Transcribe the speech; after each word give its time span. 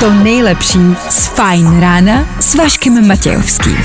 to 0.00 0.10
nejlepší 0.12 0.78
z 1.10 1.28
Fajn 1.28 1.80
rána 1.80 2.28
s 2.40 2.54
Vaškem 2.54 3.08
Matějovským. 3.08 3.76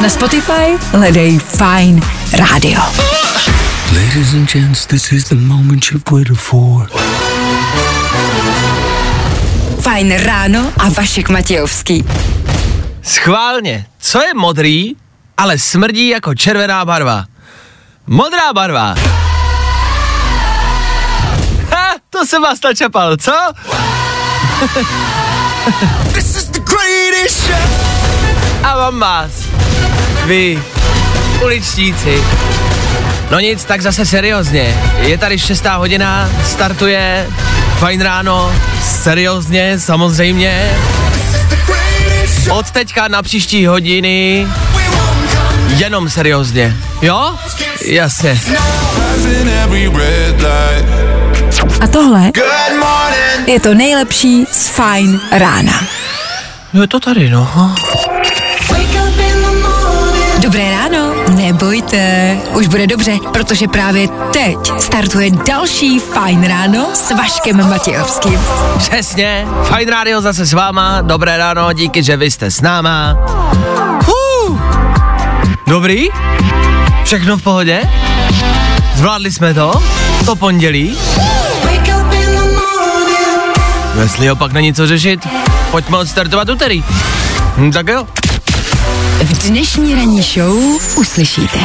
Na 0.00 0.08
Spotify 0.08 0.78
hledej 0.92 1.38
Fajn 1.38 2.02
rádio. 2.32 2.80
Ladies 3.92 4.34
and 4.34 4.52
gents, 4.52 4.86
this 4.86 5.12
is 5.12 5.24
the 5.24 5.34
moment 5.34 5.84
you've 5.92 6.10
waited 6.10 6.38
for. 6.38 6.90
Fajn 9.80 10.16
ráno 10.16 10.72
a 10.78 10.88
Vašek 10.88 11.28
Matějovský. 11.28 12.04
Schválně, 13.02 13.86
co 13.98 14.22
je 14.22 14.34
modrý, 14.34 14.96
ale 15.38 15.58
smrdí 15.58 16.08
jako 16.08 16.34
červená 16.34 16.84
barva? 16.84 17.24
Modrá 18.06 18.52
barva. 18.52 18.94
Ha, 21.70 21.94
to 22.10 22.26
jsem 22.26 22.42
vás 22.42 22.62
načapal, 22.64 23.16
co? 23.16 23.32
A 28.62 28.76
mám 28.76 29.00
vás. 29.00 29.30
Vy, 30.24 30.62
uličníci. 31.44 32.24
No 33.30 33.40
nic, 33.40 33.64
tak 33.64 33.80
zase 33.80 34.06
seriózně. 34.06 34.82
Je 35.00 35.18
tady 35.18 35.38
šestá 35.38 35.76
hodina, 35.76 36.30
startuje 36.44 37.26
fajn 37.78 38.00
ráno, 38.00 38.52
seriózně, 38.82 39.80
samozřejmě. 39.80 40.70
Od 42.50 42.70
teďka 42.70 43.08
na 43.08 43.22
příští 43.22 43.66
hodiny 43.66 44.46
jenom 45.78 46.10
seriózně. 46.10 46.76
Jo? 47.02 47.34
Jasně. 47.84 48.40
A 51.80 51.86
tohle 51.86 52.32
je 53.46 53.60
to 53.60 53.74
nejlepší 53.74 54.46
z 54.52 54.68
Fajn 54.68 55.20
rána. 55.32 55.72
No 56.72 56.82
je 56.82 56.88
to 56.88 57.00
tady, 57.00 57.30
no. 57.30 57.74
Dobré 60.38 60.70
ráno, 60.70 61.14
nebojte, 61.28 62.36
už 62.50 62.66
bude 62.66 62.86
dobře, 62.86 63.18
protože 63.32 63.68
právě 63.68 64.08
teď 64.32 64.56
startuje 64.78 65.30
další 65.30 65.98
Fajn 66.00 66.44
ráno 66.44 66.88
s 66.94 67.10
Vaškem 67.10 67.68
Matějovským. 67.70 68.40
Přesně, 68.78 69.46
Fajn 69.64 69.88
Radio 69.88 70.20
zase 70.20 70.46
s 70.46 70.52
váma, 70.52 71.00
dobré 71.00 71.38
ráno, 71.38 71.72
díky, 71.72 72.02
že 72.02 72.16
vy 72.16 72.30
jste 72.30 72.50
s 72.50 72.60
náma. 72.60 73.16
Hů. 74.06 74.60
Dobrý? 75.68 76.08
Všechno 77.04 77.36
v 77.36 77.42
pohodě? 77.42 77.82
Zvládli 78.94 79.32
jsme 79.32 79.54
to? 79.54 79.82
To 80.24 80.36
pondělí? 80.36 80.98
Jestli 84.02 84.30
opak 84.30 84.52
není 84.52 84.74
co 84.74 84.86
řešit, 84.86 85.28
pojďme 85.70 85.96
odstartovat 85.98 86.48
úterý. 86.48 86.84
Hm, 87.56 87.72
tak 87.72 87.88
jo. 87.88 88.06
V 89.22 89.48
dnešní 89.48 89.94
ranní 89.94 90.22
show 90.22 90.56
uslyšíte. 90.96 91.58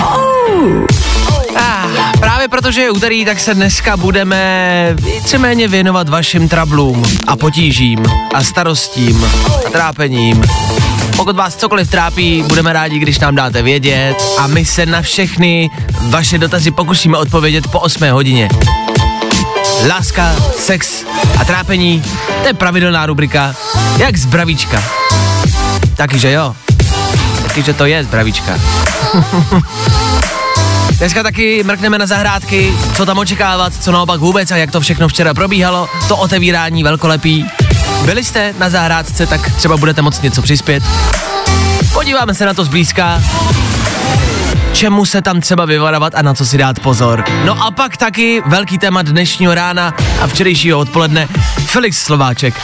Ah, 1.55 2.11
právě 2.19 2.47
protože 2.47 2.81
je 2.81 2.91
úterý, 2.91 3.25
tak 3.25 3.39
se 3.39 3.53
dneska 3.53 3.97
budeme 3.97 4.95
víceméně 4.95 5.67
věnovat 5.67 6.09
vašim 6.09 6.49
trablům 6.49 7.03
a 7.27 7.35
potížím 7.35 8.05
a 8.33 8.43
starostím 8.43 9.25
a 9.67 9.69
trápením. 9.69 10.43
Pokud 11.15 11.35
vás 11.35 11.55
cokoliv 11.55 11.89
trápí, 11.89 12.43
budeme 12.47 12.73
rádi, 12.73 12.99
když 12.99 13.19
nám 13.19 13.35
dáte 13.35 13.61
vědět 13.61 14.15
a 14.37 14.47
my 14.47 14.65
se 14.65 14.85
na 14.85 15.01
všechny 15.01 15.69
vaše 16.01 16.37
dotazy 16.37 16.71
pokusíme 16.71 17.17
odpovědět 17.17 17.67
po 17.67 17.79
8 17.79 18.09
hodině. 18.09 18.49
Láska, 19.87 20.35
sex 20.57 21.05
a 21.39 21.45
trápení, 21.45 22.03
to 22.41 22.47
je 22.47 22.53
pravidelná 22.53 23.05
rubrika, 23.05 23.55
jak 23.97 24.17
zdravíčka. 24.17 24.83
Taky, 25.95 26.19
že 26.19 26.31
jo? 26.31 26.55
Taky, 27.43 27.63
že 27.63 27.73
to 27.73 27.85
je 27.85 28.03
zdravíčka. 28.03 28.59
Dneska 31.03 31.23
taky 31.23 31.63
mrkneme 31.63 31.97
na 31.97 32.05
zahrádky, 32.05 32.73
co 32.95 33.05
tam 33.05 33.17
očekávat, 33.17 33.73
co 33.83 33.91
naopak 33.91 34.19
vůbec 34.19 34.51
a 34.51 34.57
jak 34.57 34.71
to 34.71 34.81
všechno 34.81 35.07
včera 35.07 35.33
probíhalo, 35.33 35.89
to 36.07 36.17
otevírání 36.17 36.83
velkolepý. 36.83 37.45
Byli 38.05 38.23
jste 38.23 38.53
na 38.59 38.69
zahrádce, 38.69 39.27
tak 39.27 39.51
třeba 39.55 39.77
budete 39.77 40.01
moct 40.01 40.23
něco 40.23 40.41
přispět. 40.41 40.83
Podíváme 41.93 42.33
se 42.33 42.45
na 42.45 42.53
to 42.53 42.65
zblízka, 42.65 43.23
čemu 44.73 45.05
se 45.05 45.21
tam 45.21 45.41
třeba 45.41 45.65
vyvarovat 45.65 46.15
a 46.15 46.21
na 46.21 46.33
co 46.33 46.45
si 46.45 46.57
dát 46.57 46.79
pozor. 46.79 47.23
No 47.45 47.63
a 47.63 47.71
pak 47.71 47.97
taky 47.97 48.41
velký 48.45 48.77
téma 48.77 49.01
dnešního 49.01 49.55
rána 49.55 49.93
a 50.21 50.27
včerejšího 50.27 50.79
odpoledne 50.79 51.27
Felix 51.65 51.97
Slováček. 51.97 52.61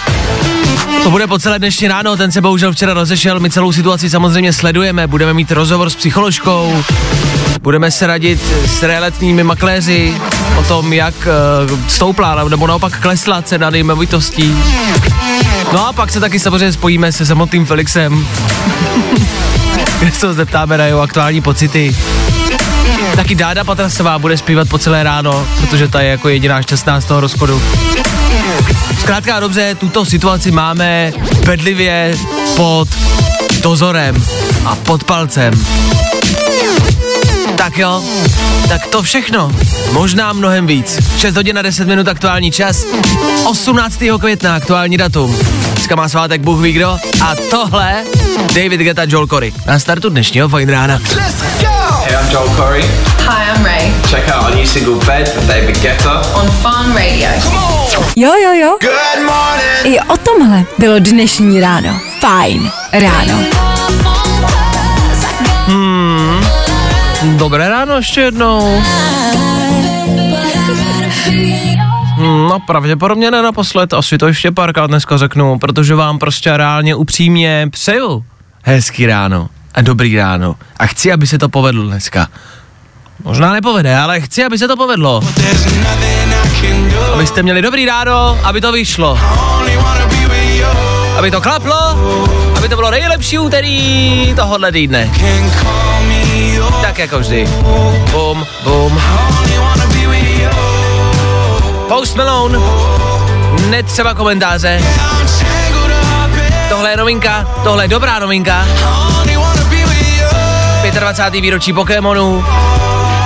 To 1.04 1.12
bude 1.12 1.28
po 1.28 1.40
celé 1.40 1.60
dnešní 1.60 1.88
ráno, 1.88 2.18
ten 2.18 2.32
se 2.32 2.42
bohužel 2.42 2.74
včera 2.74 2.94
rozešel, 2.94 3.40
my 3.40 3.50
celou 3.50 3.72
situaci 3.72 4.10
samozřejmě 4.10 4.54
sledujeme, 4.54 5.08
budeme 5.08 5.34
mít 5.34 5.52
rozhovor 5.52 5.90
s 5.90 5.96
psycholožkou, 5.96 6.84
budeme 7.62 7.92
se 7.92 8.08
radit 8.08 8.42
s 8.66 8.84
realitními 8.84 9.44
makléři 9.44 10.16
o 10.60 10.64
tom, 10.64 10.94
jak 10.94 11.14
uh, 11.72 11.80
stoupla 11.88 12.44
nebo 12.50 12.68
naopak 12.68 13.00
klesla 13.00 13.42
cena 13.42 13.70
nemovitostí. 13.70 14.56
No 15.74 15.88
a 15.88 15.94
pak 15.94 16.12
se 16.12 16.20
taky 16.20 16.40
samozřejmě 16.40 16.72
spojíme 16.72 17.12
se 17.12 17.26
samotným 17.26 17.66
Felixem, 17.66 18.28
kde 20.00 20.12
se 20.12 20.34
zeptáme 20.34 20.78
na 20.78 20.86
jeho 20.86 21.02
aktuální 21.02 21.42
pocity. 21.42 21.96
Taky 23.16 23.36
Dáda 23.36 23.64
Patrasová 23.64 24.20
bude 24.20 24.38
zpívat 24.38 24.70
po 24.70 24.78
celé 24.78 25.04
ráno, 25.04 25.48
protože 25.62 25.88
ta 25.88 26.02
je 26.02 26.10
jako 26.10 26.30
jediná 26.30 26.62
šťastná 26.62 27.02
z 27.02 27.06
toho 27.06 27.20
rozchodu. 27.20 27.62
Zkrátka 29.00 29.36
a 29.36 29.40
dobře, 29.40 29.76
tuto 29.76 30.06
situaci 30.06 30.52
máme 30.52 31.14
bedlivě 31.46 32.16
pod 32.56 32.88
dozorem 33.62 34.16
a 34.66 34.76
pod 34.76 35.04
palcem. 35.04 35.54
Tak 37.60 37.78
jo, 37.78 38.04
tak 38.68 38.88
to 38.88 39.02
všechno, 39.02 39.52
možná 39.92 40.34
mnohem 40.34 40.68
víc. 40.68 41.00
6 41.18 41.36
hodin 41.36 41.60
a 41.60 41.62
10 41.62 41.88
minut 41.88 42.08
aktuální 42.08 42.52
čas, 42.52 42.86
18. 43.46 44.00
května 44.20 44.56
aktuální 44.56 44.98
datum. 44.98 45.36
Dneska 45.74 45.96
má 45.96 46.10
svátek 46.10 46.42
Bůh 46.42 46.62
ví 46.62 46.72
kdo 46.72 46.98
a 47.26 47.36
tohle 47.50 48.04
David 48.56 48.82
Geta 48.82 49.02
Joel 49.08 49.28
Corey. 49.28 49.54
Na 49.66 49.80
startu 49.80 50.10
dnešního 50.10 50.50
fajn 50.50 50.70
rána. 50.70 51.00
Let's 51.16 51.62
go. 51.62 51.68
Hey, 52.04 52.16
I'm 52.22 52.32
Joel 52.32 52.50
Corey. 52.50 52.84
Hi, 53.20 53.56
I'm 53.56 53.66
Ray 53.66 53.94
Check 54.10 54.36
out 54.36 54.44
our 54.44 54.56
new 54.56 54.66
single 54.66 55.06
Bed 55.06 55.36
with 55.36 55.48
David 55.48 55.78
Guetta. 55.82 56.22
on 56.34 56.52
Fun 56.52 56.96
Radio. 56.96 57.30
Jo, 58.16 58.32
jo, 58.44 58.54
jo. 58.54 58.78
Good 58.82 59.26
morning. 59.26 59.96
I 59.96 60.00
o 60.00 60.18
tomhle 60.18 60.64
bylo 60.78 61.00
dnešní 61.00 61.62
ráno. 61.62 62.00
Fajn 62.20 62.72
ráno. 62.92 63.79
Dobré 67.24 67.70
ráno 67.70 67.96
ještě 67.96 68.22
jednou. 68.22 68.82
Hmm, 72.16 72.48
No 72.50 72.60
pravděpodobně 72.68 73.32
ne 73.32 73.42
naposled, 73.42 73.94
asi 73.94 74.18
to 74.18 74.28
ještě 74.28 74.52
párkrát 74.52 74.88
dneska 74.88 75.18
řeknu, 75.18 75.60
protože 75.60 75.96
vám 75.96 76.20
prostě 76.20 76.58
reálně 76.58 76.96
upřímně 76.96 77.68
přeju 77.72 78.26
hezký 78.64 79.06
ráno 79.06 79.50
a 79.74 79.82
dobrý 79.82 80.18
ráno 80.18 80.56
a 80.78 80.86
chci, 80.86 81.12
aby 81.12 81.28
se 81.28 81.38
to 81.38 81.50
povedlo 81.50 81.84
dneska. 81.84 82.28
Možná 83.24 83.54
nepovede, 83.54 83.98
ale 83.98 84.22
chci, 84.22 84.44
aby 84.46 84.58
se 84.58 84.68
to 84.68 84.78
povedlo. 84.78 85.22
Abyste 87.14 87.44
měli 87.44 87.62
dobrý 87.62 87.86
ráno, 87.86 88.38
aby 88.44 88.62
to 88.62 88.72
vyšlo. 88.72 89.20
Aby 91.18 91.32
to 91.32 91.42
klaplo, 91.42 91.76
aby 92.58 92.70
to 92.70 92.76
bylo 92.76 92.92
nejlepší 92.92 93.40
úterý 93.40 94.34
tohohle 94.36 94.72
týdne. 94.72 95.10
Tak 96.90 97.00
jako 97.00 97.20
vždy. 97.20 97.48
Bum, 98.12 98.48
bum. 98.64 99.02
Post 101.88 102.16
Malone. 102.16 102.60
Netřeba 103.70 104.14
komentáře. 104.14 104.82
Tohle 106.70 106.90
je 106.90 106.98
novinka, 106.98 107.48
tohle 107.64 107.84
je 107.84 107.88
dobrá 107.88 108.20
novinka. 108.20 108.68
Only 109.22 109.36
wanna 109.38 109.64
be 109.64 109.76
with 109.76 110.08
you. 110.86 111.00
25. 111.00 111.42
výročí 111.42 111.74
Pokémonu. 111.74 112.46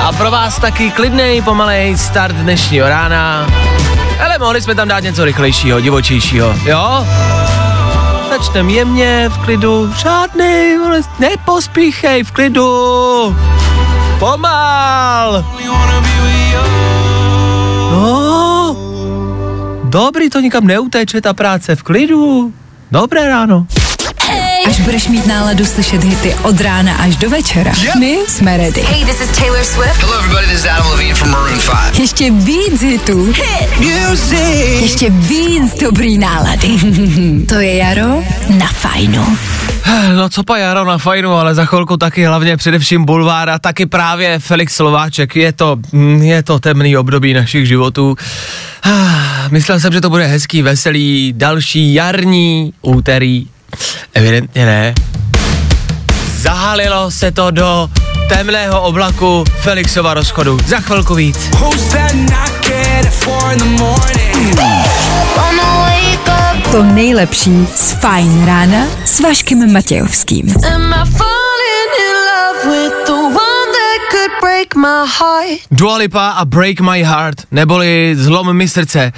A 0.04 0.12
pro 0.18 0.32
vás 0.32 0.60
taky 0.60 0.92
klidnej, 0.92 1.42
pomalej 1.42 1.98
start 1.98 2.36
dnešního 2.36 2.90
rána. 2.90 3.48
Ale 4.26 4.40
mohli 4.40 4.62
jsme 4.62 4.76
tam 4.76 4.88
dát 4.88 5.00
něco 5.00 5.26
rychlejšího, 5.26 5.80
divočejšího, 5.80 6.56
jo? 6.66 7.08
Začneme 8.44 8.72
jemně, 8.72 9.30
v 9.30 9.38
klidu, 9.38 9.94
žádný, 9.94 10.78
nepospíchej, 11.20 12.24
v 12.24 12.32
klidu. 12.32 13.36
Pomal. 14.20 15.46
No, 17.92 18.76
dobrý, 19.84 20.30
to 20.30 20.40
nikam 20.40 20.68
neuteče, 20.68 21.22
ta 21.22 21.34
práce, 21.34 21.76
v 21.76 21.84
klidu. 21.84 22.54
Dobré 22.92 23.28
ráno. 23.28 23.68
Až 24.68 24.80
budeš 24.80 25.08
mít 25.08 25.28
náladu 25.28 25.66
slyšet 25.66 26.04
hity 26.04 26.36
od 26.44 26.62
rána 26.62 26.96
až 26.96 27.16
do 27.16 27.30
večera. 27.30 27.72
My 28.00 28.18
jsme 28.28 28.58
ready. 28.58 28.82
Hey, 28.82 29.06
this 29.06 29.22
is 29.22 29.38
Taylor 29.38 29.64
Swift. 29.64 30.02
Hello, 30.02 30.18
everybody. 30.20 30.48
This 30.48 30.60
is 30.60 30.66
Adam 30.66 30.92
Levine 30.92 31.16
from 31.16 31.32
Maroon 31.32 31.60
5. 31.60 32.00
Ještě 32.00 32.32
víc 32.32 32.82
hitů. 32.82 33.34
Ještě 34.82 35.10
víc 35.10 35.80
dobrý 35.82 36.18
nálady. 36.18 36.68
to 37.50 37.56
je 37.56 37.76
Jaro 37.76 38.24
na 38.58 38.68
fajnu. 38.68 39.38
No 40.16 40.30
co 40.30 40.44
pa 40.44 40.58
Jaro 40.58 40.86
na 40.86 40.98
fajnu, 40.98 41.34
ale 41.34 41.56
za 41.56 41.66
chvilku 41.66 41.98
taky 41.98 42.26
hlavně 42.26 42.58
především 42.58 43.06
Bulvár 43.06 43.50
a 43.50 43.60
taky 43.60 43.86
právě 43.86 44.40
Felix 44.40 44.76
Slováček. 44.76 45.36
Je 45.36 45.54
to, 45.54 45.78
mm, 45.92 46.22
je 46.22 46.44
to 46.44 46.60
temný 46.60 46.98
období 46.98 47.34
našich 47.34 47.68
životů. 47.68 48.18
Myslel 49.50 49.80
jsem, 49.80 49.94
že 49.94 50.02
to 50.02 50.10
bude 50.10 50.26
hezký, 50.26 50.62
veselý, 50.62 51.34
další 51.38 51.94
jarní 51.94 52.74
úterý. 52.82 53.48
Evidentně 54.14 54.66
ne. 54.66 54.94
Zahalilo 56.38 57.12
se 57.12 57.32
to 57.32 57.52
do 57.52 57.90
temného 58.30 58.82
oblaku 58.82 59.44
Felixova 59.62 60.14
rozchodu. 60.14 60.60
Za 60.68 60.80
chvilku 60.80 61.16
víc. 61.16 61.50
To 66.72 66.84
nejlepší 66.84 67.68
z 67.76 67.92
Fajn 67.92 68.46
rána 68.46 68.86
s 69.06 69.20
Vaškem 69.20 69.74
Matějovským. 69.74 70.56
Break 74.74 74.76
my 74.76 75.08
heart? 75.08 75.60
Dua 75.72 75.98
Lipa 75.98 76.30
a 76.30 76.46
Break 76.46 76.80
My 76.80 77.04
Heart, 77.04 77.42
neboli 77.52 78.16
Zlom 78.16 78.54
mi 78.54 78.68
srdce. 78.68 79.12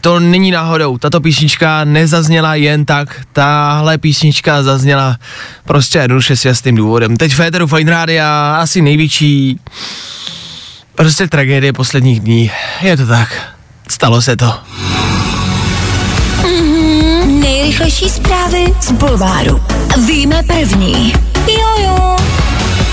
To 0.00 0.20
není 0.20 0.50
náhodou, 0.50 0.98
tato 0.98 1.20
písnička 1.20 1.84
nezazněla 1.84 2.54
jen 2.54 2.84
tak, 2.84 3.20
tahle 3.32 3.98
písnička 3.98 4.62
zazněla 4.62 5.16
prostě 5.64 5.98
jednoduše 5.98 6.36
s 6.36 6.44
jasným 6.44 6.76
důvodem. 6.76 7.16
Teď 7.16 7.32
v 7.32 7.36
Féteru 7.36 7.66
Fine 7.66 7.90
Rádia 7.90 8.56
asi 8.60 8.82
největší 8.82 9.60
prostě 10.94 11.28
tragédie 11.28 11.72
posledních 11.72 12.20
dní. 12.20 12.50
Je 12.82 12.96
to 12.96 13.06
tak, 13.06 13.28
stalo 13.88 14.22
se 14.22 14.36
to. 14.36 14.54
Nejrychlejší 17.26 18.10
zprávy 18.10 18.74
z 18.80 18.92
Bulváru. 18.92 19.62
Víme 20.06 20.42
první. 20.42 21.12
Jojo. 21.46 22.27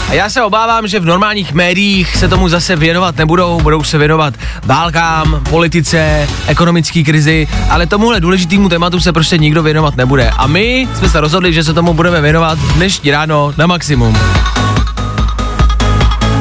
A 0.09 0.13
já 0.13 0.29
se 0.29 0.43
obávám, 0.43 0.87
že 0.87 0.99
v 0.99 1.05
normálních 1.05 1.53
médiích 1.53 2.17
se 2.17 2.27
tomu 2.27 2.49
zase 2.49 2.75
věnovat 2.75 3.17
nebudou, 3.17 3.61
budou 3.61 3.83
se 3.83 3.97
věnovat 3.97 4.33
válkám, 4.63 5.41
politice, 5.49 6.27
ekonomické 6.47 7.03
krizi, 7.03 7.47
ale 7.69 7.87
tomuhle 7.87 8.19
důležitému 8.19 8.69
tématu 8.69 8.99
se 8.99 9.13
prostě 9.13 9.37
nikdo 9.37 9.63
věnovat 9.63 9.95
nebude. 9.95 10.29
A 10.29 10.47
my 10.47 10.87
jsme 10.97 11.09
se 11.09 11.19
rozhodli, 11.21 11.53
že 11.53 11.63
se 11.63 11.73
tomu 11.73 11.93
budeme 11.93 12.21
věnovat 12.21 12.59
dnešní 12.59 13.11
ráno 13.11 13.53
na 13.57 13.67
maximum. 13.67 14.17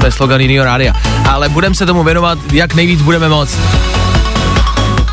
To 0.01 0.07
je 0.07 0.13
slogan 0.13 0.41
jiného 0.41 0.65
rádia. 0.65 0.95
Ale 1.29 1.49
budeme 1.49 1.75
se 1.75 1.87
tomu 1.87 2.05
věnovat, 2.05 2.39
jak 2.53 2.75
nejvíc 2.75 3.03
budeme 3.03 3.29
moct. 3.29 3.59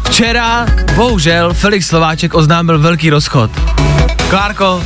Včera, 0.04 0.66
bohužel, 0.96 1.54
Felix 1.54 1.88
Slováček 1.88 2.34
oznámil 2.34 2.80
velký 2.80 3.10
rozchod. 3.10 3.52
Klárko, 4.30 4.84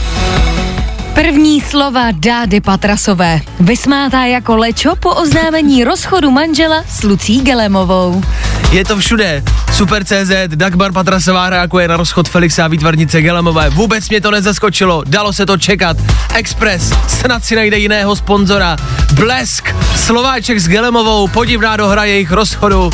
První 1.16 1.62
slova 1.62 2.12
Dády 2.12 2.62
Patrasové. 2.62 3.42
Vysmátá 3.60 4.26
jako 4.26 4.58
lečo 4.58 4.96
po 4.96 5.10
oznámení 5.10 5.84
rozchodu 5.84 6.32
manžela 6.32 6.84
s 6.88 7.04
Lucí 7.04 7.42
Gelemovou. 7.42 8.24
Je 8.72 8.86
to 8.86 8.98
všude. 8.98 9.44
Super.cz, 9.74 10.32
Dagmar 10.56 10.92
Patrasová 10.92 11.50
reaguje 11.50 11.88
na 11.88 11.98
rozchod 11.98 12.30
Felixa 12.30 12.66
a 12.66 12.68
výtvarnice 12.68 13.22
Gelemové. 13.22 13.70
Vůbec 13.70 14.10
mě 14.10 14.22
to 14.22 14.32
nezaskočilo, 14.32 15.04
dalo 15.08 15.34
se 15.34 15.46
to 15.46 15.58
čekat. 15.58 15.98
Express, 16.34 16.94
snad 17.08 17.46
si 17.46 17.56
najde 17.56 17.78
jiného 17.78 18.16
sponzora. 18.16 18.76
Blesk, 19.16 19.76
Slováček 19.96 20.60
s 20.60 20.68
Gelemovou, 20.68 21.28
podivná 21.28 21.78
dohra 21.78 22.04
jejich 22.04 22.32
rozchodu. 22.32 22.90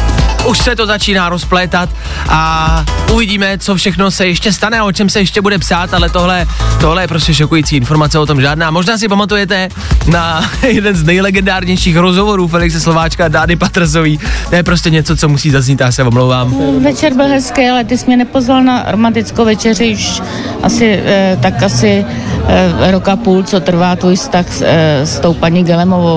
Už 0.48 0.58
se 0.58 0.76
to 0.76 0.86
začíná 0.86 1.30
rozplétat 1.30 1.90
a 2.30 2.86
uvidíme, 3.14 3.58
co 3.58 3.76
všechno 3.76 4.12
se 4.12 4.28
ještě 4.28 4.54
stane 4.54 4.80
a 4.80 4.84
o 4.84 4.92
čem 4.92 5.10
se 5.10 5.20
ještě 5.20 5.42
bude 5.42 5.58
psát, 5.58 5.94
ale 5.94 6.10
tohle, 6.10 6.48
tohle 6.82 7.04
je 7.04 7.08
prostě 7.08 7.34
šokující 7.34 7.76
informace 7.76 8.20
o 8.20 8.26
tom 8.26 8.42
žádná. 8.42 8.72
Možná 8.72 8.98
si 8.98 9.08
pamatujete 9.08 9.70
na 10.08 10.50
jeden 10.68 10.96
z 10.96 11.04
nejlegendárnějších 11.04 11.98
rozhovorů 11.98 12.48
Felixe 12.48 12.80
Slováčka 12.80 13.26
a 13.26 13.28
Dády 13.28 13.56
Patrasový. 13.56 14.20
To 14.50 14.56
je 14.56 14.64
prostě 14.64 14.90
něco, 14.90 15.16
co 15.16 15.30
musí 15.30 15.50
zaznít, 15.50 15.80
já 15.80 15.92
se 15.92 16.04
omlouvám. 16.04 16.56
Večer 16.84 17.14
byl 17.14 17.28
hezký, 17.28 17.70
ale 17.70 17.84
ty 17.84 17.98
jsi 17.98 18.06
mě 18.06 18.18
nepozval 18.18 18.64
na 18.64 18.86
romantickou 18.88 19.46
večeři 19.46 19.94
už 19.94 20.22
asi, 20.64 21.02
eh, 21.06 21.38
tak 21.42 21.64
asi 21.64 22.06
eh, 22.48 22.92
roka 22.92 23.16
půl, 23.16 23.44
co 23.44 23.60
trvá 23.60 23.96
tvůj 23.96 24.16
vztah 24.16 24.54
s, 24.54 24.62
eh, 24.66 25.06
s 25.06 25.20
tou 25.20 25.34
paní 25.34 25.64
Gelemovou. 25.64 26.11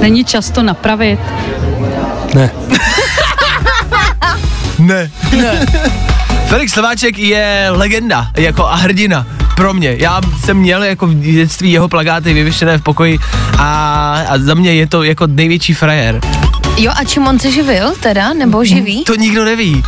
Není 0.00 0.24
čas 0.24 0.50
to 0.50 0.62
napravit. 0.62 1.20
Ne. 4.78 5.10
ne. 5.36 5.66
Felix 6.46 6.72
Slováček 6.72 7.18
je 7.18 7.66
legenda, 7.70 8.30
jako 8.36 8.66
a 8.66 8.74
hrdina 8.74 9.26
pro 9.56 9.74
mě. 9.74 9.96
Já 9.98 10.20
jsem 10.44 10.56
měl 10.56 10.82
jako 10.82 11.06
v 11.06 11.14
dětství 11.14 11.72
jeho 11.72 11.88
plagáty 11.88 12.32
vyvěšené 12.32 12.78
v 12.78 12.82
pokoji 12.82 13.18
a, 13.58 14.24
a 14.28 14.38
za 14.38 14.54
mě 14.54 14.74
je 14.74 14.86
to 14.86 15.02
jako 15.02 15.26
největší 15.26 15.74
frajer. 15.74 16.20
Jo, 16.78 16.92
a 16.96 17.04
čím 17.04 17.26
on 17.26 17.38
se 17.38 17.50
živil 17.50 17.94
teda, 18.00 18.32
nebo 18.32 18.64
živí? 18.64 19.04
To 19.04 19.14
nikdo 19.14 19.44
neví. 19.44 19.82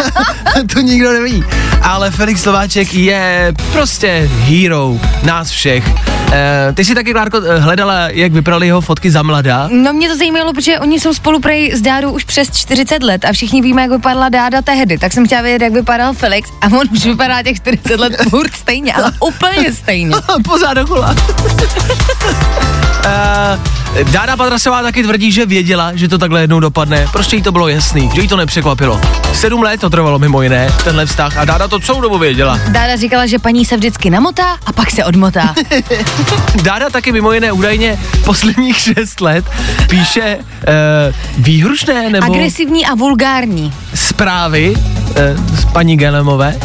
to 0.74 0.80
nikdo 0.80 1.12
neví. 1.12 1.44
Ale 1.82 2.10
Felix 2.10 2.42
Slováček 2.42 2.94
je 2.94 3.54
prostě 3.72 4.30
hero 4.32 4.98
nás 5.22 5.50
všech. 5.50 5.84
E, 6.32 6.72
ty 6.74 6.84
si 6.84 6.94
taky, 6.94 7.12
Klárko, 7.12 7.40
eh, 7.42 7.58
hledala, 7.58 8.08
jak 8.08 8.32
vypadaly 8.32 8.66
jeho 8.66 8.80
fotky 8.80 9.10
za 9.10 9.22
mladá. 9.22 9.68
No 9.72 9.92
mě 9.92 10.08
to 10.08 10.16
zajímalo, 10.16 10.52
protože 10.52 10.78
oni 10.78 11.00
jsou 11.00 11.14
spolu 11.14 11.40
prej 11.40 11.72
s 11.74 11.80
Dádou 11.80 12.10
už 12.10 12.24
přes 12.24 12.50
40 12.50 13.02
let 13.02 13.24
a 13.24 13.32
všichni 13.32 13.62
víme, 13.62 13.82
jak 13.82 13.90
vypadala 13.90 14.28
Dáda 14.28 14.62
tehdy, 14.62 14.98
tak 14.98 15.12
jsem 15.12 15.26
chtěla 15.26 15.42
vědět, 15.42 15.64
jak 15.64 15.72
vypadal 15.72 16.12
Felix 16.12 16.50
a 16.60 16.66
on 16.66 16.82
už 16.92 17.04
vypadá 17.04 17.42
těch 17.42 17.56
40 17.56 18.00
let 18.00 18.16
furt 18.30 18.54
stejně, 18.54 18.94
ale 18.94 19.12
úplně 19.20 19.72
stejně. 19.72 20.16
Pořád 20.44 20.74
dokola. 20.74 21.14
Uh, 23.06 23.76
Dáda 24.12 24.36
Patrasová 24.36 24.82
taky 24.82 25.02
tvrdí, 25.02 25.32
že 25.32 25.46
věděla, 25.46 25.90
že 25.94 26.08
to 26.08 26.18
takhle 26.18 26.40
jednou 26.40 26.60
dopadne. 26.60 27.06
Prostě 27.12 27.36
jí 27.36 27.42
to 27.42 27.52
bylo 27.52 27.68
jasný, 27.68 28.10
že 28.14 28.20
jí 28.20 28.28
to 28.28 28.36
nepřekvapilo. 28.36 29.00
Sedm 29.34 29.62
let 29.62 29.80
to 29.80 29.90
trvalo 29.90 30.18
mimo 30.18 30.42
jiné, 30.42 30.72
tenhle 30.84 31.06
vztah 31.06 31.36
a 31.36 31.44
Dáda 31.44 31.68
to 31.68 31.80
celou 31.80 32.00
dobu 32.00 32.18
věděla. 32.18 32.60
Dáda 32.68 32.96
říkala, 32.96 33.26
že 33.26 33.38
paní 33.38 33.64
se 33.64 33.76
vždycky 33.76 34.10
namotá 34.10 34.56
a 34.66 34.72
pak 34.72 34.90
se 34.90 35.04
odmotá. 35.04 35.54
Dáda 36.62 36.90
taky 36.90 37.12
mimo 37.12 37.32
jiné 37.32 37.52
údajně 37.52 37.98
posledních 38.24 38.78
šest 38.78 39.20
let 39.20 39.44
píše 39.90 40.36
uh, 40.38 41.44
výhrušné 41.44 42.10
nebo 42.10 42.26
Agresivní 42.26 42.86
a 42.86 42.94
vulgární. 42.94 43.72
zprávy 43.94 44.74
uh, 44.76 45.56
z 45.56 45.64
paní 45.64 45.96
Gelemové. 45.96 46.58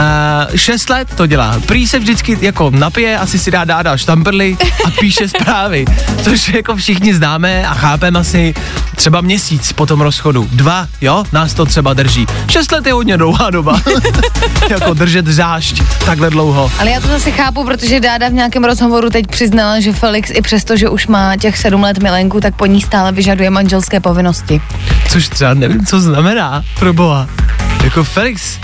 Uh, 0.00 0.56
šest 0.56 0.90
let 0.90 1.08
to 1.14 1.26
dělá. 1.26 1.60
Prý 1.66 1.86
se 1.86 1.98
vždycky 1.98 2.38
jako 2.40 2.70
napije, 2.70 3.18
asi 3.18 3.38
si 3.38 3.50
dá 3.50 3.64
dáda 3.64 3.96
štamprly 3.96 4.56
a 4.84 4.90
píše 4.90 5.28
zprávy, 5.38 5.84
což 6.22 6.48
jako 6.48 6.76
všichni 6.76 7.14
známe 7.14 7.66
a 7.66 7.74
chápeme 7.74 8.20
asi 8.20 8.54
třeba 8.96 9.20
měsíc 9.20 9.72
po 9.72 9.86
tom 9.86 10.00
rozchodu. 10.00 10.48
Dva, 10.52 10.86
jo, 11.00 11.24
nás 11.32 11.54
to 11.54 11.66
třeba 11.66 11.94
drží. 11.94 12.26
Šest 12.50 12.72
let 12.72 12.86
je 12.86 12.92
hodně 12.92 13.16
dlouhá 13.16 13.50
doba. 13.50 13.80
jako 14.70 14.94
držet 14.94 15.26
zášť 15.26 15.82
takhle 16.04 16.30
dlouho. 16.30 16.72
Ale 16.78 16.90
já 16.90 17.00
to 17.00 17.08
zase 17.08 17.30
chápu, 17.30 17.64
protože 17.64 18.00
Dáda 18.00 18.28
v 18.28 18.32
nějakém 18.32 18.64
rozhovoru 18.64 19.10
teď 19.10 19.26
přiznala, 19.26 19.80
že 19.80 19.92
Felix 19.92 20.30
i 20.34 20.42
přesto, 20.42 20.76
že 20.76 20.88
už 20.88 21.06
má 21.06 21.36
těch 21.36 21.58
sedm 21.58 21.82
let 21.82 22.02
milenku, 22.02 22.40
tak 22.40 22.56
po 22.56 22.66
ní 22.66 22.80
stále 22.80 23.12
vyžaduje 23.12 23.50
manželské 23.50 24.00
povinnosti. 24.00 24.60
Což 25.08 25.28
třeba 25.28 25.54
nevím, 25.54 25.86
co 25.86 26.00
znamená, 26.00 26.62
pro 26.78 26.92
boha. 26.92 27.28
Jako 27.84 28.04
Felix. 28.04 28.58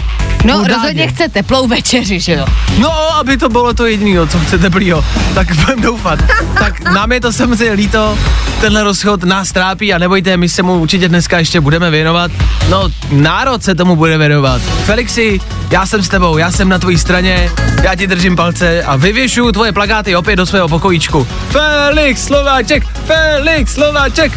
No, 0.44 0.58
Půl 0.58 0.66
rozhodně 0.66 1.08
chce 1.08 1.28
teplou 1.28 1.66
večeři, 1.68 2.20
že 2.20 2.32
jo? 2.32 2.46
No, 2.78 3.16
aby 3.18 3.36
to 3.36 3.48
bylo 3.48 3.74
to 3.74 3.86
jediné, 3.86 4.26
co 4.26 4.38
chcete 4.38 4.70
blího, 4.70 5.04
tak 5.34 5.54
budeme 5.54 5.82
doufat. 5.82 6.18
Tak 6.58 6.80
nám 6.80 7.12
je 7.12 7.20
to 7.20 7.32
samozřejmě 7.32 7.74
líto, 7.74 8.18
tenhle 8.60 8.82
rozchod 8.84 9.24
nás 9.24 9.52
trápí 9.52 9.94
a 9.94 9.98
nebojte, 9.98 10.36
my 10.36 10.48
se 10.48 10.62
mu 10.62 10.74
určitě 10.74 11.08
dneska 11.08 11.38
ještě 11.38 11.60
budeme 11.60 11.90
věnovat. 11.90 12.30
No, 12.68 12.88
národ 13.10 13.64
se 13.64 13.74
tomu 13.74 13.96
bude 13.96 14.18
věnovat. 14.18 14.62
Felixi, 14.62 15.40
já 15.70 15.86
jsem 15.86 16.02
s 16.02 16.08
tebou, 16.08 16.38
já 16.38 16.52
jsem 16.52 16.68
na 16.68 16.78
tvojí 16.78 16.98
straně, 16.98 17.50
já 17.82 17.94
ti 17.94 18.06
držím 18.06 18.36
palce 18.36 18.82
a 18.82 18.96
vyvěšu 18.96 19.52
tvoje 19.52 19.72
plakáty 19.72 20.16
opět 20.16 20.36
do 20.36 20.46
svého 20.46 20.68
pokojíčku. 20.68 21.28
Felix 21.50 22.24
Slováček, 22.24 22.86
Felix 23.06 23.74
Slováček. 23.74 24.32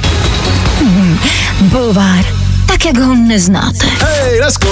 Bulvár 1.62 2.38
tak 2.70 2.86
jak 2.86 2.98
ho 2.98 3.16
neznáte. 3.16 3.86
Hey, 4.00 4.40
let's 4.42 4.58
go. 4.58 4.70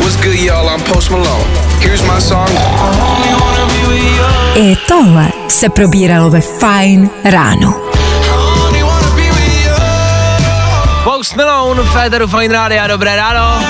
What's 0.00 0.16
good, 0.16 0.36
y'all? 0.36 0.68
I'm 0.68 0.82
Post 0.82 1.10
Malone. 1.10 1.44
Here's 1.80 2.02
my 2.02 2.20
song. 2.20 2.48
I 4.54 4.76
tohle 4.76 5.28
se 5.48 5.68
probíralo 5.68 6.30
ve 6.30 6.40
Fine 6.40 7.08
ráno. 7.24 7.74
Post 11.04 11.36
Malone, 11.36 11.82
Federu 11.82 12.28
Fine 12.28 12.54
Rádia, 12.54 12.86
dobré 12.86 13.16
ráno. 13.16 13.64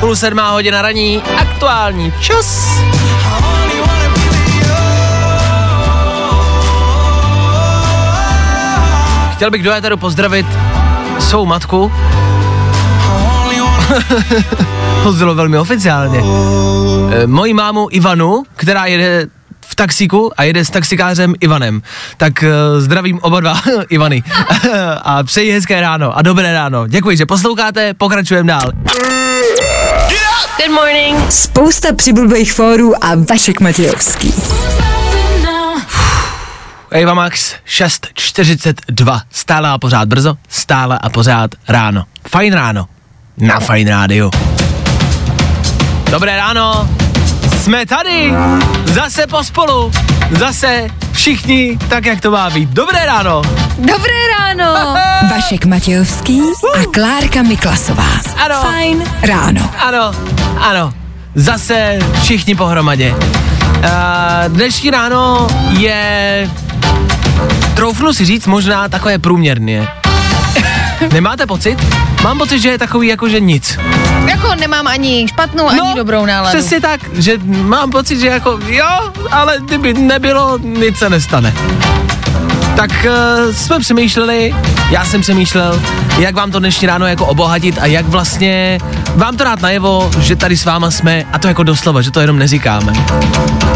Půl 0.00 0.16
sedmá 0.16 0.50
hodina 0.50 0.82
raní, 0.82 1.22
aktuální 1.36 2.12
čas. 2.20 2.68
Chtěl 9.32 9.50
bych 9.50 9.62
do 9.62 9.72
éteru 9.72 9.96
pozdravit 9.96 10.46
svou 11.18 11.46
matku, 11.46 11.92
to 15.02 15.12
znělo 15.12 15.34
velmi 15.34 15.58
oficiálně. 15.58 16.22
E, 17.10 17.26
moji 17.26 17.54
mámu 17.54 17.88
Ivanu, 17.90 18.42
která 18.56 18.86
jede 18.86 19.26
v 19.68 19.74
taxíku 19.74 20.32
a 20.36 20.42
jede 20.42 20.64
s 20.64 20.70
taxikářem 20.70 21.34
Ivanem. 21.40 21.82
Tak 22.16 22.32
uh, 22.42 22.80
zdravím 22.80 23.18
oba 23.22 23.40
dva 23.40 23.60
Ivany. 23.88 24.22
a 25.02 25.22
přeji 25.22 25.52
hezké 25.52 25.80
ráno 25.80 26.18
a 26.18 26.22
dobré 26.22 26.52
ráno. 26.52 26.86
Děkuji, 26.86 27.16
že 27.16 27.26
posloucháte, 27.26 27.94
pokračujeme 27.94 28.48
dál. 28.48 28.72
Good 30.56 30.74
morning. 30.74 31.32
Spousta 31.32 31.94
přibulbých 31.94 32.52
fórů 32.52 33.04
a 33.04 33.14
Vašek 33.30 33.60
Matějovský. 33.60 34.34
Eva 36.90 37.14
Max, 37.14 37.54
6.42. 37.66 39.20
Stále 39.30 39.68
a 39.68 39.78
pořád 39.78 40.08
brzo, 40.08 40.36
stále 40.48 40.98
a 40.98 41.10
pořád 41.10 41.50
ráno. 41.68 42.04
Fajn 42.28 42.52
ráno. 42.52 42.88
Na 43.40 43.60
Fajn 43.60 43.88
rádiu. 43.88 44.30
Dobré 46.10 46.36
ráno. 46.36 46.88
Jsme 47.60 47.86
tady. 47.86 48.32
Zase 48.84 49.26
pospolu. 49.26 49.92
Zase 50.30 50.86
všichni 51.12 51.78
tak, 51.88 52.06
jak 52.06 52.20
to 52.20 52.30
má 52.30 52.50
být. 52.50 52.68
Dobré 52.68 53.06
ráno. 53.06 53.42
Dobré 53.78 54.14
ráno. 54.38 54.94
Vašek 55.30 55.64
Matějovský 55.64 56.40
a 56.74 56.82
Klárka 56.94 57.42
Miklasová. 57.42 58.08
Ano. 58.44 58.54
Fajn 58.62 59.04
ráno. 59.22 59.70
Ano, 59.78 60.12
ano. 60.60 60.92
Zase 61.34 61.98
všichni 62.22 62.54
pohromadě. 62.54 63.14
Uh, 63.14 63.84
dnešní 64.48 64.90
ráno 64.90 65.48
je, 65.70 66.50
troufnu 67.74 68.12
si 68.12 68.24
říct, 68.24 68.46
možná 68.46 68.88
takové 68.88 69.18
průměrně. 69.18 69.88
Nemáte 71.12 71.46
pocit? 71.46 71.78
Mám 72.22 72.38
pocit, 72.38 72.60
že 72.60 72.68
je 72.68 72.78
takový 72.78 73.08
jako, 73.08 73.28
že 73.28 73.40
nic. 73.40 73.78
Jako 74.26 74.54
nemám 74.54 74.86
ani 74.86 75.26
špatnou, 75.28 75.68
ani 75.68 75.94
dobrou 75.94 76.26
náladu. 76.26 76.54
No, 76.56 76.60
Přesně 76.60 76.80
tak, 76.80 77.00
že 77.14 77.38
mám 77.44 77.90
pocit, 77.90 78.20
že 78.20 78.26
jako 78.26 78.58
jo, 78.66 79.12
ale 79.30 79.56
kdyby 79.64 79.94
nebylo, 79.94 80.58
nic 80.58 80.98
se 80.98 81.10
nestane. 81.10 81.54
Tak 82.78 83.06
uh, 83.06 83.54
jsme 83.54 83.78
přemýšleli, 83.78 84.54
já 84.90 85.04
jsem 85.04 85.20
přemýšlel, 85.20 85.82
jak 86.18 86.34
vám 86.34 86.50
to 86.50 86.58
dnešní 86.58 86.86
ráno 86.86 87.06
jako 87.06 87.26
obohatit 87.26 87.78
a 87.80 87.86
jak 87.86 88.06
vlastně 88.06 88.78
vám 89.14 89.36
to 89.36 89.44
dát 89.44 89.62
najevo, 89.62 90.10
že 90.20 90.36
tady 90.36 90.56
s 90.56 90.64
váma 90.64 90.90
jsme 90.90 91.24
a 91.32 91.38
to 91.38 91.48
jako 91.48 91.62
doslova, 91.62 92.02
že 92.02 92.10
to 92.10 92.20
jenom 92.20 92.38
neříkáme. 92.38 92.92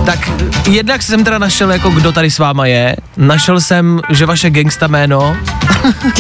Tak 0.07 0.31
jednak 0.69 1.03
jsem 1.03 1.25
teda 1.25 1.39
našel 1.39 1.73
jako 1.73 1.91
kdo 1.91 2.13
tady 2.13 2.31
s 2.31 2.39
váma 2.39 2.67
je, 2.67 2.97
našel 3.17 3.61
jsem, 3.61 4.01
že 4.09 4.27
vaše 4.27 4.51
gangsta 4.51 4.87
jméno, 4.87 5.37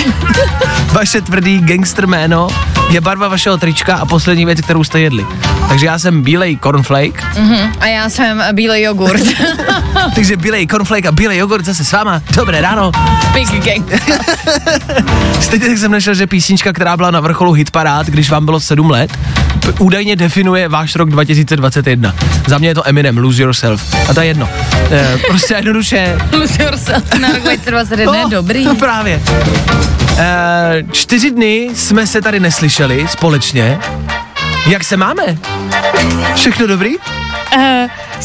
vaše 0.92 1.20
tvrdý 1.20 1.58
gangster 1.58 2.06
jméno 2.06 2.48
je 2.90 3.00
barva 3.00 3.28
vašeho 3.28 3.58
trička 3.58 3.96
a 3.96 4.06
poslední 4.06 4.46
věc, 4.46 4.60
kterou 4.60 4.84
jste 4.84 5.00
jedli. 5.00 5.26
Takže 5.68 5.86
já 5.86 5.98
jsem 5.98 6.22
bílej 6.22 6.56
cornflake, 6.62 7.24
Mhm. 7.38 7.72
A 7.80 7.86
já 7.86 8.08
jsem 8.08 8.42
bílej 8.52 8.82
jogurt. 8.82 9.22
takže 10.14 10.36
bílej 10.36 10.66
cornflake 10.66 11.06
a 11.06 11.12
bílej 11.12 11.38
jogurt 11.38 11.64
zase 11.64 11.84
s 11.84 11.92
váma. 11.92 12.22
Dobré 12.36 12.60
ráno. 12.60 12.71
Big 13.32 13.48
gang. 13.64 13.92
Stejně 15.40 15.66
tak 15.66 15.78
jsem 15.78 15.92
našel, 15.92 16.14
že 16.14 16.26
písnička, 16.26 16.72
která 16.72 16.96
byla 16.96 17.10
na 17.10 17.20
vrcholu 17.20 17.52
hitparád, 17.52 18.06
když 18.06 18.30
vám 18.30 18.44
bylo 18.44 18.60
7 18.60 18.90
let, 18.90 19.18
údajně 19.78 20.16
definuje 20.16 20.68
váš 20.68 20.96
rok 20.96 21.10
2021. 21.10 22.14
Za 22.46 22.58
mě 22.58 22.68
je 22.68 22.74
to 22.74 22.88
Eminem, 22.88 23.18
Lose 23.18 23.42
Yourself. 23.42 23.94
A 24.10 24.14
to 24.14 24.20
je 24.20 24.26
jedno. 24.26 24.48
E, 24.90 25.18
prostě 25.28 25.54
jednoduše. 25.54 26.18
Lose 26.32 26.62
yourself 26.62 27.14
na 27.20 27.28
rok 27.28 27.42
2021 27.42 28.16
je 28.16 28.24
dobrý. 28.30 28.64
No 28.64 28.74
právě. 28.74 29.22
E, 30.18 30.82
čtyři 30.92 31.30
dny 31.30 31.70
jsme 31.74 32.06
se 32.06 32.20
tady 32.20 32.40
neslyšeli 32.40 33.06
společně. 33.08 33.78
Jak 34.66 34.84
se 34.84 34.96
máme? 34.96 35.22
Všechno 36.34 36.66
dobrý? 36.66 36.96
Uh, 37.56 37.62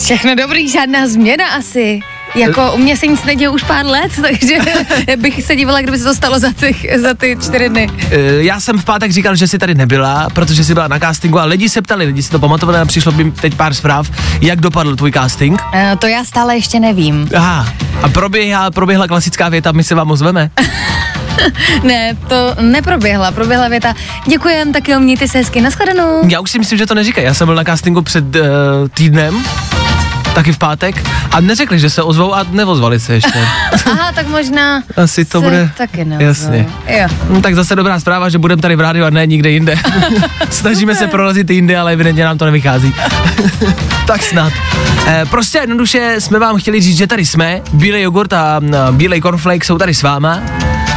všechno 0.04 0.36
dobrý, 0.36 0.70
žádná 0.70 1.08
změna 1.08 1.48
asi. 1.48 2.00
Jako 2.38 2.72
u 2.72 2.77
mě 2.77 2.98
se 2.98 3.08
nic 3.08 3.24
neděje 3.24 3.50
už 3.50 3.63
pár 3.63 3.86
let, 3.86 4.12
takže 4.22 4.56
bych 5.17 5.44
se 5.44 5.56
dívala, 5.56 5.82
kdyby 5.82 5.98
se 5.98 6.03
to 6.03 6.15
stalo 6.15 6.39
za, 6.39 6.51
těch, 6.51 7.00
za 7.00 7.13
ty 7.13 7.38
čtyři 7.41 7.70
dny. 7.70 7.89
E, 8.12 8.44
já 8.44 8.60
jsem 8.60 8.77
v 8.77 8.86
pátek 8.86 9.12
říkal, 9.12 9.36
že 9.36 9.48
jsi 9.48 9.58
tady 9.58 9.75
nebyla, 9.75 10.27
protože 10.34 10.63
jsi 10.63 10.74
byla 10.74 10.88
na 10.88 11.00
castingu 11.00 11.39
a 11.39 11.46
lidi 11.46 11.70
se 11.70 11.82
ptali, 11.82 12.06
lidi 12.06 12.24
si 12.24 12.29
to 12.29 12.39
pamatovali 12.39 12.77
a 12.77 12.86
přišlo 12.86 13.12
by 13.12 13.32
teď 13.32 13.56
pár 13.56 13.74
zpráv, 13.74 14.12
jak 14.41 14.62
dopadl 14.62 14.96
tvůj 14.96 15.12
casting. 15.12 15.62
Uh, 15.74 15.79
to 16.00 16.08
já 16.08 16.24
stále 16.24 16.56
ještě 16.56 16.79
nevím. 16.79 17.29
Aha, 17.36 17.74
a 18.01 18.10
proběhla, 18.10 18.72
proběhla 18.72 19.08
klasická 19.08 19.50
věta, 19.50 19.72
my 19.72 19.84
se 19.84 19.96
vám 19.96 20.12
ozveme. 20.12 20.51
Ne, 21.84 22.17
to 22.27 22.56
neproběhla. 22.62 23.32
Proběhla 23.32 23.67
věta, 23.67 23.94
děkujem, 24.27 24.74
tak 24.74 24.89
jo, 24.89 25.00
mějte 25.00 25.27
se 25.27 25.38
hezky, 25.38 25.62
nashledanou. 25.62 26.22
Já 26.27 26.39
už 26.39 26.51
si 26.51 26.60
myslím, 26.60 26.77
že 26.77 26.86
to 26.86 26.96
neříkají. 26.96 27.27
Já 27.27 27.34
jsem 27.34 27.48
byl 27.48 27.56
na 27.56 27.63
castingu 27.63 28.01
před 28.01 28.36
uh, 28.36 28.41
týdnem, 28.94 29.44
taky 30.38 30.53
v 30.53 30.58
pátek, 30.58 31.10
a 31.32 31.41
neřekli, 31.41 31.79
že 31.79 31.89
se 31.89 32.03
ozvou 32.03 32.36
a 32.36 32.46
neozvali 32.51 33.00
se 33.00 33.13
ještě. 33.13 33.39
Aha, 33.86 34.12
tak 34.12 34.27
možná 34.27 34.84
Asi 35.03 35.25
to 35.25 35.41
bude- 35.41 35.70
taky 35.77 36.06
neozvou. 36.06 36.27
Jasně. 36.27 36.67
Jo. 36.88 37.08
No, 37.29 37.41
tak 37.41 37.56
zase 37.56 37.75
dobrá 37.75 38.00
zpráva, 38.00 38.29
že 38.29 38.38
budeme 38.38 38.62
tady 38.62 38.75
v 38.75 38.79
rádiu 38.79 39.06
a 39.06 39.10
ne 39.10 39.25
nikde 39.25 39.50
jinde. 39.50 39.75
Snažíme 40.50 40.96
se 40.96 41.08
prorazit 41.08 41.50
jinde, 41.50 41.77
ale 41.77 41.94
evidentně 41.94 42.25
nám 42.25 42.38
to 42.38 42.46
nevychází. 42.46 42.94
tak 44.08 44.24
snad. 44.24 44.53
E, 45.08 45.25
prostě 45.25 45.58
jednoduše 45.58 46.15
jsme 46.20 46.39
vám 46.39 46.58
chtěli 46.58 46.82
říct, 46.82 46.98
že 46.98 47.08
tady 47.08 47.25
jsme, 47.25 47.62
bílej 47.74 48.01
jogurt 48.01 48.34
a 48.34 48.56
a 48.56 48.62
bílej 48.91 49.22
cornflake 49.22 49.65
jsou 49.65 49.77
tady 49.77 49.94
s 49.94 50.03
váma. 50.03 50.39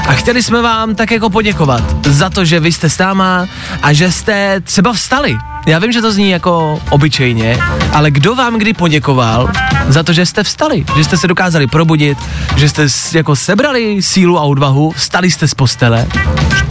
A 0.09 0.13
chtěli 0.13 0.43
jsme 0.43 0.63
vám 0.63 0.95
tak 0.95 1.11
jako 1.11 1.31
poděkovat 1.31 2.07
za 2.07 2.31
to, 2.31 2.45
že 2.45 2.61
vy 2.61 2.73
jste 2.73 2.91
s 2.91 2.99
náma 2.99 3.47
a 3.83 3.93
že 3.93 4.13
jste 4.13 4.61
třeba 4.61 4.93
vstali. 4.93 5.39
Já 5.67 5.79
vím, 5.79 5.93
že 5.93 6.01
to 6.03 6.13
zní 6.13 6.31
jako 6.31 6.81
obyčejně, 6.91 7.59
ale 7.93 8.11
kdo 8.11 8.35
vám 8.35 8.59
kdy 8.59 8.73
poděkoval 8.73 9.51
za 9.89 10.03
to, 10.03 10.13
že 10.13 10.27
jste 10.27 10.43
vstali, 10.45 10.85
že 10.97 11.05
jste 11.05 11.17
se 11.17 11.29
dokázali 11.29 11.67
probudit, 11.67 12.19
že 12.57 12.69
jste 12.69 12.87
jako 13.13 13.37
sebrali 13.37 14.03
sílu 14.03 14.39
a 14.39 14.43
odvahu, 14.43 14.91
vstali 14.91 15.31
jste 15.31 15.49
z 15.49 15.55
postele, 15.55 16.07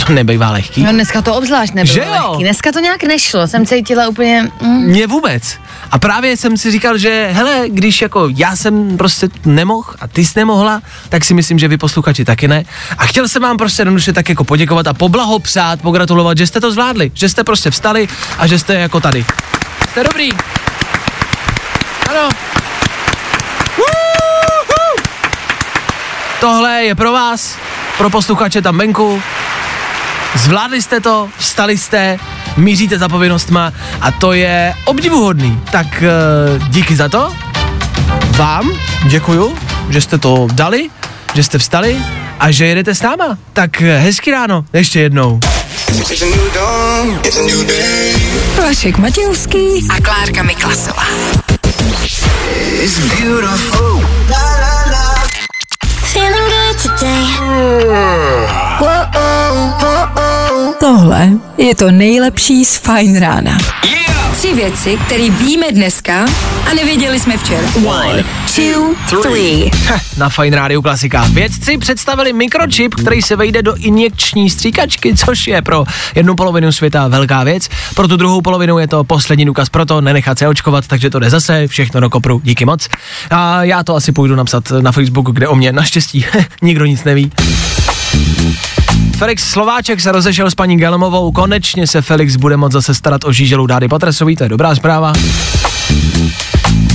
to 0.08 0.14
nebejvá 0.14 0.52
lehký. 0.52 0.84
No 0.84 0.92
dneska 0.92 1.22
to 1.22 1.36
obzvlášť 1.36 1.74
nebylo 1.74 1.94
Že 1.94 2.00
jo? 2.00 2.12
lehký. 2.12 2.44
Dneska 2.44 2.72
to 2.72 2.80
nějak 2.80 3.04
nešlo, 3.04 3.48
jsem 3.48 3.66
cítila 3.66 4.08
úplně... 4.08 4.52
Mm, 4.62 4.84
Mně 4.86 5.08
vůbec. 5.08 5.58
A 5.92 6.00
právě 6.00 6.38
jsem 6.38 6.58
si 6.58 6.72
říkal, 6.72 6.98
že 6.98 7.30
hele, 7.32 7.64
když 7.68 8.02
jako 8.02 8.28
já 8.36 8.56
jsem 8.56 8.98
prostě 8.98 9.30
nemohl 9.46 9.94
a 10.00 10.08
ty 10.08 10.26
jsi 10.26 10.40
nemohla, 10.40 10.82
tak 11.10 11.26
si 11.26 11.34
myslím, 11.34 11.60
že 11.60 11.68
vy 11.68 11.78
posluchači 11.78 12.26
taky 12.26 12.48
ne. 12.48 12.64
A 12.98 13.06
chtěl 13.06 13.28
jsem 13.28 13.42
vám 13.42 13.58
prostě 13.58 13.82
jednoduše 13.82 14.14
tak 14.14 14.30
jako 14.30 14.44
poděkovat 14.44 14.88
a 14.88 14.94
poblahopřát, 14.94 15.82
pogratulovat, 15.82 16.38
že 16.38 16.48
jste 16.48 16.62
to 16.62 16.72
zvládli, 16.72 17.12
že 17.14 17.30
jste 17.30 17.44
prostě 17.44 17.72
vstali 17.72 18.08
a 18.38 18.48
že 18.48 18.60
jste 18.60 18.79
jako 18.80 19.00
tady. 19.00 19.26
Jste 19.92 20.04
dobrý. 20.04 20.30
Ano. 22.10 22.30
Tohle 26.40 26.84
je 26.84 26.96
pro 26.96 27.12
vás, 27.12 27.58
pro 27.98 28.10
posluchače 28.10 28.62
tam 28.62 28.78
venku. 28.78 29.22
Zvládli 30.36 30.82
jste 30.82 31.00
to, 31.00 31.30
vstali 31.38 31.78
jste, 31.78 32.18
míříte 32.58 33.00
za 33.00 33.10
povinnostma 33.10 33.74
a 34.02 34.12
to 34.12 34.34
je 34.34 34.74
obdivuhodný. 34.86 35.62
Tak 35.72 35.88
uh, 35.88 36.68
díky 36.68 36.96
za 36.96 37.10
to. 37.10 37.34
Vám 38.38 38.72
děkuju, 39.04 39.58
že 39.90 40.02
jste 40.02 40.18
to 40.18 40.48
dali, 40.54 40.90
že 41.34 41.44
jste 41.44 41.58
vstali 41.58 41.98
a 42.40 42.52
že 42.52 42.66
jedete 42.66 42.96
s 42.96 43.02
náma. 43.02 43.38
Tak 43.54 43.82
eh, 43.82 43.98
hezký 43.98 44.32
ráno, 44.32 44.66
ještě 44.74 45.00
jednou. 45.00 45.40
Vašek 48.64 48.98
Matějovský 48.98 49.88
a 49.90 50.02
Klárka 50.02 50.44
Miklasová. 50.44 51.04
Feeling 56.04 56.50
good 56.50 56.82
today. 56.82 57.50
Tohle 60.90 61.30
je 61.58 61.76
to 61.76 61.92
nejlepší 61.92 62.66
z 62.66 62.78
Fajn 62.78 63.20
rána. 63.20 63.58
Tři 64.32 64.54
věci, 64.54 64.98
které 65.06 65.30
víme 65.30 65.72
dneska 65.72 66.26
a 66.72 66.74
nevěděli 66.76 67.20
jsme 67.20 67.38
včera. 67.38 67.68
One, 67.86 68.24
two, 68.56 69.22
three. 69.22 69.72
Heh, 69.86 70.18
na 70.18 70.30
Fine 70.30 70.58
Radio 70.58 70.82
Klasika. 70.82 71.28
Vědci 71.34 71.78
představili 71.78 72.34
mikročip, 72.34 72.96
který 72.96 73.22
se 73.22 73.36
vejde 73.36 73.62
do 73.62 73.76
injekční 73.76 74.50
stříkačky, 74.50 75.16
což 75.16 75.48
je 75.48 75.62
pro 75.62 75.84
jednu 76.16 76.36
polovinu 76.36 76.72
světa 76.72 77.08
velká 77.08 77.44
věc. 77.44 77.70
Pro 77.96 78.08
tu 78.08 78.18
druhou 78.18 78.42
polovinu 78.42 78.80
je 78.80 78.88
to 78.88 79.04
poslední 79.04 79.46
důkaz 79.46 79.70
pro 79.70 79.86
to 79.86 80.02
nenechat 80.02 80.40
se 80.40 80.48
očkovat, 80.48 80.88
takže 80.88 81.10
to 81.10 81.20
jde 81.20 81.30
zase, 81.30 81.68
všechno 81.68 82.02
do 82.02 82.10
kopru, 82.10 82.42
díky 82.44 82.66
moc. 82.66 82.88
A 83.30 83.64
já 83.64 83.84
to 83.84 83.96
asi 83.96 84.12
půjdu 84.12 84.36
napsat 84.36 84.72
na 84.82 84.92
Facebooku, 84.92 85.32
kde 85.32 85.48
o 85.48 85.56
mě 85.56 85.72
naštěstí 85.72 86.26
nikdo 86.62 86.86
nic 86.86 87.04
neví. 87.04 87.32
Felix 89.20 89.44
Slováček 89.44 90.02
se 90.02 90.12
rozešel 90.12 90.52
s 90.52 90.56
paní 90.56 90.78
Gelmovou, 90.78 91.32
konečně 91.32 91.88
se 91.88 92.02
Felix 92.02 92.36
bude 92.36 92.58
moct 92.58 92.72
zase 92.72 92.96
starat 92.96 93.24
o 93.24 93.32
žíželu 93.32 93.68
Dády 93.68 93.88
Patresový, 93.88 94.36
to 94.36 94.44
je 94.44 94.50
dobrá 94.50 94.76
zpráva. 94.76 95.14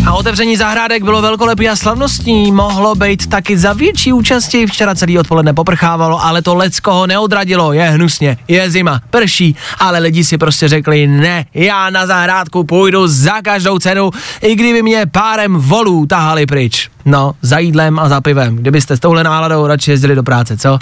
A 0.07 0.13
otevření 0.13 0.57
zahrádek 0.57 1.03
bylo 1.03 1.23
velkolepý 1.23 1.69
a 1.69 1.77
slavnostní. 1.77 2.53
Mohlo 2.53 2.95
být 2.95 3.27
taky 3.27 3.59
za 3.59 3.73
větší 3.73 4.13
účasti. 4.13 4.67
Včera 4.67 4.95
celý 4.95 5.19
odpoledne 5.19 5.55
poprchávalo, 5.55 6.25
ale 6.25 6.43
to 6.43 6.55
lecko 6.55 6.93
ho 6.93 7.07
neodradilo. 7.07 7.73
Je 7.73 7.83
hnusně, 7.83 8.37
je 8.49 8.71
zima, 8.71 9.01
prší, 9.11 9.57
ale 9.79 9.99
lidi 9.99 10.25
si 10.25 10.39
prostě 10.39 10.69
řekli, 10.69 11.07
ne, 11.07 11.47
já 11.55 11.91
na 11.91 12.07
zahrádku 12.07 12.65
půjdu 12.65 13.07
za 13.07 13.43
každou 13.43 13.79
cenu, 13.79 14.11
i 14.43 14.55
kdyby 14.55 14.83
mě 14.83 15.07
párem 15.07 15.57
volů 15.57 16.07
tahali 16.07 16.47
pryč. 16.47 16.91
No, 17.05 17.33
za 17.43 17.59
jídlem 17.59 17.99
a 17.99 18.09
za 18.09 18.21
pivem. 18.21 18.57
Kdybyste 18.57 18.97
s 18.97 19.01
touhle 19.01 19.25
náladou 19.25 19.67
radši 19.67 19.91
jezdili 19.91 20.15
do 20.15 20.23
práce, 20.23 20.57
co? 20.57 20.79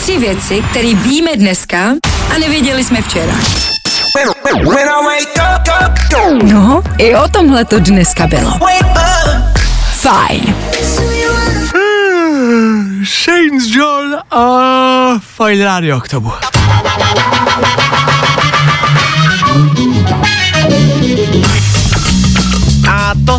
Tři 0.00 0.18
věci, 0.18 0.62
které 0.70 0.94
víme 0.94 1.30
dneska 1.36 1.78
a 2.34 2.38
nevěděli 2.38 2.84
jsme 2.84 3.02
včera. 3.02 3.32
No, 6.42 6.82
i 6.98 7.16
o 7.16 7.28
tomhle 7.28 7.64
to 7.64 7.78
dneska 7.78 8.26
bylo. 8.26 8.58
Fajn. 9.94 10.56
Saints 13.04 13.66
John 13.66 14.16
a 14.30 15.18
fajn 15.20 15.62
rádio 15.62 16.00
k 16.00 16.08
tomu. 16.08 16.32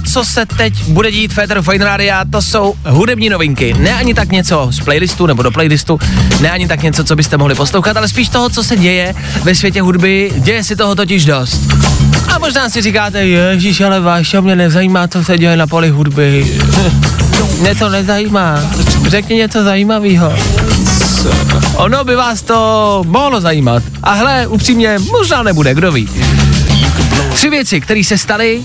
Co 0.08 0.25
se 0.25 0.46
teď 0.46 0.84
bude 0.88 1.12
dít 1.12 1.31
v 1.31 1.36
Féteru 1.36 1.62
Fine 1.62 1.86
Rádia, 1.86 2.25
to 2.31 2.41
jsou 2.41 2.74
hudební 2.86 3.29
novinky. 3.29 3.75
Ne 3.79 3.93
ani 3.93 4.13
tak 4.13 4.31
něco 4.31 4.67
z 4.72 4.79
playlistu 4.79 5.25
nebo 5.25 5.43
do 5.43 5.51
playlistu, 5.51 6.00
ne 6.39 6.51
ani 6.51 6.67
tak 6.67 6.84
něco, 6.84 7.03
co 7.03 7.15
byste 7.15 7.38
mohli 7.38 7.55
poslouchat, 7.55 7.98
ale 7.98 8.08
spíš 8.08 8.29
toho, 8.29 8.50
co 8.50 8.63
se 8.63 8.77
děje 8.77 9.15
ve 9.43 9.55
světě 9.55 9.81
hudby. 9.81 10.31
Děje 10.38 10.63
si 10.63 10.75
toho 10.75 10.96
totiž 10.96 11.25
dost. 11.25 11.62
A 12.36 12.39
možná 12.39 12.70
si 12.70 12.81
říkáte, 12.81 13.25
ježíš, 13.25 13.81
ale 13.81 14.00
Váša, 14.00 14.41
mě 14.41 14.55
nezajímá, 14.55 15.08
co 15.08 15.24
se 15.24 15.38
děje 15.38 15.58
na 15.58 15.67
poli 15.67 15.89
hudby. 15.89 16.60
Mě 17.60 17.75
to 17.75 17.89
nezajímá. 17.89 18.60
Řekni 19.08 19.36
něco 19.36 19.63
zajímavého. 19.63 20.34
Ono 21.75 22.03
by 22.03 22.15
vás 22.15 22.41
to 22.41 23.03
mohlo 23.08 23.41
zajímat. 23.41 23.84
A 24.03 24.13
hle, 24.13 24.48
upřímně, 24.48 25.00
možná 25.12 25.43
nebude, 25.43 25.74
kdo 25.74 25.91
ví. 25.91 26.10
Tři 27.34 27.50
věci, 27.50 27.81
které 27.81 28.03
se 28.03 28.17
staly, 28.17 28.62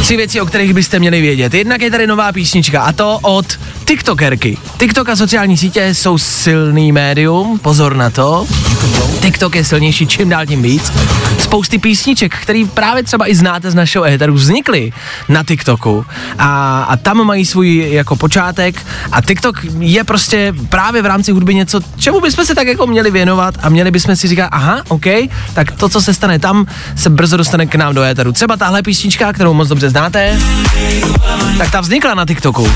tři 0.00 0.16
věci, 0.16 0.40
o 0.40 0.46
kterých 0.46 0.74
byste 0.74 0.98
měli 0.98 1.20
vědět. 1.20 1.54
Jednak 1.54 1.82
je 1.82 1.90
tady 1.90 2.06
nová 2.06 2.32
písnička 2.32 2.82
a 2.82 2.92
to 2.92 3.18
od 3.22 3.58
TikTokerky. 3.90 4.58
TikTok 4.78 5.08
a 5.08 5.16
sociální 5.16 5.56
sítě 5.56 5.94
jsou 5.94 6.18
silný 6.18 6.92
médium, 6.92 7.58
pozor 7.58 7.96
na 7.96 8.10
to. 8.10 8.46
TikTok 9.20 9.56
je 9.56 9.64
silnější 9.64 10.06
čím 10.06 10.28
dál 10.28 10.46
tím 10.46 10.62
víc. 10.62 10.92
Spousty 11.38 11.78
písniček, 11.78 12.36
který 12.36 12.64
právě 12.64 13.02
třeba 13.02 13.30
i 13.30 13.34
znáte 13.34 13.70
z 13.70 13.74
našeho 13.74 14.04
éteru, 14.04 14.34
vznikly 14.34 14.92
na 15.28 15.44
TikToku 15.44 16.06
a, 16.38 16.82
a 16.82 16.96
tam 16.96 17.24
mají 17.24 17.46
svůj 17.46 17.88
jako 17.90 18.16
počátek 18.16 18.86
a 19.12 19.22
TikTok 19.22 19.56
je 19.78 20.04
prostě 20.04 20.54
právě 20.68 21.02
v 21.02 21.06
rámci 21.06 21.32
hudby 21.32 21.54
něco, 21.54 21.80
čemu 21.96 22.20
bychom 22.20 22.44
se 22.44 22.54
tak 22.54 22.66
jako 22.66 22.86
měli 22.86 23.10
věnovat 23.10 23.54
a 23.62 23.68
měli 23.68 23.90
bychom 23.90 24.16
si 24.16 24.28
říkat, 24.28 24.48
aha, 24.52 24.82
OK, 24.88 25.06
tak 25.54 25.72
to, 25.72 25.88
co 25.88 26.00
se 26.00 26.14
stane 26.14 26.38
tam, 26.38 26.66
se 26.96 27.10
brzo 27.10 27.36
dostane 27.36 27.66
k 27.66 27.74
nám 27.74 27.94
do 27.94 28.02
éteru. 28.02 28.32
Třeba 28.32 28.56
tahle 28.56 28.82
písnička, 28.82 29.32
kterou 29.32 29.54
moc 29.54 29.68
dobře 29.68 29.90
znáte, 29.90 30.38
tak 31.58 31.70
ta 31.70 31.80
vznikla 31.80 32.14
na 32.14 32.26
TikToku. 32.26 32.68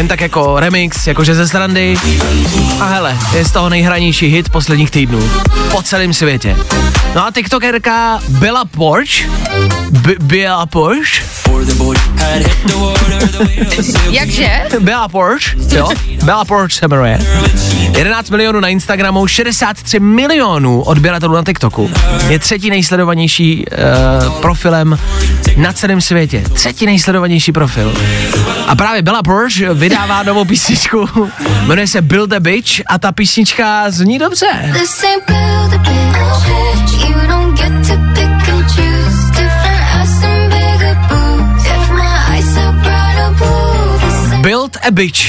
Jen 0.00 0.08
tak 0.08 0.20
jako 0.20 0.60
remix, 0.60 1.06
jakože 1.06 1.34
ze 1.34 1.48
srandy. 1.48 1.96
A 2.80 2.84
hele, 2.84 3.16
je 3.34 3.44
z 3.44 3.50
toho 3.50 3.68
nejhranější 3.68 4.26
hit 4.26 4.48
posledních 4.48 4.90
týdnů. 4.90 5.30
Po 5.70 5.82
celém 5.82 6.12
světě. 6.14 6.56
No 7.14 7.26
a 7.26 7.30
TikTokerka 7.30 8.20
Bella 8.28 8.64
Porsche. 8.64 9.24
B- 9.90 10.14
Bella 10.20 10.66
Porsche. 10.66 11.22
Jakže? 14.10 14.62
Bella 14.80 15.08
Porsche, 15.08 15.56
jo? 15.76 15.88
Bella 16.24 16.44
Porsche 16.44 16.78
se 16.78 16.88
jmenuje. 16.88 17.18
11 17.98 18.30
milionů 18.30 18.60
na 18.60 18.68
Instagramu, 18.68 19.26
63 19.26 20.00
milionů 20.00 20.82
odběratelů 20.82 21.34
na 21.34 21.42
TikToku. 21.44 21.90
Je 22.28 22.38
třetí 22.38 22.70
nejsledovanější 22.70 23.64
uh, 24.26 24.40
profilem 24.40 24.98
na 25.56 25.72
celém 25.72 26.00
světě. 26.00 26.42
Třetí 26.52 26.86
nejsledovanější 26.86 27.52
profil. 27.52 27.94
A 28.66 28.74
právě 28.76 29.02
Bella 29.02 29.22
Porsche 29.22 29.74
vydává 29.90 30.22
novou 30.22 30.44
písničku, 30.44 31.08
jmenuje 31.66 31.86
se 31.86 32.02
Build 32.02 32.32
a 32.32 32.40
Bitch 32.40 32.80
a 32.86 32.98
ta 32.98 33.12
písnička 33.12 33.90
zní 33.90 34.18
dobře. 34.18 34.46
Build 44.40 44.76
a 44.76 44.90
Bitch. 44.90 45.20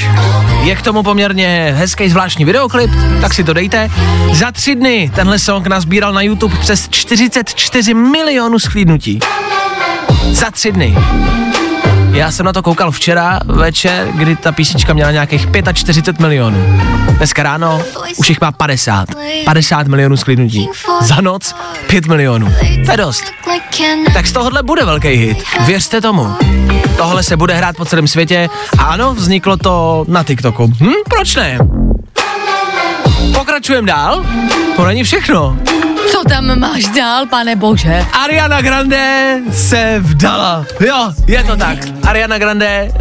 Je 0.64 0.76
k 0.76 0.82
tomu 0.82 1.04
poměrně 1.04 1.74
hezký 1.78 2.10
zvláštní 2.10 2.46
videoklip, 2.46 2.92
tak 3.22 3.34
si 3.34 3.44
to 3.44 3.54
dejte. 3.54 3.90
Za 4.34 4.52
tři 4.52 4.76
dny 4.76 5.12
tenhle 5.16 5.40
song 5.40 5.68
nazbíral 5.68 6.14
na 6.14 6.22
YouTube 6.22 6.58
přes 6.58 6.90
44 6.90 7.94
milionů 7.94 8.60
schlídnutí. 8.60 9.20
Za 10.32 10.52
tři 10.52 10.72
dny. 10.72 10.96
Já 12.14 12.32
jsem 12.32 12.46
na 12.46 12.54
to 12.54 12.62
koukal 12.62 12.92
včera 12.92 13.40
večer, 13.46 14.08
kdy 14.14 14.36
ta 14.36 14.52
písnička 14.52 14.94
měla 14.94 15.12
nějakých 15.12 15.48
45 15.74 16.20
milionů. 16.20 16.80
Dneska 17.18 17.44
ráno 17.44 17.82
už 18.18 18.30
jich 18.30 18.42
má 18.42 18.52
50. 18.52 19.08
50 19.46 19.88
milionů 19.88 20.18
sklidnutí. 20.18 20.70
Za 21.02 21.22
noc 21.22 21.56
5 21.88 22.08
milionů. 22.08 22.54
To 22.86 22.92
je 22.92 22.98
dost. 22.98 23.24
Tak 24.14 24.28
z 24.28 24.32
tohohle 24.32 24.64
bude 24.64 24.86
velký 24.86 25.08
hit. 25.08 25.44
Věřte 25.66 26.02
tomu. 26.02 26.28
Tohle 26.98 27.24
se 27.24 27.38
bude 27.38 27.54
hrát 27.54 27.76
po 27.76 27.86
celém 27.86 28.08
světě 28.08 28.50
a 28.78 28.84
ano, 28.84 29.14
vzniklo 29.14 29.58
to 29.58 30.06
na 30.08 30.24
TikToku. 30.24 30.68
Hm, 30.68 30.92
proč 31.10 31.36
ne? 31.36 31.58
Pokračujeme 33.34 33.88
dál? 33.88 34.26
To 34.76 34.86
není 34.86 35.04
všechno. 35.04 35.58
Co 36.12 36.24
tam 36.30 36.60
máš 36.60 36.84
dál, 36.86 37.26
pane 37.26 37.56
bože? 37.56 38.06
Ariana 38.24 38.62
Grande 38.62 39.40
se 39.54 39.98
vdala. 40.00 40.66
Jo, 40.80 41.14
je 41.28 41.44
to 41.44 41.56
tak. 41.56 41.78
Ariana 42.04 42.38
Grande 42.38 42.92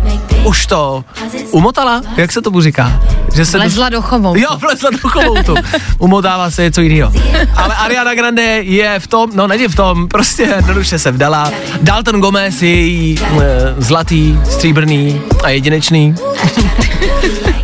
už 0.45 0.67
to 0.67 1.05
umotala, 1.51 2.03
jak 2.17 2.33
se 2.33 2.43
tomu 2.43 2.61
říká? 2.61 3.01
Že 3.35 3.47
se 3.47 3.59
Vlezla 3.59 3.89
do 3.89 4.03
chovou. 4.03 4.37
Jo, 4.37 4.49
vlezla 4.57 4.91
do 4.91 5.09
chovoutu. 5.09 5.55
Umotává 5.99 6.51
se 6.51 6.63
něco 6.63 6.81
jiného. 6.81 7.13
Ale 7.57 7.75
Ariana 7.75 8.15
Grande 8.15 8.43
je 8.63 9.01
v 9.01 9.07
tom, 9.07 9.31
no 9.35 9.47
není 9.47 9.69
v 9.69 9.75
tom, 9.75 10.09
prostě 10.09 10.43
jednoduše 10.43 10.99
se 10.99 11.11
vdala. 11.11 11.53
Dalton 11.83 12.21
Gomez 12.21 12.63
je 12.63 12.75
její 12.75 13.19
e, 13.19 13.25
zlatý, 13.79 14.39
stříbrný 14.51 15.21
a 15.43 15.49
jedinečný. 15.49 16.15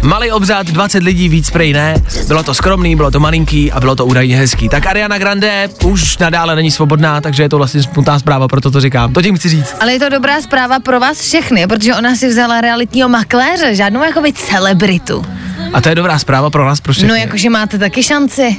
Malý 0.03 0.31
obřad, 0.33 0.67
20 0.67 1.03
lidí, 1.03 1.29
víc 1.29 1.51
prej 1.51 1.73
ne. 1.73 1.95
Bylo 2.29 2.43
to 2.43 2.55
skromný, 2.55 2.97
bylo 2.97 3.11
to 3.11 3.21
malinký 3.21 3.73
a 3.73 3.81
bylo 3.81 3.97
to 3.97 4.07
údajně 4.07 4.37
hezký. 4.37 4.69
Tak 4.69 4.87
Ariana 4.87 5.19
Grande 5.19 5.69
už 5.85 6.19
nadále 6.19 6.57
není 6.57 6.71
svobodná, 6.71 7.21
takže 7.21 7.43
je 7.43 7.49
to 7.49 7.57
vlastně 7.57 7.83
smutná 7.83 8.19
zpráva, 8.19 8.49
proto 8.49 8.71
to 8.71 8.81
říkám. 8.81 9.13
To 9.13 9.23
tím 9.23 9.37
chci 9.37 9.49
říct. 9.49 9.75
Ale 9.81 9.93
je 9.93 9.99
to 9.99 10.09
dobrá 10.09 10.41
zpráva 10.41 10.81
pro 10.81 11.01
vás 11.01 11.21
všechny, 11.21 11.67
protože 11.67 11.95
ona 11.95 12.17
si 12.17 12.29
vzala 12.29 12.61
realitního 12.61 13.09
makléře, 13.09 13.75
žádnou 13.75 14.03
jakoby 14.03 14.33
celebritu. 14.33 15.25
A 15.73 15.81
to 15.81 15.89
je 15.89 15.95
dobrá 15.95 16.19
zpráva 16.19 16.51
pro 16.51 16.65
nás, 16.67 16.81
pro 16.81 16.93
všechny. 16.93 17.09
No 17.09 17.15
jakože 17.15 17.51
máte 17.51 17.79
taky 17.79 18.03
šanci 18.03 18.57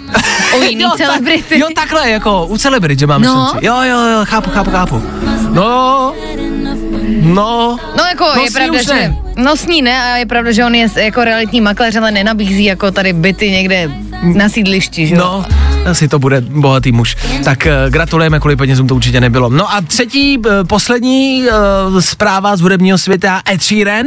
o 0.58 0.63
jiný 0.63 0.82
Jo, 0.84 0.89
tak- 0.89 0.98
celebrity. 0.98 1.60
Jo, 1.60 1.67
takhle, 1.76 2.10
jako 2.10 2.46
u 2.46 2.58
celebrit, 2.58 3.00
že 3.00 3.08
máme 3.08 3.26
No. 3.28 3.34
šanci. 3.52 3.65
Jo, 3.65 3.76
jo, 3.84 4.00
jo, 4.08 4.20
chápu, 4.24 4.50
chápu, 4.50 4.72
chápu. 4.72 5.04
No, 5.52 6.13
no, 7.22 7.78
No 7.98 8.04
jako 8.10 8.26
No, 8.36 8.43
je 8.43 8.52
pravda, 8.52 8.82
že... 8.84 8.93
ne. 8.93 9.17
No 9.36 9.56
s 9.56 9.65
ní 9.67 9.82
ne, 9.82 10.02
a 10.04 10.15
je 10.17 10.26
pravda, 10.26 10.52
že 10.52 10.65
on 10.65 10.76
je 10.76 10.88
jako 10.96 11.24
realitní 11.24 11.62
makléř, 11.62 11.96
ale 11.96 12.12
nenabízí 12.12 12.63
jako 12.63 12.91
tady 12.91 13.13
byty 13.13 13.52
někde 13.52 13.91
na 14.24 14.50
sídlišti, 14.50 15.08
že 15.08 15.15
jo? 15.15 15.20
no, 15.22 15.46
asi 15.91 16.08
to 16.08 16.20
bude 16.20 16.41
bohatý 16.41 16.91
muž. 16.91 17.15
Tak 17.43 17.67
uh, 17.86 17.91
gratulujeme, 17.91 18.39
kolik 18.39 18.58
penězům 18.58 18.88
to 18.88 18.96
určitě 18.96 19.22
nebylo. 19.22 19.50
No 19.50 19.74
a 19.74 19.82
třetí, 19.82 20.38
uh, 20.38 20.46
poslední 20.67 21.43
uh, 21.93 22.00
zpráva 22.00 22.56
z 22.58 22.62
hudebního 22.62 22.98
světa, 22.98 23.41
Ed 23.54 23.63
Sheeran. 23.63 24.06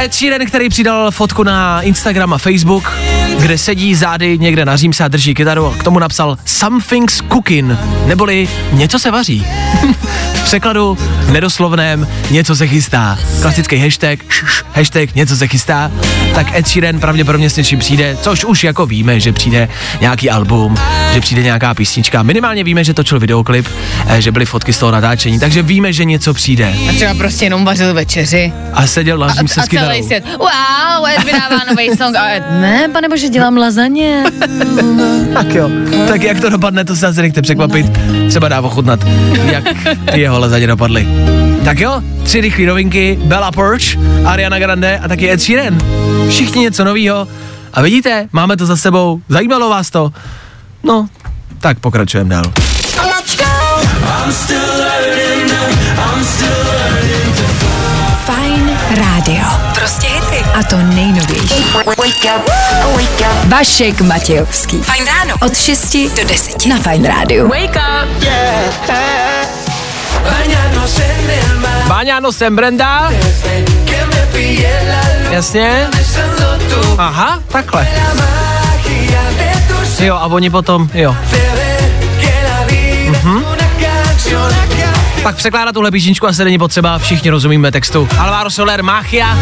Ed 0.00 0.14
Sheeran, 0.14 0.46
který 0.46 0.68
přidal 0.68 1.10
fotku 1.10 1.42
na 1.42 1.80
Instagram 1.82 2.32
a 2.32 2.38
Facebook, 2.38 2.92
kde 3.38 3.58
sedí 3.58 3.94
zády 3.94 4.38
někde 4.38 4.64
na 4.64 4.76
římse 4.76 5.04
a 5.04 5.08
drží 5.08 5.34
kytaru 5.34 5.66
a 5.66 5.76
k 5.76 5.82
tomu 5.82 5.98
napsal 5.98 6.38
Something's 6.44 7.20
cooking, 7.32 7.72
neboli 8.06 8.48
něco 8.72 8.98
se 8.98 9.10
vaří. 9.10 9.46
v 10.34 10.44
překladu 10.44 10.98
nedoslovném 11.32 12.08
něco 12.30 12.56
se 12.56 12.66
chystá. 12.66 13.18
Klasický 13.42 13.76
hashtag, 13.76 14.18
šš, 14.28 14.64
hashtag 14.72 15.14
něco 15.14 15.36
se 15.36 15.48
chystá. 15.48 15.90
Tak 16.34 16.58
Ed 16.58 16.68
Sheeran 16.68 17.00
pravděpodobně 17.00 17.50
s 17.50 17.56
něčím 17.56 17.78
přijde, 17.78 18.16
což 18.20 18.44
už 18.44 18.64
jako 18.64 18.86
víme, 18.86 19.20
že 19.20 19.32
přijde 19.32 19.68
nějaký 20.00 20.30
album, 20.30 20.76
že 21.14 21.20
přijde 21.20 21.42
nějaká 21.42 21.74
písnička. 21.74 22.22
Minimálně 22.22 22.64
víme, 22.64 22.84
že 22.84 22.94
točil 22.94 23.20
videoklip, 23.20 23.68
eh, 24.06 24.22
že 24.22 24.32
byly 24.32 24.46
fotky 24.46 24.72
z 24.72 24.78
toho 24.78 24.92
natáčení, 24.92 25.40
takže 25.40 25.62
víme, 25.62 25.92
že 25.92 26.04
něco 26.04 26.34
přijde. 26.34 26.74
A 26.90 26.92
třeba 26.92 27.14
prostě 27.14 27.44
jenom 27.44 27.64
vařil 27.64 27.94
večeři. 27.94 28.52
A 28.72 28.86
seděl 28.86 29.18
na 29.18 29.26
A, 29.26 29.34
římse 29.34 29.60
a 29.60 29.64
s 29.64 29.68
kytarou. 29.68 29.89
Celý 29.90 30.02
svět. 30.02 30.24
Wow, 30.38 31.06
Ed 31.08 31.24
vydává 31.24 31.60
nový 31.70 31.88
song. 31.96 32.16
A 32.16 32.28
Ed, 32.28 32.44
ne, 32.50 32.88
pane 32.92 33.08
bože, 33.08 33.28
dělám 33.28 33.56
lazaně. 33.56 34.24
Tak 35.34 35.54
jo. 35.54 35.70
Tak 36.08 36.22
jak 36.22 36.40
to 36.40 36.50
dopadne, 36.50 36.84
to 36.84 36.96
se 36.96 37.06
asi 37.06 37.22
nechte 37.22 37.42
překvapit. 37.42 37.86
Třeba 38.28 38.48
dá 38.48 38.60
ochutnat, 38.60 39.00
jak 39.44 39.64
ty 40.12 40.20
jeho 40.20 40.38
lazaně 40.38 40.66
dopadly. 40.66 41.08
Tak 41.64 41.78
jo, 41.78 42.02
tři 42.22 42.40
rychlé 42.40 42.66
novinky, 42.66 43.18
Bella 43.22 43.52
Porch, 43.52 43.84
Ariana 44.24 44.58
Grande 44.58 44.98
a 44.98 45.08
taky 45.08 45.30
Ed 45.30 45.40
Sheeran. 45.42 45.78
Všichni 46.28 46.62
něco 46.62 46.84
novýho. 46.84 47.28
A 47.72 47.82
vidíte, 47.82 48.28
máme 48.32 48.56
to 48.56 48.66
za 48.66 48.76
sebou. 48.76 49.20
Zajímalo 49.28 49.70
vás 49.70 49.90
to? 49.90 50.12
No, 50.82 51.06
tak 51.60 51.78
pokračujeme 51.78 52.34
dál. 52.34 52.44
Fajn 58.26 58.70
rádio. 58.96 59.59
Prostě 59.90 60.08
hity. 60.08 60.44
A 60.54 60.62
to 60.62 60.76
nejnovější. 60.76 61.64
Vašek 63.46 64.00
Matějovský. 64.00 64.82
Fajn 64.82 65.06
ráno. 65.06 65.34
Od 65.42 65.56
6 65.56 65.96
do 66.16 66.24
10 66.28 66.66
na 66.66 66.76
Fajn 66.76 67.04
rádiu. 67.04 67.48
Wake 67.48 67.76
up. 67.76 68.24
Báňáno 71.88 72.32
jsem 72.32 72.56
Brenda. 72.56 73.12
Jasně. 75.30 75.88
Aha, 76.98 77.42
takhle. 77.48 77.88
Jo, 79.98 80.14
a 80.14 80.26
oni 80.26 80.50
potom, 80.50 80.90
jo. 80.94 81.16
Mhm. 83.06 83.44
Tak 85.22 85.36
překládat 85.36 85.72
tuhle 85.72 85.90
písničku 85.90 86.26
asi 86.26 86.44
není 86.44 86.58
potřeba, 86.58 86.98
všichni 86.98 87.30
rozumíme 87.30 87.72
textu. 87.72 88.08
Alvaro 88.18 88.50
Soler, 88.50 88.82
Machia. 88.82 89.38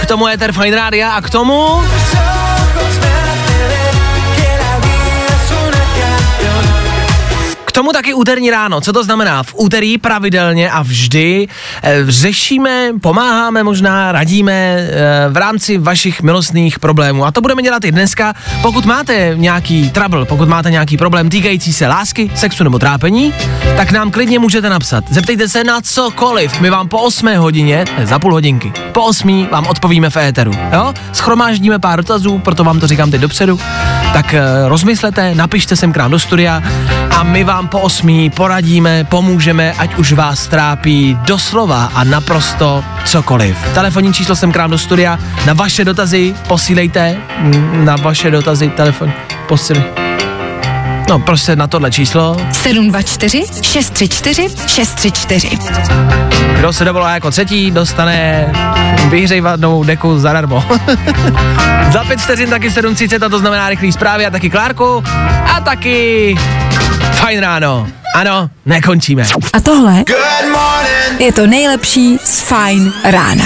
K 0.00 0.06
tomu 0.06 0.28
je 0.28 0.36
Fine 0.52 0.76
Rádia 0.76 1.12
a 1.12 1.20
k 1.20 1.30
tomu... 1.30 1.82
tomu 7.80 7.92
taky 7.92 8.14
úterní 8.14 8.50
ráno. 8.50 8.80
Co 8.80 8.92
to 8.92 9.04
znamená? 9.04 9.42
V 9.42 9.54
úterý 9.56 9.98
pravidelně 9.98 10.70
a 10.70 10.82
vždy 10.82 11.48
e, 11.82 12.04
řešíme, 12.08 12.90
pomáháme 13.00 13.62
možná, 13.62 14.12
radíme 14.12 14.52
e, 14.52 14.88
v 15.28 15.36
rámci 15.36 15.78
vašich 15.78 16.22
milostných 16.22 16.78
problémů. 16.78 17.24
A 17.24 17.32
to 17.32 17.40
budeme 17.40 17.62
dělat 17.62 17.84
i 17.84 17.92
dneska. 17.92 18.34
Pokud 18.62 18.84
máte 18.84 19.32
nějaký 19.34 19.90
trouble, 19.90 20.24
pokud 20.24 20.48
máte 20.48 20.70
nějaký 20.70 20.96
problém 20.96 21.28
týkající 21.28 21.72
se 21.72 21.86
lásky, 21.86 22.30
sexu 22.34 22.64
nebo 22.64 22.78
trápení, 22.78 23.34
tak 23.76 23.92
nám 23.92 24.10
klidně 24.10 24.38
můžete 24.38 24.68
napsat. 24.68 25.04
Zeptejte 25.10 25.48
se 25.48 25.64
na 25.64 25.80
cokoliv. 25.80 26.60
My 26.60 26.70
vám 26.70 26.88
po 26.88 26.98
8 26.98 27.36
hodině, 27.36 27.84
ne, 27.98 28.06
za 28.06 28.18
půl 28.18 28.32
hodinky, 28.32 28.72
po 28.92 29.04
8 29.04 29.48
vám 29.50 29.66
odpovíme 29.66 30.10
v 30.10 30.16
éteru. 30.16 30.52
Jo? 30.72 30.94
Schromáždíme 31.12 31.78
pár 31.78 31.96
dotazů, 31.96 32.38
proto 32.38 32.64
vám 32.64 32.80
to 32.80 32.86
říkám 32.86 33.10
teď 33.10 33.20
dopředu. 33.20 33.60
Tak 34.12 34.34
rozmyslete, 34.68 35.34
napište 35.34 35.76
sem 35.76 35.92
k 35.92 35.96
nám 35.96 36.10
do 36.10 36.18
studia 36.18 36.62
a 37.20 37.22
my 37.22 37.44
vám 37.44 37.68
po 37.68 37.80
osmí 37.80 38.30
poradíme, 38.30 39.04
pomůžeme, 39.04 39.72
ať 39.72 39.94
už 39.94 40.12
vás 40.12 40.46
trápí 40.46 41.18
doslova 41.26 41.90
a 41.94 42.04
naprosto 42.04 42.84
cokoliv. 43.04 43.56
Telefonní 43.74 44.12
číslo 44.14 44.36
jsem 44.36 44.52
krám 44.52 44.70
do 44.70 44.78
studia, 44.78 45.18
na 45.46 45.52
vaše 45.52 45.84
dotazy 45.84 46.34
posílejte, 46.48 47.16
mm, 47.38 47.84
na 47.84 47.96
vaše 47.96 48.30
dotazy 48.30 48.68
telefon, 48.68 49.12
posílejte. 49.48 49.90
No, 51.08 51.18
prostě 51.18 51.56
na 51.56 51.66
tohle 51.66 51.90
číslo. 51.90 52.36
724 52.52 53.44
634 53.62 54.48
634. 54.66 55.58
Kdo 56.58 56.72
se 56.72 56.84
dovolá 56.84 57.10
jako 57.10 57.30
třetí, 57.30 57.70
dostane 57.70 58.46
vyhřejvanou 59.08 59.84
deku 59.84 60.18
zadarmo. 60.18 60.64
Za 61.92 62.04
pět 62.04 62.20
vteřin 62.20 62.50
taky 62.50 62.68
7.30 62.68 63.26
a 63.26 63.28
to 63.28 63.38
znamená 63.38 63.68
rychlý 63.68 63.92
zprávy 63.92 64.26
a 64.26 64.30
taky 64.30 64.50
Klárku 64.50 65.04
a 65.56 65.60
taky 65.60 66.36
fajn 67.12 67.40
ráno. 67.40 67.88
Ano, 68.14 68.50
nekončíme. 68.66 69.24
A 69.52 69.60
tohle 69.60 70.04
je 71.18 71.32
to 71.32 71.46
nejlepší 71.46 72.18
z 72.24 72.40
Fajn 72.40 72.92
rána. 73.04 73.44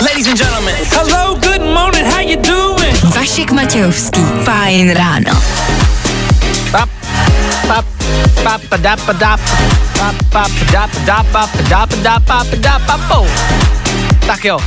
Ladies 0.00 0.26
and 0.26 0.38
gentlemen, 0.38 0.74
hello, 0.92 1.34
good 1.34 1.62
morning, 1.74 2.06
how 2.06 2.20
you 2.20 2.36
doing? 2.36 3.04
Vašek 3.14 3.52
Matějovský. 3.52 4.20
Fajn 4.44 4.90
ráno. 4.90 5.42
Pap, 6.70 6.88
pap, 7.66 7.84
pap, 8.42 8.62
da, 8.76 8.96
pa, 8.96 9.12
da, 9.12 9.36
pap, 9.98 10.14
pap, 10.30 10.50
da, 10.72 10.86
pa, 10.86 11.00
da, 11.06 11.24
pap, 11.32 11.50
da, 11.68 11.86
pa, 11.86 11.94
da, 12.02 12.20
pap, 12.20 12.46
da, 12.46 12.78
pa, 12.78 12.98
pou. 12.98 13.26
Tak 14.26 14.44
jo, 14.44 14.58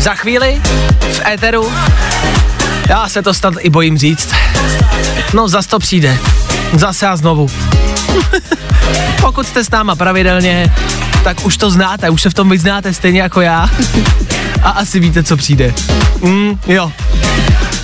za 0.00 0.14
chvíli 0.14 0.60
v 1.12 1.26
éteru, 1.26 1.72
já 2.88 3.08
se 3.08 3.22
to 3.22 3.34
snad 3.34 3.54
i 3.60 3.70
bojím 3.70 3.98
říct, 3.98 4.34
no 5.34 5.48
zas 5.48 5.66
to 5.66 5.78
přijde, 5.78 6.18
zase 6.72 7.06
a 7.06 7.16
znovu. 7.16 7.50
Pokud 9.20 9.46
jste 9.46 9.64
s 9.64 9.70
náma 9.70 9.96
pravidelně, 9.96 10.72
tak 11.24 11.44
už 11.44 11.56
to 11.56 11.70
znáte, 11.70 12.10
už 12.10 12.22
se 12.22 12.30
v 12.30 12.34
tom 12.34 12.50
vyznáte 12.50 12.94
stejně 12.94 13.20
jako 13.20 13.40
já. 13.40 13.70
A 14.62 14.70
asi 14.70 15.00
víte, 15.00 15.22
co 15.22 15.36
přijde. 15.36 15.74
Mm, 16.20 16.60
jo. 16.66 16.92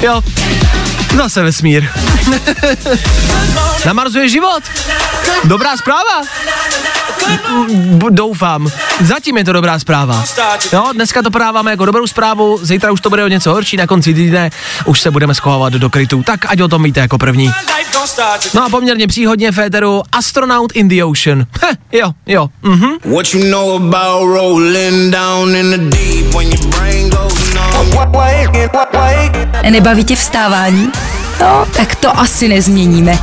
Jo. 0.01 0.23
Zase 1.17 1.43
vesmír. 1.43 1.85
Na 3.87 3.93
Marsu 3.93 4.19
je 4.19 4.29
život. 4.29 4.63
Dobrá 5.45 5.77
zpráva. 5.77 6.23
B- 7.89 8.07
doufám. 8.11 8.69
Zatím 9.01 9.37
je 9.39 9.45
to 9.45 9.53
dobrá 9.53 9.79
zpráva. 9.79 10.25
Jo, 10.73 10.85
dneska 10.95 11.23
to 11.23 11.31
podáváme 11.31 11.71
jako 11.71 11.85
dobrou 11.87 12.07
zprávu, 12.07 12.59
zítra 12.63 12.93
už 12.93 13.01
to 13.01 13.11
bude 13.11 13.25
o 13.25 13.29
něco 13.29 13.51
horší, 13.53 13.77
na 13.77 13.87
konci 13.87 14.15
týdne 14.15 14.51
už 14.85 15.01
se 15.01 15.11
budeme 15.11 15.35
schovávat 15.35 15.73
do 15.73 15.91
krytů, 15.91 16.23
tak 16.23 16.41
ať 16.49 16.61
o 16.61 16.69
tom 16.69 16.83
víte 16.83 17.01
jako 17.01 17.19
první. 17.19 17.53
No 18.55 18.65
a 18.65 18.69
poměrně 18.69 19.07
příhodně 19.07 19.53
Féteru 19.53 20.03
Astronaut 20.13 20.73
in 20.73 20.89
the 20.89 21.05
Ocean. 21.05 21.47
Heh, 21.63 21.77
jo, 21.93 22.13
jo, 22.27 22.49
mhm. 22.63 22.91
What 23.15 23.35
you 23.35 23.51
know 23.51 23.77
about 23.77 24.29
rolling 24.29 25.13
down 25.13 25.57
in 25.57 25.71
the 25.71 25.97
deep 25.97 26.35
when 26.35 26.47
your 26.53 26.67
brain 26.67 27.11
goes 27.11 27.55
numb? 27.55 27.97
Nebaví 29.71 30.05
tě 30.05 30.17
vstávání? 30.17 30.93
No, 31.41 31.67
tak 31.77 31.95
to 31.95 32.19
asi 32.21 32.49
nezměníme. 32.49 33.19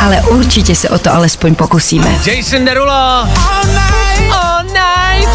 Ale 0.00 0.20
určitě 0.20 0.74
se 0.74 0.88
o 0.88 0.98
to 0.98 1.14
alespoň 1.14 1.54
pokusíme. 1.54 2.18
Jason 2.26 2.64
Derulo. 2.64 2.92
All 4.32 4.62
night. 4.64 5.28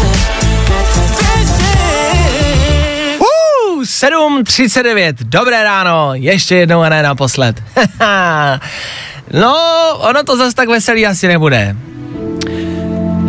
Uh, 3.18 3.82
7.39, 3.82 5.14
dobré 5.20 5.64
ráno, 5.64 6.10
ještě 6.14 6.54
jednou 6.54 6.80
a 6.80 6.88
ne 6.88 7.02
naposled. 7.02 7.62
no, 9.32 9.56
ono 9.98 10.22
to 10.24 10.36
zas 10.36 10.54
tak 10.54 10.68
veselý 10.68 11.06
asi 11.06 11.28
nebude. 11.28 11.76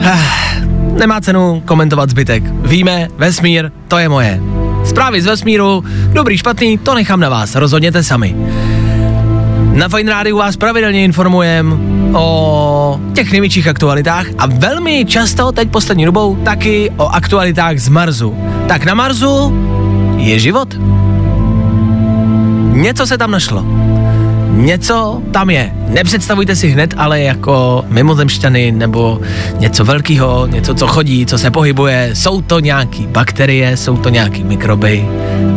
Nemá 1.00 1.22
cenu 1.22 1.64
komentovat 1.66 2.10
zbytek. 2.10 2.44
Víme, 2.46 3.08
vesmír, 3.18 3.72
to 3.88 3.98
je 3.98 4.10
moje. 4.10 4.40
Zprávy 4.86 5.22
z 5.22 5.26
vesmíru, 5.26 5.84
dobrý, 6.14 6.38
špatný, 6.38 6.78
to 6.78 6.96
nechám 6.96 7.20
na 7.20 7.30
vás, 7.30 7.56
rozhodněte 7.56 8.04
sami. 8.04 8.36
Na 9.74 9.90
Fine 9.90 10.12
Rádiu 10.12 10.38
vás 10.38 10.58
pravidelně 10.58 11.04
informujem 11.04 11.80
o 12.16 13.00
těch 13.14 13.32
největších 13.32 13.68
aktualitách 13.68 14.26
a 14.38 14.46
velmi 14.46 15.06
často 15.06 15.52
teď 15.52 15.70
poslední 15.70 16.06
dobou 16.06 16.36
taky 16.36 16.92
o 16.98 17.08
aktualitách 17.08 17.78
z 17.78 17.90
Marsu. 17.90 18.36
Tak 18.68 18.86
na 18.86 18.94
Marsu 18.94 19.54
je 20.18 20.40
život. 20.40 20.78
Něco 22.72 23.08
se 23.08 23.18
tam 23.18 23.32
našlo. 23.32 23.66
Něco 24.52 25.22
tam 25.32 25.50
je. 25.50 25.74
Nepředstavujte 25.88 26.56
si 26.56 26.68
hned, 26.70 26.94
ale 26.98 27.22
jako 27.22 27.86
mimozemšťany 27.88 28.72
nebo 28.72 29.22
něco 29.60 29.86
velkého, 29.86 30.48
něco, 30.48 30.76
co 30.76 30.88
chodí, 30.88 31.26
co 31.26 31.38
se 31.38 31.52
pohybuje. 31.52 32.10
Jsou 32.14 32.42
to 32.42 32.60
nějaký 32.60 33.08
bakterie, 33.08 33.78
jsou 33.78 33.98
to 33.98 34.10
nějaký 34.10 34.44
mikroby, 34.44 35.06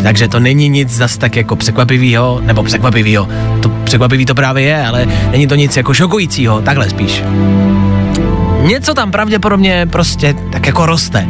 takže 0.02 0.28
to 0.28 0.40
není 0.40 0.68
nic 0.68 0.90
zas 0.90 1.16
tak 1.16 1.36
jako 1.36 1.56
překvapivého, 1.56 2.40
nebo 2.44 2.62
překvapivého. 2.62 3.28
To 3.60 3.75
překvapivý 3.86 4.26
to 4.26 4.34
právě 4.34 4.64
je, 4.64 4.86
ale 4.86 5.06
není 5.30 5.46
to 5.46 5.54
nic 5.54 5.76
jako 5.76 5.94
šokujícího, 5.94 6.60
takhle 6.60 6.90
spíš. 6.90 7.22
Něco 8.62 8.94
tam 8.94 9.10
pravděpodobně 9.10 9.86
prostě 9.90 10.34
tak 10.52 10.66
jako 10.66 10.86
roste. 10.86 11.28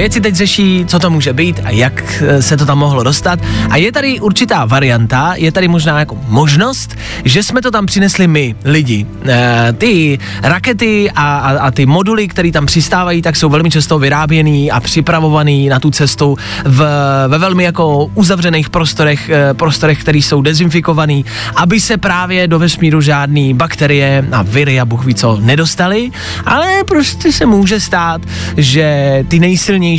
Věci 0.00 0.20
teď 0.20 0.34
řeší, 0.34 0.84
co 0.88 0.98
to 0.98 1.10
může 1.10 1.32
být 1.32 1.60
a 1.64 1.70
jak 1.70 2.22
eh, 2.22 2.42
se 2.42 2.56
to 2.56 2.66
tam 2.66 2.78
mohlo 2.78 3.02
dostat. 3.02 3.40
A 3.70 3.76
je 3.76 3.92
tady 3.92 4.20
určitá 4.20 4.64
varianta, 4.64 5.34
je 5.36 5.52
tady 5.52 5.68
možná 5.68 5.98
jako 5.98 6.18
možnost, 6.28 6.96
že 7.24 7.42
jsme 7.42 7.62
to 7.62 7.70
tam 7.70 7.86
přinesli 7.86 8.26
my, 8.26 8.54
lidi. 8.64 9.06
E, 9.28 9.72
ty 9.78 10.18
rakety 10.42 11.10
a, 11.10 11.38
a, 11.38 11.58
a 11.58 11.70
ty 11.70 11.86
moduly, 11.86 12.28
které 12.28 12.52
tam 12.52 12.66
přistávají, 12.66 13.22
tak 13.22 13.36
jsou 13.36 13.48
velmi 13.48 13.70
často 13.70 13.98
vyráběný 13.98 14.70
a 14.70 14.80
připravovaný 14.80 15.68
na 15.68 15.80
tu 15.80 15.90
cestu 15.90 16.36
v, 16.64 16.86
ve 17.28 17.38
velmi 17.38 17.64
jako 17.64 18.10
uzavřených 18.14 18.70
prostorech, 18.70 19.30
e, 19.30 19.54
prostorech, 19.54 20.00
které 20.00 20.18
jsou 20.18 20.42
dezinfikovaný, 20.42 21.24
aby 21.56 21.80
se 21.80 21.96
právě 21.96 22.48
do 22.48 22.58
vesmíru 22.58 23.00
žádný 23.00 23.54
bakterie 23.54 24.24
a 24.32 24.42
viry 24.42 24.80
a 24.80 24.84
Bůh 24.84 25.04
ví 25.04 25.14
co 25.14 25.38
nedostali, 25.40 26.10
ale 26.46 26.84
prostě 26.88 27.32
se 27.32 27.46
může 27.46 27.80
stát, 27.80 28.22
že 28.56 29.24
ty 29.28 29.38
nejsilnější 29.38 29.89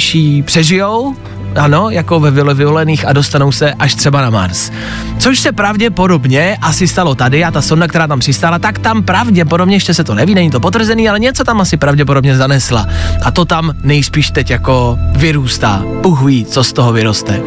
přežijou, 0.46 1.16
ano, 1.56 1.90
jako 1.90 2.20
ve 2.20 2.54
vyvolených 2.54 3.08
a 3.08 3.14
dostanou 3.14 3.52
se 3.52 3.74
až 3.74 3.96
třeba 3.96 4.22
na 4.22 4.30
Mars. 4.30 4.72
Což 5.20 5.40
se 5.40 5.52
pravděpodobně 5.52 6.58
asi 6.62 6.88
stalo 6.88 7.16
tady 7.16 7.44
a 7.44 7.52
ta 7.52 7.62
sonda, 7.62 7.88
která 7.88 8.08
tam 8.08 8.20
přistála, 8.20 8.60
tak 8.60 8.80
tam 8.80 9.04
pravděpodobně, 9.04 9.76
ještě 9.76 9.94
se 9.94 10.04
to 10.04 10.16
neví, 10.16 10.36
není 10.36 10.50
to 10.50 10.60
potvrzený, 10.60 11.10
ale 11.10 11.20
něco 11.20 11.44
tam 11.44 11.62
asi 11.62 11.78
pravděpodobně 11.78 12.38
zanesla. 12.38 12.88
A 13.24 13.32
to 13.32 13.46
tam 13.46 13.74
nejspíš 13.84 14.32
teď 14.32 14.50
jako 14.50 15.00
vyrůstá. 15.16 15.84
Ví, 16.26 16.46
co 16.46 16.64
z 16.64 16.74
toho 16.74 16.94
vyroste. 16.94 17.42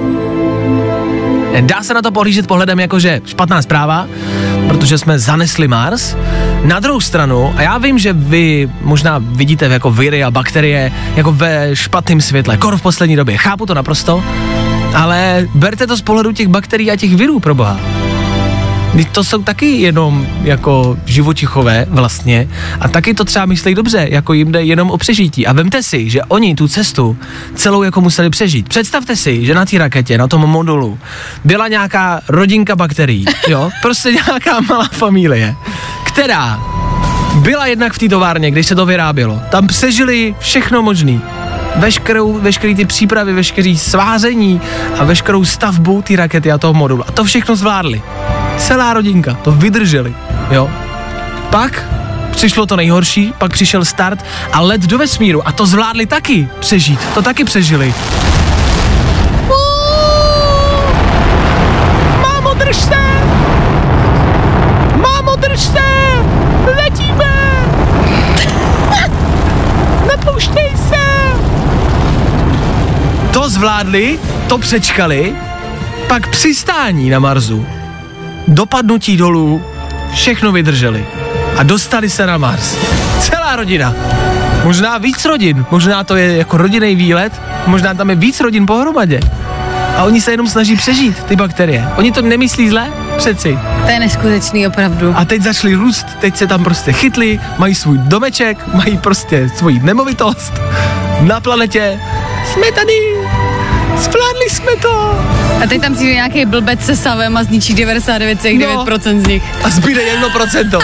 Dá 1.60 1.82
se 1.82 1.94
na 1.94 2.02
to 2.02 2.12
pohlížet 2.12 2.46
pohledem 2.46 2.80
jakože 2.80 3.20
špatná 3.26 3.62
zpráva, 3.62 4.06
protože 4.68 4.98
jsme 4.98 5.18
zanesli 5.18 5.68
Mars. 5.68 6.16
Na 6.64 6.80
druhou 6.80 7.00
stranu, 7.00 7.54
a 7.56 7.62
já 7.62 7.78
vím, 7.78 7.98
že 7.98 8.12
vy 8.12 8.70
možná 8.80 9.18
vidíte 9.18 9.64
jako 9.64 9.90
viry 9.90 10.24
a 10.24 10.30
bakterie 10.30 10.92
jako 11.16 11.32
ve 11.32 11.76
špatném 11.76 12.20
světle, 12.20 12.56
kor 12.56 12.76
v 12.76 12.82
poslední 12.82 13.16
době, 13.16 13.36
chápu 13.36 13.66
to 13.66 13.74
naprosto, 13.74 14.24
ale 14.94 15.48
berte 15.54 15.86
to 15.86 15.96
z 15.96 16.02
pohledu 16.02 16.32
těch 16.32 16.48
bakterií 16.48 16.90
a 16.90 16.96
těch 16.96 17.16
virů, 17.16 17.40
pro 17.40 17.54
boha. 17.54 18.03
Vždyť 18.94 19.08
to 19.08 19.24
jsou 19.24 19.42
taky 19.42 19.66
jenom 19.66 20.26
jako 20.42 20.96
živočichové 21.04 21.86
vlastně 21.88 22.48
a 22.80 22.88
taky 22.88 23.14
to 23.14 23.24
třeba 23.24 23.46
myslí 23.46 23.74
dobře, 23.74 24.06
jako 24.10 24.32
jim 24.32 24.52
jde 24.52 24.62
jenom 24.62 24.90
o 24.90 24.98
přežití. 24.98 25.46
A 25.46 25.52
vemte 25.52 25.82
si, 25.82 26.10
že 26.10 26.22
oni 26.22 26.54
tu 26.54 26.68
cestu 26.68 27.16
celou 27.54 27.82
jako 27.82 28.00
museli 28.00 28.30
přežít. 28.30 28.68
Představte 28.68 29.16
si, 29.16 29.46
že 29.46 29.54
na 29.54 29.64
té 29.66 29.78
raketě, 29.78 30.18
na 30.18 30.26
tom 30.26 30.40
modulu 30.40 30.98
byla 31.44 31.68
nějaká 31.68 32.20
rodinka 32.28 32.76
bakterií, 32.76 33.24
jo, 33.48 33.70
prostě 33.82 34.12
nějaká 34.12 34.60
malá 34.60 34.88
familie, 34.92 35.56
která 36.04 36.62
byla 37.34 37.66
jednak 37.66 37.92
v 37.92 37.98
té 37.98 38.08
továrně, 38.08 38.50
když 38.50 38.66
se 38.66 38.74
to 38.74 38.86
vyrábělo. 38.86 39.42
Tam 39.50 39.66
přežili 39.66 40.34
všechno 40.38 40.82
možný. 40.82 41.20
Veškerou, 41.76 42.38
veškerý 42.38 42.74
ty 42.74 42.84
přípravy, 42.84 43.32
veškerý 43.32 43.78
svázení 43.78 44.60
a 44.98 45.04
veškerou 45.04 45.44
stavbu 45.44 46.02
té 46.02 46.16
rakety 46.16 46.52
a 46.52 46.58
toho 46.58 46.74
modulu. 46.74 47.04
A 47.08 47.12
to 47.12 47.24
všechno 47.24 47.56
zvládli. 47.56 48.02
Celá 48.58 48.94
rodinka, 48.94 49.34
to 49.34 49.52
vydrželi, 49.52 50.14
jo. 50.50 50.70
Pak 51.50 51.84
přišlo 52.30 52.66
to 52.66 52.76
nejhorší, 52.76 53.32
pak 53.38 53.52
přišel 53.52 53.84
start 53.84 54.24
a 54.52 54.60
let 54.60 54.80
do 54.80 54.98
vesmíru 54.98 55.48
a 55.48 55.52
to 55.52 55.66
zvládli 55.66 56.06
taky 56.06 56.48
přežít, 56.60 57.00
to 57.14 57.22
taky 57.22 57.44
přežili. 57.44 57.94
Mámo, 62.22 62.54
drž 62.54 62.76
se! 62.76 63.04
Mámo, 64.96 65.36
drž 65.36 65.60
se! 65.60 65.78
Letíme! 66.76 67.66
Nepouštěj 70.06 70.72
se! 70.88 71.04
To 73.32 73.48
zvládli, 73.48 74.18
to 74.46 74.58
přečkali, 74.58 75.34
pak 76.08 76.28
přistání 76.28 77.10
na 77.10 77.18
Marsu, 77.18 77.66
dopadnutí 78.48 79.16
dolů, 79.16 79.62
všechno 80.12 80.52
vydrželi 80.52 81.06
a 81.56 81.62
dostali 81.62 82.10
se 82.10 82.26
na 82.26 82.38
Mars. 82.38 82.76
Celá 83.20 83.56
rodina. 83.56 83.94
Možná 84.64 84.98
víc 84.98 85.24
rodin, 85.24 85.66
možná 85.70 86.04
to 86.04 86.16
je 86.16 86.36
jako 86.36 86.56
rodinný 86.56 86.94
výlet, 86.94 87.32
možná 87.66 87.94
tam 87.94 88.10
je 88.10 88.16
víc 88.16 88.40
rodin 88.40 88.66
pohromadě. 88.66 89.20
A 89.96 90.02
oni 90.02 90.20
se 90.20 90.30
jenom 90.30 90.48
snaží 90.48 90.76
přežít, 90.76 91.22
ty 91.24 91.36
bakterie. 91.36 91.88
Oni 91.96 92.12
to 92.12 92.22
nemyslí 92.22 92.68
zle, 92.68 92.92
přeci. 93.16 93.58
To 93.84 93.90
je 93.90 94.00
neskutečný 94.00 94.66
opravdu. 94.66 95.14
A 95.16 95.24
teď 95.24 95.42
začali 95.42 95.74
růst, 95.74 96.06
teď 96.20 96.36
se 96.36 96.46
tam 96.46 96.64
prostě 96.64 96.92
chytli, 96.92 97.40
mají 97.58 97.74
svůj 97.74 97.98
domeček, 97.98 98.74
mají 98.74 98.98
prostě 98.98 99.50
svoji 99.56 99.80
nemovitost 99.80 100.52
na 101.20 101.40
planetě. 101.40 102.00
Jsme 102.52 102.72
tady, 102.72 102.94
zvládli 103.96 104.50
jsme 104.50 104.76
to. 104.82 105.18
A 105.62 105.66
teď 105.68 105.80
tam 105.80 105.94
přijde 105.94 106.12
nějaký 106.14 106.44
blbec 106.44 106.86
se 106.86 106.96
savem 106.96 107.36
a 107.36 107.44
zničí 107.44 107.74
99,9% 107.74 109.22
z 109.22 109.26
nich. 109.26 109.42
A 109.64 109.70
zbyde 109.70 110.00
1%. 110.20 110.80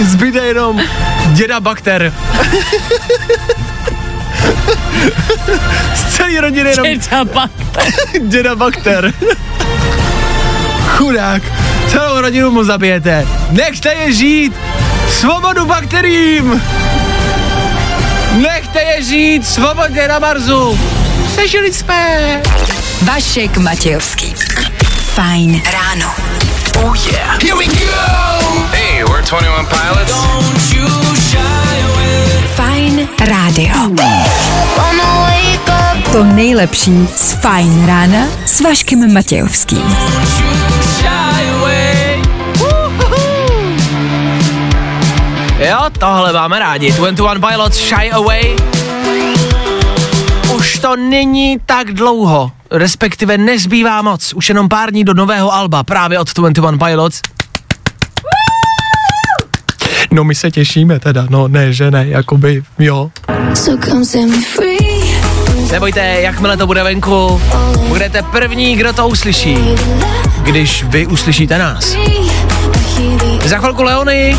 zbyde 0.00 0.40
jenom 0.40 0.80
děda 1.32 1.60
bakter. 1.60 2.12
Z 5.94 6.16
celé 6.16 6.40
rodiny 6.40 6.70
jenom 6.70 6.86
Děda 6.86 7.24
bakter. 7.24 7.84
děda 8.20 8.56
bakter. 8.56 9.12
Chudák. 10.86 11.42
Celou 11.88 12.20
rodinu 12.20 12.50
mu 12.50 12.64
zabijete. 12.64 13.26
Nechte 13.50 13.94
je 13.94 14.12
žít. 14.12 14.52
Svobodu 15.08 15.66
bakteriím. 15.66 16.62
Nechte 18.32 18.82
je 18.82 19.02
žít 19.02 19.46
svobodně 19.46 20.08
na 20.08 20.18
Marsu. 20.18 20.78
Přežili 21.32 21.72
jsme. 21.72 22.42
Vašek 23.04 23.58
Matějovský. 23.58 24.34
Fajn 25.14 25.62
ráno. 25.72 26.14
Oh 26.76 27.06
yeah. 27.06 27.42
Here 27.42 27.54
we 27.54 27.66
go. 27.66 27.96
Hey, 28.70 29.04
we're 29.04 29.22
21 29.22 29.66
Pilots. 29.66 30.12
Don't 30.12 30.74
you 30.74 30.88
shy 31.14 31.82
away. 31.92 32.48
Fajn 32.56 33.08
rádio. 33.28 33.74
To 36.12 36.24
nejlepší 36.24 37.08
z 37.16 37.32
Fajn 37.32 37.86
rána 37.86 38.26
s 38.46 38.60
Vaškem 38.60 39.14
Matějovským. 39.14 39.96
Jo, 45.58 45.90
tohle 45.98 46.32
máme 46.32 46.58
rádi. 46.58 46.92
21 46.92 47.48
Pilots 47.48 47.78
Shy 47.78 48.10
Away. 48.10 48.56
To 50.82 50.96
není 50.96 51.58
tak 51.66 51.92
dlouho, 51.92 52.50
respektive 52.70 53.38
nezbývá 53.38 54.02
moc. 54.02 54.32
Už 54.32 54.48
jenom 54.48 54.68
pár 54.68 54.90
dní 54.90 55.04
do 55.04 55.14
nového 55.14 55.54
alba 55.54 55.82
právě 55.82 56.18
od 56.18 56.34
21 56.34 56.86
Pilots. 56.86 57.20
No 60.10 60.24
my 60.24 60.34
se 60.34 60.50
těšíme 60.50 61.00
teda, 61.00 61.26
no 61.30 61.48
ne, 61.48 61.72
že 61.72 61.90
ne, 61.90 62.06
jakoby, 62.08 62.62
jo. 62.78 63.10
So 63.54 63.86
come 63.86 64.04
set 64.04 64.26
me 64.26 64.42
free. 64.56 65.14
Nebojte, 65.72 66.00
jakmile 66.00 66.56
to 66.56 66.66
bude 66.66 66.82
venku, 66.82 67.40
budete 67.88 68.22
první, 68.22 68.76
kdo 68.76 68.92
to 68.92 69.08
uslyší, 69.08 69.58
když 70.42 70.84
vy 70.84 71.06
uslyšíte 71.06 71.58
nás. 71.58 71.96
Za 73.44 73.58
chvilku 73.58 73.82
Leony, 73.82 74.36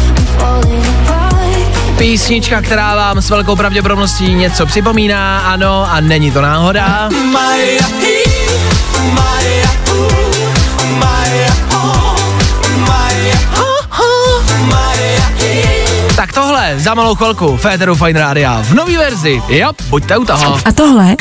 písnička, 2.03 2.61
která 2.61 2.95
vám 2.95 3.21
s 3.21 3.29
velkou 3.29 3.55
pravděpodobností 3.55 4.33
něco 4.33 4.65
připomíná, 4.65 5.39
ano, 5.39 5.87
a 5.91 5.99
není 5.99 6.31
to 6.31 6.41
náhoda. 6.41 7.09
Tak 16.15 16.33
tohle 16.33 16.73
za 16.77 16.93
malou 16.93 17.15
chvilku 17.15 17.57
Féteru 17.57 17.95
Fine 17.95 18.19
Rádia 18.19 18.61
v 18.61 18.73
nový 18.73 18.97
verzi. 18.97 19.41
Jo, 19.49 19.71
buďte 19.89 20.17
u 20.17 20.25
toho. 20.25 20.59
A 20.65 20.71
tohle 20.71 21.15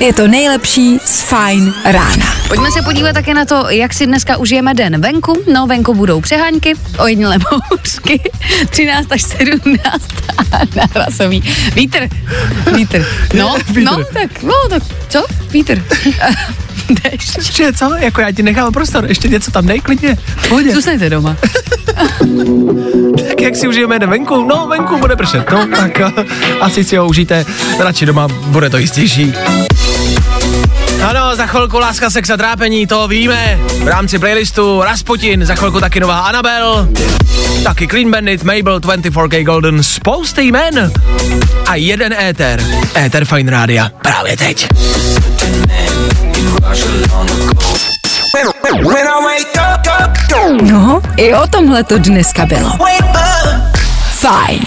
je 0.00 0.12
to 0.12 0.28
nejlepší 0.28 0.98
z 1.04 1.20
Fajn 1.22 1.74
rána. 1.84 2.26
Pojďme 2.48 2.70
se 2.70 2.82
podívat 2.82 3.12
také 3.12 3.34
na 3.34 3.44
to, 3.44 3.70
jak 3.70 3.94
si 3.94 4.06
dneska 4.06 4.36
užijeme 4.36 4.74
den 4.74 5.00
venku. 5.00 5.42
No, 5.52 5.66
venku 5.66 5.94
budou 5.94 6.20
přehánky, 6.20 6.74
ojedinělé 6.98 7.38
bouřky, 7.38 8.20
13 8.70 9.12
až 9.12 9.22
17 9.22 10.08
a 10.52 10.58
narasový 10.76 11.54
vítr. 11.74 12.08
Vítr. 12.74 13.06
No, 13.34 13.56
Vítr. 13.68 13.80
no, 13.80 14.04
tak, 14.12 14.42
no, 14.42 14.54
tak, 14.70 14.82
co? 15.08 15.26
Vítr. 15.50 15.82
Dešť. 17.04 17.36
Ještě 17.38 17.72
co? 17.72 17.94
Jako 17.94 18.20
já 18.20 18.32
ti 18.32 18.42
nechám 18.42 18.72
prostor, 18.72 19.04
ještě 19.08 19.28
něco 19.28 19.50
tam 19.50 19.66
dej 19.66 19.80
klidně. 19.80 20.16
Pohodě. 20.48 20.74
Zůstaňte 20.74 21.10
doma. 21.10 21.36
Tak 23.28 23.40
jak 23.40 23.56
si 23.56 23.68
užijeme 23.68 23.98
den 23.98 24.10
venku? 24.10 24.44
No, 24.44 24.66
venku 24.66 24.98
bude 24.98 25.16
pršet, 25.16 25.50
no, 25.50 25.66
tak 25.76 26.00
uh, 26.00 26.24
asi 26.60 26.84
si 26.84 26.96
ho 26.96 27.06
užijte 27.06 27.44
radši 27.78 28.06
doma, 28.06 28.28
bude 28.28 28.70
to 28.70 28.78
jistější. 28.78 29.32
Ano, 31.08 31.36
za 31.36 31.46
chvilku 31.46 31.78
láska, 31.78 32.10
sex 32.10 32.30
a 32.30 32.36
trápení, 32.36 32.86
to 32.86 33.08
víme. 33.08 33.58
V 33.84 33.88
rámci 33.88 34.18
playlistu 34.18 34.82
Rasputin, 34.82 35.44
za 35.44 35.54
chvilku 35.54 35.80
taky 35.80 36.00
nová 36.00 36.20
Anabel, 36.20 36.88
taky 37.64 37.88
Clean 37.88 38.10
Bandit, 38.10 38.44
Mabel, 38.44 38.80
24K 38.80 39.44
Golden, 39.44 39.82
spousty 39.82 40.42
jmen 40.42 40.92
a 41.66 41.74
jeden 41.74 42.12
éter. 42.12 42.62
Éter 42.94 43.24
Fine 43.24 43.50
Rádia. 43.50 43.90
Právě 44.02 44.36
teď. 44.36 44.68
No, 50.50 51.00
i 51.16 51.34
o 51.34 51.46
tomhle 51.46 51.84
to 51.84 51.98
dneska 51.98 52.46
bylo. 52.46 52.70
Fajn. 54.20 54.60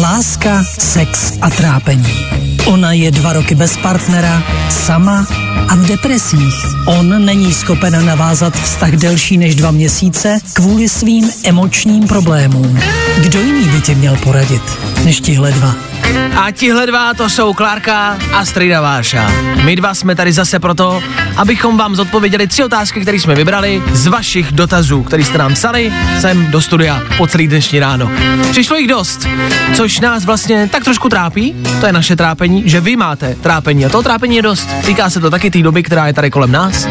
Láska, 0.00 0.64
sex 0.78 1.32
a 1.40 1.50
trápení. 1.50 2.26
Ona 2.66 2.92
je 2.92 3.10
dva 3.10 3.32
roky 3.32 3.54
bez 3.54 3.76
partnera, 3.76 4.42
sama 4.70 5.26
a 5.68 5.74
v 5.74 5.86
depresích. 5.86 6.66
On 6.86 7.24
není 7.24 7.54
schopen 7.54 8.06
navázat 8.06 8.54
vztah 8.54 8.90
delší 8.90 9.38
než 9.38 9.54
dva 9.54 9.70
měsíce 9.70 10.38
kvůli 10.52 10.88
svým 10.88 11.30
emočním 11.44 12.08
problémům. 12.08 12.80
Kdo 13.22 13.40
jiný 13.40 13.68
by 13.68 13.80
ti 13.80 13.94
měl 13.94 14.16
poradit, 14.16 14.62
než 15.04 15.20
tihle 15.20 15.52
dva? 15.52 15.93
A 16.36 16.50
tihle 16.50 16.86
dva 16.86 17.14
to 17.14 17.28
jsou 17.28 17.52
Klárka 17.52 18.18
a 18.32 18.44
Strida 18.44 18.80
Váša. 18.80 19.30
My 19.64 19.76
dva 19.76 19.94
jsme 19.94 20.14
tady 20.14 20.32
zase 20.32 20.58
proto, 20.58 21.02
abychom 21.36 21.76
vám 21.76 21.96
zodpověděli 21.96 22.46
tři 22.46 22.64
otázky, 22.64 23.00
které 23.00 23.20
jsme 23.20 23.34
vybrali 23.34 23.82
z 23.92 24.06
vašich 24.06 24.52
dotazů, 24.52 25.02
které 25.02 25.24
jste 25.24 25.38
nám 25.38 25.54
psali 25.54 25.92
sem 26.20 26.50
do 26.50 26.60
studia 26.60 27.02
po 27.16 27.26
celý 27.26 27.48
dnešní 27.48 27.80
ráno. 27.80 28.10
Přišlo 28.50 28.76
jich 28.76 28.88
dost, 28.88 29.28
což 29.74 30.00
nás 30.00 30.24
vlastně 30.24 30.68
tak 30.72 30.84
trošku 30.84 31.08
trápí, 31.08 31.54
to 31.80 31.86
je 31.86 31.92
naše 31.92 32.16
trápení, 32.16 32.62
že 32.66 32.80
vy 32.80 32.96
máte 32.96 33.34
trápení 33.34 33.86
a 33.86 33.88
to 33.88 34.02
trápení 34.02 34.36
je 34.36 34.42
dost. 34.42 34.68
Týká 34.86 35.10
se 35.10 35.20
to 35.20 35.30
taky 35.30 35.50
té 35.50 35.62
doby, 35.62 35.82
která 35.82 36.06
je 36.06 36.12
tady 36.12 36.30
kolem 36.30 36.52
nás. 36.52 36.88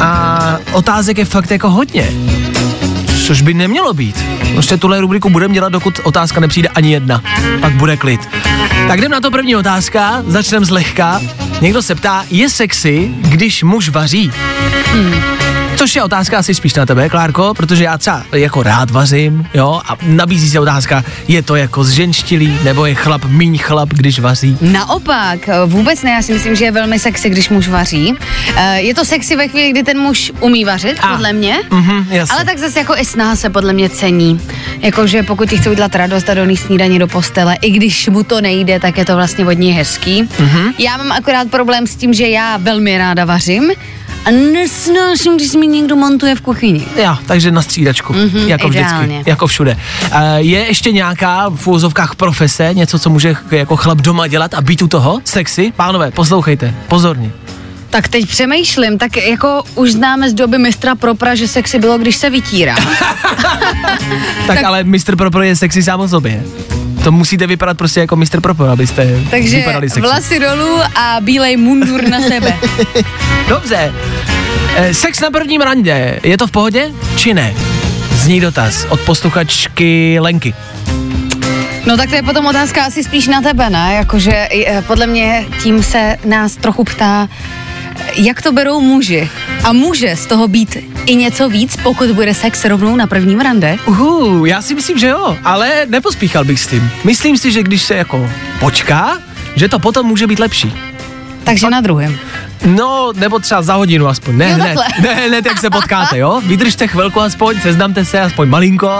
A 0.00 0.58
otázek 0.72 1.18
je 1.18 1.24
fakt 1.24 1.50
jako 1.50 1.70
hodně. 1.70 2.08
Což 3.26 3.42
by 3.42 3.54
nemělo 3.54 3.94
být. 3.94 4.37
Prostě 4.52 4.76
tuhle 4.76 5.00
rubriku 5.00 5.30
budeme 5.30 5.54
dělat, 5.54 5.72
dokud 5.72 6.00
otázka 6.02 6.40
nepřijde 6.40 6.68
ani 6.68 6.92
jedna. 6.92 7.22
Pak 7.60 7.72
bude 7.72 7.96
klid. 7.96 8.20
Tak 8.88 8.98
jdem 8.98 9.10
na 9.10 9.20
to 9.20 9.30
první 9.30 9.56
otázka, 9.56 10.22
začneme 10.26 10.66
zlehka. 10.66 11.20
Někdo 11.60 11.82
se 11.82 11.94
ptá, 11.94 12.24
je 12.30 12.50
sexy, 12.50 13.10
když 13.20 13.62
muž 13.62 13.88
vaří? 13.88 14.32
Hmm. 14.92 15.47
Což 15.78 15.96
je 15.96 16.02
otázka 16.02 16.38
asi 16.38 16.54
spíš 16.54 16.74
na 16.74 16.86
tebe, 16.86 17.08
Klárko, 17.08 17.54
protože 17.54 17.84
já 17.84 17.98
třeba 17.98 18.24
jako 18.32 18.62
rád 18.62 18.90
vařím, 18.90 19.46
jo, 19.54 19.80
a 19.88 19.96
nabízí 20.02 20.50
se 20.50 20.60
otázka, 20.60 21.04
je 21.28 21.42
to 21.42 21.56
jako 21.56 21.84
zženštilý, 21.84 22.58
nebo 22.64 22.86
je 22.86 22.94
chlap 22.94 23.24
míň 23.24 23.58
chlap, 23.58 23.88
když 23.88 24.18
vaří? 24.18 24.58
Naopak, 24.60 25.38
vůbec 25.66 26.02
ne, 26.02 26.10
já 26.10 26.22
si 26.22 26.32
myslím, 26.32 26.54
že 26.56 26.64
je 26.64 26.70
velmi 26.70 26.98
sexy, 26.98 27.30
když 27.30 27.48
muž 27.48 27.68
vaří. 27.68 28.14
Eh, 28.56 28.80
Je 28.80 28.94
to 28.94 29.04
sexy 29.04 29.36
ve 29.36 29.48
chvíli, 29.48 29.70
kdy 29.70 29.82
ten 29.82 29.98
muž 29.98 30.32
umí 30.40 30.64
vařit, 30.64 30.96
A. 31.02 31.12
podle 31.12 31.32
mě. 31.32 31.56
Mhm, 31.70 32.06
jasně. 32.10 32.34
Ale 32.34 32.44
tak 32.44 32.58
zase 32.58 32.78
jako 32.78 32.96
i 32.96 33.04
snaha 33.04 33.36
se 33.36 33.50
podle 33.50 33.72
mě 33.72 33.88
cení. 33.88 34.40
Jakože 34.80 35.22
pokud 35.22 35.48
ti 35.50 35.56
chce 35.56 35.70
udělat 35.70 35.94
radost 35.94 36.30
a 36.30 36.34
donést 36.34 36.66
snídaně 36.66 36.98
do 36.98 37.06
postele, 37.06 37.56
i 37.62 37.70
když 37.70 38.08
mu 38.08 38.22
to 38.22 38.40
nejde, 38.40 38.80
tak 38.80 38.98
je 38.98 39.04
to 39.04 39.16
vlastně 39.16 39.46
od 39.46 39.52
něj 39.58 39.72
hezký. 39.72 40.22
Mhm. 40.38 40.72
Já 40.78 40.96
mám 40.96 41.12
akorát 41.12 41.48
problém 41.50 41.86
s 41.86 41.96
tím, 41.96 42.14
že 42.14 42.28
já 42.28 42.56
velmi 42.56 42.98
ráda 42.98 43.24
vařím 43.24 43.70
a 44.28 44.30
nesnáším, 44.52 45.36
když 45.36 45.52
mi 45.54 45.66
někdo 45.66 45.96
montuje 45.96 46.34
v 46.34 46.40
kuchyni. 46.40 46.84
Jo, 47.04 47.16
takže 47.26 47.50
na 47.50 47.62
střídačku, 47.62 48.12
Mhm, 48.12 48.48
jako 48.48 48.68
ideálně. 48.68 49.06
vždycky, 49.06 49.30
jako 49.30 49.46
všude. 49.46 49.76
Uh, 50.04 50.18
je 50.36 50.58
ještě 50.66 50.92
nějaká 50.92 51.48
v 51.54 51.66
úzovkách 51.66 52.14
profese, 52.14 52.70
něco, 52.74 52.98
co 52.98 53.10
může 53.10 53.36
jako 53.50 53.76
chlap 53.76 53.98
doma 53.98 54.26
dělat 54.26 54.54
a 54.54 54.60
být 54.60 54.82
u 54.82 54.88
toho? 54.88 55.20
Sexy? 55.24 55.72
Pánové, 55.76 56.10
poslouchejte, 56.10 56.74
pozorně. 56.88 57.30
Tak 57.90 58.08
teď 58.08 58.26
přemýšlím, 58.28 58.98
tak 58.98 59.16
jako 59.16 59.62
už 59.74 59.92
známe 59.92 60.30
z 60.30 60.34
doby 60.34 60.58
mistra 60.58 60.94
Propra, 60.94 61.34
že 61.34 61.48
sexy 61.48 61.78
bylo, 61.78 61.98
když 61.98 62.16
se 62.16 62.30
vytírá. 62.30 62.76
Tak, 64.46 64.56
tak 64.56 64.64
ale 64.64 64.84
Mr. 64.84 65.16
Propro 65.16 65.42
je 65.42 65.56
sexy 65.56 65.82
sám 65.82 66.00
o 66.00 66.08
sobě. 66.08 66.42
To 67.04 67.12
musíte 67.12 67.46
vypadat 67.46 67.78
prostě 67.78 68.00
jako 68.00 68.16
Mr. 68.16 68.40
Propro, 68.40 68.66
abyste 68.66 69.20
Takže 69.30 69.56
vypadali 69.56 69.88
sexy. 69.90 70.00
vlasy 70.00 70.38
dolů 70.40 70.78
a 70.94 71.16
bílej 71.20 71.56
mundur 71.56 72.08
na 72.08 72.20
sebe. 72.20 72.54
Dobře. 73.48 73.94
Eh, 74.76 74.94
sex 74.94 75.20
na 75.20 75.30
prvním 75.30 75.60
randě, 75.60 76.20
je 76.22 76.38
to 76.38 76.46
v 76.46 76.50
pohodě, 76.50 76.90
či 77.16 77.34
ne? 77.34 77.54
Zní 78.14 78.40
dotaz 78.40 78.86
od 78.88 79.00
posluchačky 79.00 80.16
Lenky. 80.20 80.54
No 81.86 81.96
tak 81.96 82.08
to 82.08 82.14
je 82.14 82.22
potom 82.22 82.46
otázka 82.46 82.84
asi 82.84 83.04
spíš 83.04 83.26
na 83.26 83.40
tebe, 83.42 83.70
ne? 83.70 83.94
Jakože 83.94 84.48
eh, 84.66 84.82
podle 84.86 85.06
mě 85.06 85.44
tím 85.62 85.82
se 85.82 86.16
nás 86.24 86.56
trochu 86.56 86.84
ptá, 86.84 87.28
jak 88.14 88.42
to 88.42 88.52
berou 88.52 88.80
muži. 88.80 89.30
A 89.64 89.72
může 89.72 90.16
z 90.16 90.26
toho 90.26 90.48
být 90.48 90.76
i 91.06 91.14
něco 91.16 91.48
víc, 91.48 91.76
pokud 91.76 92.10
bude 92.10 92.34
sex 92.34 92.64
rovnou 92.64 92.96
na 92.96 93.06
prvním 93.06 93.40
rande? 93.40 93.76
Uhu, 93.86 94.46
já 94.46 94.62
si 94.62 94.74
myslím, 94.74 94.98
že 94.98 95.08
jo, 95.08 95.36
ale 95.44 95.86
nepospíchal 95.88 96.44
bych 96.44 96.60
s 96.60 96.66
tím. 96.66 96.90
Myslím 97.04 97.38
si, 97.38 97.52
že 97.52 97.62
když 97.62 97.82
se 97.82 97.94
jako 97.94 98.30
počká, 98.60 99.18
že 99.56 99.68
to 99.68 99.78
potom 99.78 100.06
může 100.06 100.26
být 100.26 100.38
lepší. 100.38 100.74
Takže 101.44 101.70
na 101.70 101.80
druhém. 101.80 102.18
No, 102.66 103.12
nebo 103.16 103.38
třeba 103.38 103.62
za 103.62 103.74
hodinu 103.74 104.08
aspoň. 104.08 104.36
Ne, 104.36 104.48
Jo, 104.48 104.54
hned, 104.54 104.76
ne, 105.02 105.14
hned, 105.14 105.46
jak 105.46 105.58
se 105.58 105.70
potkáte, 105.70 106.18
jo? 106.18 106.40
Vydržte 106.46 106.86
chvilku 106.86 107.20
aspoň, 107.20 107.60
seznamte 107.60 108.04
se 108.04 108.20
aspoň 108.20 108.48
malinko, 108.48 108.90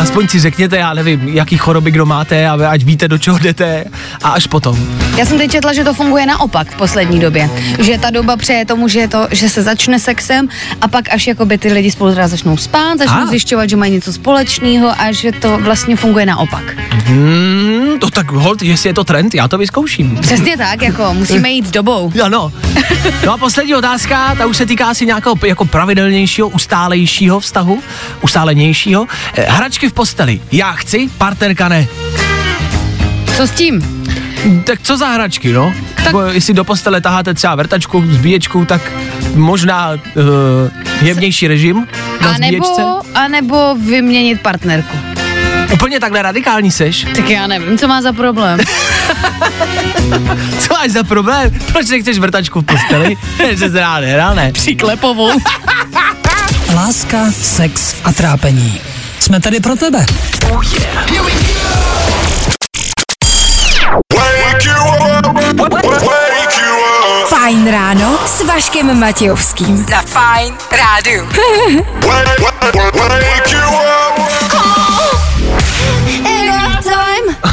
aspoň 0.00 0.28
si 0.28 0.40
řekněte, 0.40 0.76
já 0.76 0.94
nevím, 0.94 1.28
jaký 1.28 1.56
choroby 1.56 1.90
kdo 1.90 2.06
máte, 2.06 2.48
a 2.48 2.70
ať 2.70 2.82
víte, 2.82 3.08
do 3.08 3.18
čeho 3.18 3.38
jdete 3.38 3.84
a 4.22 4.30
až 4.30 4.46
potom. 4.46 4.78
Já 5.16 5.24
jsem 5.26 5.38
teď 5.38 5.50
četla, 5.50 5.72
že 5.72 5.84
to 5.84 5.94
funguje 5.94 6.26
naopak 6.26 6.70
v 6.70 6.76
poslední 6.76 7.20
době. 7.20 7.50
Že 7.78 7.98
ta 7.98 8.10
doba 8.10 8.36
přeje 8.36 8.64
tomu, 8.64 8.88
že, 8.88 9.00
je 9.00 9.08
to, 9.08 9.28
že 9.30 9.48
se 9.48 9.62
začne 9.62 9.98
sexem 9.98 10.48
a 10.80 10.88
pak 10.88 11.14
až 11.14 11.26
jakoby 11.26 11.58
ty 11.58 11.72
lidi 11.72 11.90
spolu 11.90 12.10
teda 12.10 12.28
začnou 12.28 12.56
spát, 12.56 12.98
začnou 12.98 13.22
A. 13.22 13.26
zjišťovat, 13.26 13.70
že 13.70 13.76
mají 13.76 13.92
něco 13.92 14.12
společného 14.12 14.88
a 15.00 15.12
že 15.12 15.32
to 15.32 15.58
vlastně 15.58 15.96
funguje 15.96 16.26
naopak. 16.26 16.62
Hmm, 16.90 17.98
to 18.00 18.10
tak 18.10 18.30
hold, 18.30 18.62
jestli 18.62 18.88
je 18.90 18.94
to 18.94 19.04
trend, 19.04 19.34
já 19.34 19.48
to 19.48 19.58
vyzkouším. 19.58 20.18
Přesně 20.20 20.56
tak, 20.56 20.82
jako 20.82 21.14
musíme 21.14 21.50
jít 21.50 21.66
s 21.66 21.70
dobou. 21.70 22.12
Ano. 22.24 22.52
No 23.26 23.32
a 23.32 23.38
poslední 23.38 23.74
otázka, 23.74 24.34
ta 24.34 24.46
už 24.46 24.56
se 24.56 24.66
týká 24.66 24.86
asi 24.86 25.06
nějakého 25.06 25.34
jako 25.46 25.64
pravidelnějšího, 25.64 26.48
ustálejšího 26.48 27.40
vztahu, 27.40 27.82
ustálenějšího. 28.20 29.06
Eh, 29.34 29.46
Hračky 29.50 29.88
v 29.88 29.92
posteli. 29.92 30.40
Já 30.52 30.72
chci, 30.72 31.10
partnerka 31.18 31.68
ne. 31.68 31.86
Co 33.36 33.46
s 33.46 33.50
tím? 33.50 34.04
Tak 34.64 34.80
co 34.82 34.96
za 34.96 35.06
hračky, 35.08 35.52
no? 35.52 35.74
Tak... 36.04 36.14
jestli 36.30 36.54
do 36.54 36.64
postele 36.64 37.00
taháte 37.00 37.34
třeba 37.34 37.54
vrtačku, 37.54 38.04
zbíječku, 38.10 38.64
tak 38.64 38.92
možná 39.34 39.90
uh, 39.90 39.98
jemnější 41.02 41.48
režim 41.48 41.88
na 42.20 42.30
A 42.30 42.38
nebo, 42.38 43.00
a 43.14 43.28
nebo 43.28 43.74
vyměnit 43.74 44.40
partnerku. 44.40 45.09
Úplně 45.72 46.00
takhle 46.00 46.22
radikální 46.22 46.70
seš? 46.70 47.06
Tak 47.16 47.28
já 47.30 47.46
nevím, 47.46 47.78
co 47.78 47.88
má 47.88 48.02
za 48.02 48.12
problém. 48.12 48.58
Co 50.58 50.74
máš 50.74 50.90
za 50.90 51.04
problém? 51.04 51.50
Proč 51.72 51.88
nechceš 51.88 52.18
vrtačku 52.18 52.60
v 52.60 52.64
posteli? 52.64 53.16
že 53.56 53.70
se 53.70 53.80
rád 53.80 54.00
nehrál, 54.00 54.34
ne? 54.34 54.52
Přiklepovou. 54.52 55.30
Láska, 56.74 57.18
sex 57.42 57.94
a 58.04 58.12
trápení. 58.12 58.80
Jsme 59.18 59.40
tady 59.40 59.60
pro 59.60 59.76
tebe. 59.76 60.06
Fajn 67.28 67.70
ráno 67.70 68.18
s 68.26 68.44
Vaškem 68.44 69.00
Matějovským. 69.00 69.86
Na 69.90 70.02
Fajn 70.02 70.54
rádu. 70.72 71.28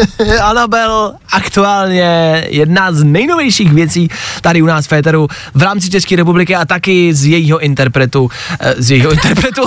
Anabel 0.42 1.12
aktuálně 1.32 2.44
jedna 2.48 2.92
z 2.92 3.02
nejnovějších 3.02 3.72
věcí 3.72 4.08
tady 4.40 4.62
u 4.62 4.66
nás 4.66 4.86
v 4.86 4.88
Féteru 4.88 5.28
v 5.54 5.62
rámci 5.62 5.90
České 5.90 6.16
republiky 6.16 6.56
a 6.56 6.64
taky 6.64 7.14
z 7.14 7.26
jejího 7.26 7.58
interpretu, 7.58 8.30
eh, 8.60 8.74
z 8.78 8.90
jejího 8.90 9.12
interpretu, 9.12 9.62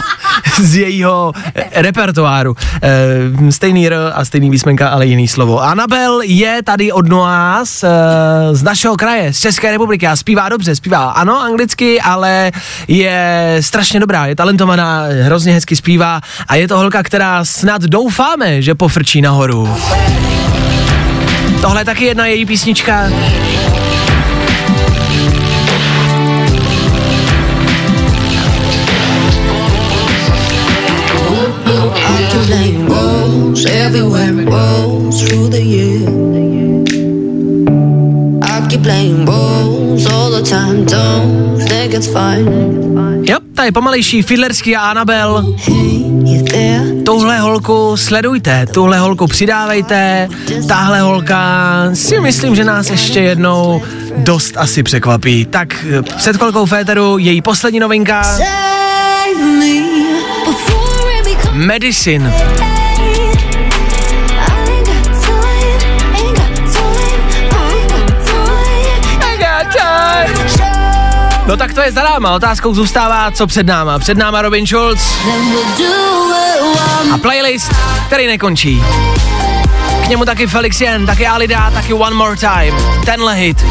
z 0.62 0.76
jejího 0.76 1.32
eh, 1.56 1.82
repertoáru. 1.82 2.56
Eh, 2.82 3.52
Stejný 3.52 3.88
R 3.88 3.96
a 4.14 4.26
stejný 4.26 4.50
výsmenka, 4.50 4.90
ale 4.90 5.06
jiný 5.06 5.28
slovo. 5.28 5.64
Anabel 5.64 6.22
je 6.22 6.64
tady 6.64 6.92
od 6.92 7.10
nás 7.10 7.86
z 8.52 8.64
našeho 8.64 8.96
kraje, 8.96 9.34
z 9.34 9.40
České 9.40 9.72
republiky 9.72 10.08
a 10.08 10.16
zpívá 10.16 10.50
dobře, 10.50 10.76
zpívá 10.76 11.12
ano 11.12 11.42
anglicky, 11.42 12.02
ale 12.02 12.52
je 12.88 13.58
strašně 13.60 14.00
dobrá, 14.00 14.26
je 14.26 14.36
talentovaná, 14.36 15.04
hrozně 15.22 15.54
hezky 15.54 15.76
zpívá 15.76 16.22
a 16.48 16.56
je 16.56 16.68
to 16.68 16.78
holka, 16.78 17.04
která 17.04 17.46
snad 17.46 17.82
doufáme, 17.82 18.62
že 18.62 18.76
pofrčí 18.76 19.22
nahoru. 19.22 19.76
Tohle 21.66 21.82
je 21.82 21.86
taky 21.86 22.06
jedna 22.06 22.26
její 22.26 22.46
písnička. 22.46 23.10
Everywhere 33.68 34.40
it 34.40 34.50
goes 34.50 35.22
through 35.22 35.50
the 35.50 35.62
year. 35.62 36.95
Fine. 42.06 42.52
Jo, 43.30 43.38
tady 43.56 43.72
pomalejší 43.72 44.22
Fiedlerský 44.22 44.76
a 44.76 44.82
Anabel. 44.82 45.56
Tuhle 47.06 47.40
holku 47.40 47.98
sledujte, 47.98 48.66
tuhle 48.74 49.00
holku 49.00 49.28
přidávejte, 49.28 50.30
tahle 50.68 51.02
holka 51.02 51.90
si 51.94 52.20
myslím, 52.20 52.56
že 52.56 52.64
nás 52.64 52.90
ještě 52.90 53.20
jednou 53.20 53.82
dost 54.18 54.54
asi 54.58 54.84
překvapí. 54.84 55.46
Tak 55.46 55.86
před 56.18 56.38
chvilkou 56.38 56.66
Féteru 56.66 57.18
její 57.18 57.42
poslední 57.42 57.80
novinka 57.80 58.24
Medicine. 61.54 62.65
No 71.46 71.58
tak 71.58 71.74
to 71.74 71.82
je 71.82 71.92
za 71.92 72.04
náma, 72.04 72.32
otázkou 72.32 72.74
zůstává, 72.74 73.32
co 73.32 73.48
před 73.48 73.68
náma. 73.68 74.00
Před 74.00 74.18
náma 74.18 74.42
Robin 74.42 74.68
Schulz 74.68 75.02
a 77.14 77.18
playlist, 77.18 77.72
který 78.08 78.28
nekončí. 78.28 78.84
K 80.06 80.08
němu 80.08 80.26
taky 80.26 80.48
Felix 80.48 80.82
Jen, 80.82 81.06
taky 81.06 81.28
Alida, 81.28 81.72
taky 81.72 81.94
One 81.94 82.16
More 82.16 82.36
Time. 82.38 82.76
Tenhle 83.06 83.36
hit. 83.36 83.66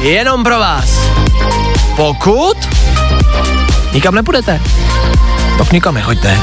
Jenom 0.00 0.42
pro 0.44 0.58
vás. 0.58 0.90
Pokud 1.96 2.56
nikam 3.92 4.14
nepůjdete, 4.14 4.60
tak 5.58 5.72
nikam 5.72 5.94
nechoďte. 5.94 6.40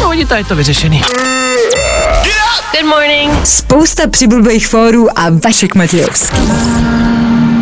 No 0.00 0.08
vidíte, 0.08 0.38
je 0.38 0.44
to 0.44 0.56
vyřešený. 0.56 1.02
Good 2.72 2.84
morning. 2.84 3.46
Spousta 3.46 4.02
přibulbých 4.10 4.66
fórů 4.66 5.18
a 5.18 5.22
Vašek 5.44 5.74
Matějovský. 5.74 6.36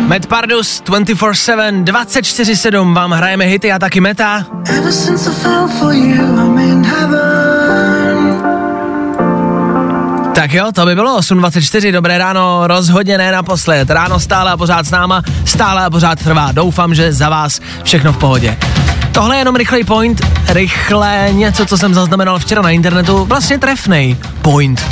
Matt 0.05 0.27
Pardus 0.27 0.83
24-7, 0.85 1.83
24-7 1.83 2.93
vám 2.93 3.11
hrajeme 3.11 3.45
hity 3.45 3.71
a 3.71 3.79
taky 3.79 4.01
meta. 4.01 4.45
Tak 10.35 10.53
jo, 10.53 10.71
to 10.71 10.85
by 10.85 10.95
bylo 10.95 11.19
8.24, 11.19 11.91
dobré 11.91 12.17
ráno, 12.17 12.67
rozhodně 12.67 13.17
ne 13.17 13.31
naposled. 13.31 13.89
Ráno 13.89 14.19
stále 14.19 14.51
a 14.51 14.57
pořád 14.57 14.85
s 14.85 14.91
náma, 14.91 15.21
stále 15.45 15.85
a 15.85 15.89
pořád 15.89 16.23
trvá. 16.23 16.51
Doufám, 16.51 16.95
že 16.95 17.13
za 17.13 17.29
vás 17.29 17.59
všechno 17.83 18.13
v 18.13 18.17
pohodě. 18.17 18.57
Tohle 19.15 19.35
je 19.35 19.39
jenom 19.39 19.55
rychlej 19.55 19.83
point, 19.83 20.21
rychle 20.47 21.27
něco, 21.31 21.65
co 21.65 21.77
jsem 21.77 21.93
zaznamenal 21.93 22.39
včera 22.39 22.61
na 22.61 22.69
internetu, 22.69 23.25
vlastně 23.25 23.59
trefnej 23.59 24.17
point. 24.41 24.85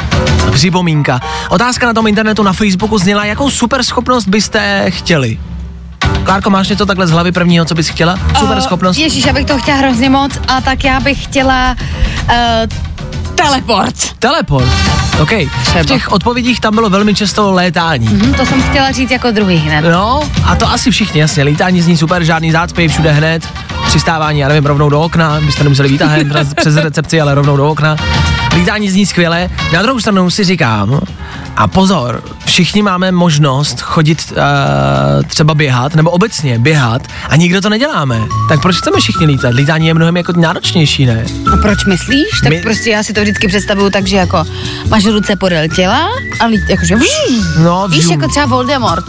Připomínka. 0.51 1.19
Otázka 1.49 1.88
na 1.88 1.93
tom 1.93 2.07
internetu 2.07 2.43
na 2.43 2.53
Facebooku 2.53 2.97
zněla, 2.97 3.26
jakou 3.26 3.49
super 3.49 3.84
schopnost 3.84 4.28
byste 4.28 4.86
chtěli. 4.91 5.39
Klárko, 6.24 6.49
máš 6.49 6.69
něco 6.69 6.86
takhle 6.86 7.07
z 7.07 7.11
hlavy 7.11 7.32
prvního, 7.32 7.65
co 7.65 7.76
bys 7.76 7.89
chtěla? 7.89 8.19
Super 8.39 8.61
schopnost? 8.61 8.97
Ježíš, 8.97 9.26
já 9.26 9.34
bych 9.34 9.45
to 9.45 9.57
chtěla 9.57 9.78
hrozně 9.78 10.09
moc 10.09 10.32
a 10.47 10.61
tak 10.61 10.84
já 10.84 10.99
bych 10.99 11.24
chtěla 11.24 11.76
uh, 12.24 12.36
teleport. 13.36 13.95
Teleport. 14.19 14.69
OK. 15.21 15.32
V 15.82 15.86
těch 15.86 16.11
odpovědích 16.11 16.59
tam 16.59 16.76
bylo 16.76 16.89
velmi 16.89 17.15
často 17.15 17.51
létání. 17.51 18.07
Hm, 18.07 18.34
to 18.34 18.45
jsem 18.45 18.61
chtěla 18.61 18.91
říct 18.91 19.11
jako 19.11 19.32
druhý 19.32 19.55
hned. 19.55 19.82
No, 19.82 20.24
a 20.45 20.55
to 20.55 20.69
asi 20.69 20.91
všichni, 20.91 21.21
jasně. 21.21 21.43
Lítání 21.43 21.82
zní 21.82 21.97
super, 21.97 22.24
žádný 22.24 22.51
zácpy, 22.51 22.88
všude 22.88 23.11
hned. 23.11 23.47
Přistávání, 23.88 24.39
já 24.39 24.47
nevím, 24.47 24.65
rovnou 24.65 24.89
do 24.89 25.01
okna, 25.01 25.41
byste 25.45 25.63
nemuseli 25.63 25.89
výtahem 25.89 26.29
přes- 26.29 26.53
přes 26.53 26.75
recepci, 26.75 27.21
ale 27.21 27.36
rovnou 27.36 27.57
do 27.57 27.69
okna. 27.69 27.95
Lítání 28.55 28.89
zní 28.91 29.05
skvěle. 29.05 29.49
Na 29.73 29.81
druhou 29.81 29.99
stranu 29.99 30.29
si 30.29 30.43
říkám, 30.43 30.99
a 31.57 31.67
pozor, 31.67 32.23
všichni 32.45 32.81
máme 32.81 33.11
možnost 33.11 33.81
chodit 33.81 34.31
uh, 34.31 34.38
třeba 35.27 35.53
běhat, 35.55 35.95
nebo 35.95 36.11
obecně 36.11 36.59
běhat, 36.59 37.01
a 37.29 37.36
nikdo 37.36 37.61
to 37.61 37.69
neděláme. 37.69 38.19
Tak 38.49 38.61
proč 38.61 38.77
chceme 38.77 38.99
všichni 38.99 39.25
lítat? 39.25 39.53
Lítání 39.53 39.88
je 39.88 39.93
mnohem 39.93 40.17
jako 40.17 40.34
náročnější, 40.36 41.05
ne? 41.05 41.25
A 41.53 41.57
proč 41.57 41.86
myslíš? 41.86 42.27
Tak 42.43 42.49
My- 42.49 42.61
prostě 42.61 42.89
já 42.89 43.03
si 43.03 43.13
to 43.13 43.21
vždycky 43.21 43.47
představuju 43.47 43.89
tak, 43.89 44.07
že 44.07 44.15
jako 44.17 44.43
máš 44.89 45.05
ruce 45.05 45.36
podél 45.36 45.67
těla 45.75 46.07
a 46.39 46.45
lít, 46.45 46.61
jakože 46.69 46.95
No, 47.59 47.88
Víš, 47.89 48.05
jako 48.09 48.27
třeba 48.27 48.45
Voldemort. 48.45 49.05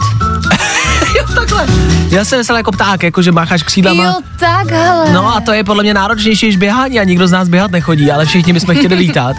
jo, 1.17 1.25
takhle. 1.35 1.67
Já 2.15 2.25
jsem 2.25 2.39
myslel 2.39 2.57
jako 2.57 2.71
pták, 2.71 3.03
jako 3.03 3.21
že 3.21 3.31
mácháš 3.31 3.63
křídlama. 3.63 4.03
Jo, 4.03 4.13
tak, 4.39 4.71
hele. 4.71 5.11
No 5.13 5.35
a 5.35 5.41
to 5.41 5.53
je 5.53 5.63
podle 5.63 5.83
mě 5.83 5.93
náročnější 5.93 6.45
než 6.45 6.57
běhání 6.57 6.99
a 6.99 7.03
nikdo 7.03 7.27
z 7.27 7.31
nás 7.31 7.49
běhat 7.49 7.71
nechodí, 7.71 8.11
ale 8.11 8.25
všichni 8.25 8.53
bychom 8.53 8.75
chtěli 8.75 8.95
lítat. 8.95 9.35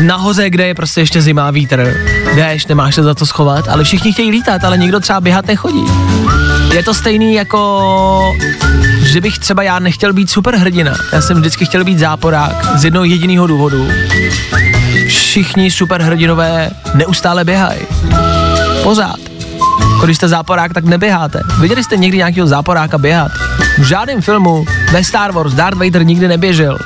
Nahoře, 0.00 0.50
kde 0.50 0.66
je 0.66 0.74
prostě 0.74 1.00
ještě 1.00 1.22
zima, 1.22 1.50
vítr, 1.50 1.94
déšť, 2.34 2.68
nemáš 2.68 2.94
se 2.94 3.02
za 3.02 3.14
to 3.14 3.26
schovat, 3.26 3.68
ale 3.68 3.84
všichni 3.84 4.12
chtějí 4.12 4.30
lítat, 4.30 4.64
ale 4.64 4.78
nikdo 4.78 5.00
třeba 5.00 5.20
běhat 5.20 5.46
nechodí. 5.46 5.84
Je 6.74 6.82
to 6.82 6.94
stejný 6.94 7.34
jako, 7.34 8.32
že 9.02 9.20
bych 9.20 9.38
třeba 9.38 9.62
já 9.62 9.78
nechtěl 9.78 10.12
být 10.12 10.30
superhrdina. 10.30 10.94
Já 11.12 11.20
jsem 11.20 11.36
vždycky 11.36 11.64
chtěl 11.64 11.84
být 11.84 11.98
záporák 11.98 12.78
z 12.78 12.84
jednoho 12.84 13.04
jediného 13.04 13.46
důvodu. 13.46 13.88
Všichni 15.08 15.70
superhrdinové 15.70 16.70
neustále 16.94 17.44
běhají. 17.44 17.80
Pořád. 18.82 19.27
Když 20.04 20.16
jste 20.16 20.28
záporák, 20.28 20.72
tak 20.72 20.84
neběháte. 20.84 21.40
Viděli 21.60 21.84
jste 21.84 21.96
někdy 21.96 22.16
nějakého 22.16 22.46
záporáka 22.46 22.98
běhat? 22.98 23.32
V 23.78 23.82
žádném 23.82 24.22
filmu 24.22 24.64
ve 24.92 25.04
Star 25.04 25.32
Wars 25.32 25.54
Darth 25.54 25.78
Vader 25.78 26.06
nikdy 26.06 26.28
neběžel. 26.28 26.78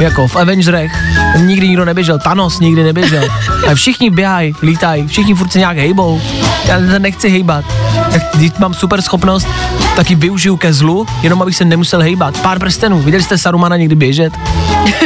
Jako 0.00 0.28
v 0.28 0.36
Avengerech 0.36 0.92
nikdy 1.36 1.68
nikdo 1.68 1.84
neběžel, 1.84 2.18
Thanos 2.18 2.60
nikdy 2.60 2.82
neběžel. 2.82 3.24
A 3.70 3.74
všichni 3.74 4.10
běhají, 4.10 4.54
lítají, 4.62 5.06
všichni 5.06 5.34
furt 5.34 5.52
se 5.52 5.58
nějak 5.58 5.76
hejbou. 5.76 6.20
Já 6.64 6.78
se 6.78 6.98
nechci 6.98 7.28
hejbat. 7.28 7.64
Tak 8.12 8.22
když 8.34 8.52
mám 8.58 8.74
super 8.74 9.02
schopnost, 9.02 9.48
tak 9.96 10.10
ji 10.10 10.16
využiju 10.16 10.56
ke 10.56 10.72
zlu, 10.72 11.06
jenom 11.22 11.42
abych 11.42 11.56
se 11.56 11.64
nemusel 11.64 12.00
hejbat. 12.00 12.38
Pár 12.40 12.58
prstenů. 12.58 13.02
Viděli 13.02 13.22
jste 13.22 13.38
Sarumana 13.38 13.76
někdy 13.76 13.94
běžet? 13.94 14.32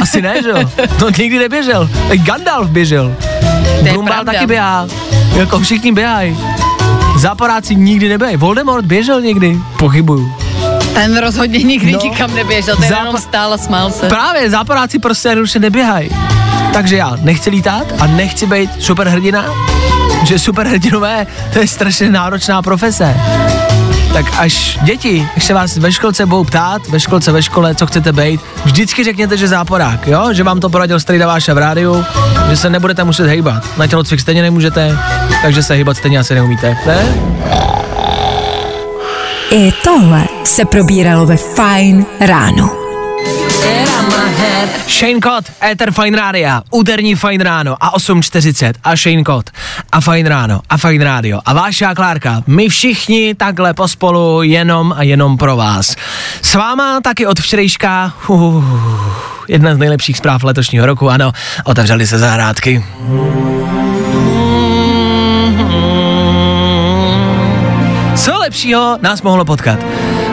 Asi 0.03 0.23
ne, 0.23 0.43
že 0.43 0.49
jo? 0.49 0.71
To 0.99 1.11
nikdy 1.11 1.39
neběžel. 1.39 1.91
Tak 2.09 2.21
Gandalf 2.21 2.71
běžel. 2.71 3.15
Brumbal 3.93 4.25
taky 4.25 4.47
běhá. 4.47 4.87
Jako 5.37 5.61
všichni 5.61 5.93
běhají. 5.93 6.39
Záporáci 7.21 7.75
nikdy 7.75 8.09
neběhají. 8.09 8.37
Voldemort 8.37 8.85
běžel 8.85 9.21
někdy. 9.21 9.59
Pochybuju. 9.79 10.33
Ten 10.95 11.19
rozhodně 11.19 11.59
nikdy 11.63 11.93
no. 11.93 11.99
nikam 12.03 12.35
neběžel, 12.35 12.77
ten 12.77 12.89
Zápa- 12.89 12.99
jenom 12.99 13.19
stál 13.19 13.53
a 13.53 13.59
smál 13.59 13.91
se. 13.91 14.09
Právě, 14.09 14.51
záporáci 14.51 14.99
prostě 14.99 15.29
jednoduše 15.29 15.59
neběhají. 15.59 16.11
Takže 16.73 16.97
já 16.97 17.17
nechci 17.23 17.51
lítat 17.51 17.87
a 17.99 18.07
nechci 18.07 18.47
být 18.47 18.71
superhrdina, 18.83 19.45
že 20.25 20.39
superhrdinové, 20.39 21.27
to 21.53 21.59
je 21.59 21.69
strašně 21.69 22.11
náročná 22.11 22.63
profese. 22.63 23.17
Tak 24.13 24.27
až 24.39 24.79
děti, 24.83 25.29
až 25.37 25.45
se 25.45 25.55
vás 25.55 25.77
ve 25.77 25.93
školce 25.93 26.27
budou 26.27 26.45
ptát, 26.45 26.89
ve 26.89 27.01
školce, 27.01 27.33
ve 27.33 27.43
škole, 27.43 27.75
co 27.75 27.87
chcete 27.87 28.13
být, 28.13 28.41
vždycky 28.65 29.05
řekněte, 29.05 29.37
že 29.37 29.49
záporák, 29.49 30.07
jo? 30.07 30.29
Že 30.33 30.43
vám 30.43 30.61
to 30.61 30.69
poradil 30.69 31.01
Strejda 31.01 31.27
Váša 31.27 31.55
v 31.55 31.59
rádiu, 31.59 32.05
že 32.51 32.57
se 32.57 32.71
nebudete 32.71 33.05
muset 33.05 33.27
hejbat. 33.27 33.79
Na 33.79 33.87
tělocvik 33.87 34.21
stejně 34.21 34.43
nemůžete, 34.43 34.99
takže 35.43 35.63
se 35.63 35.75
hejbat 35.75 35.97
stejně 35.97 36.19
asi 36.19 36.35
neumíte, 36.35 36.77
ne? 36.87 37.15
I 39.51 39.73
tohle 39.85 40.25
se 40.45 40.65
probíralo 40.65 41.27
ve 41.27 41.37
Fine 41.37 42.05
ráno. 42.21 42.80
Shane 44.89 45.21
Cott, 45.21 45.45
Ether 45.61 45.93
Fine 45.93 46.17
Rádia, 46.17 46.63
úterní 46.71 47.15
Fine 47.15 47.45
Ráno 47.45 47.77
a 47.81 47.97
8.40 47.97 48.73
a 48.85 48.97
Shane 48.97 49.23
Cott 49.25 49.51
a 49.93 50.01
Fine 50.01 50.29
Ráno 50.29 50.61
a 50.71 50.77
Fine 50.77 51.05
Rádio 51.05 51.41
a 51.45 51.53
Váša 51.53 51.95
Klárka, 51.95 52.43
my 52.47 52.69
všichni 52.69 53.35
takhle 53.35 53.75
pospolu 53.75 54.43
jenom 54.43 54.95
a 54.97 55.03
jenom 55.03 55.39
pro 55.39 55.57
vás. 55.57 55.97
S 56.43 56.55
váma 56.55 57.01
taky 57.01 57.27
od 57.27 57.41
včerejška, 57.41 58.13
uh, 58.29 58.65
jedna 59.49 59.75
z 59.75 59.79
nejlepších 59.79 60.17
zpráv 60.17 60.45
letošního 60.45 60.87
roku, 60.87 61.11
ano, 61.11 61.33
otevřely 61.65 62.07
se 62.07 62.19
zahrádky. 62.19 62.85
Co 68.17 68.39
lepšího 68.39 68.99
nás 69.03 69.23
mohlo 69.23 69.45
potkat? 69.45 69.79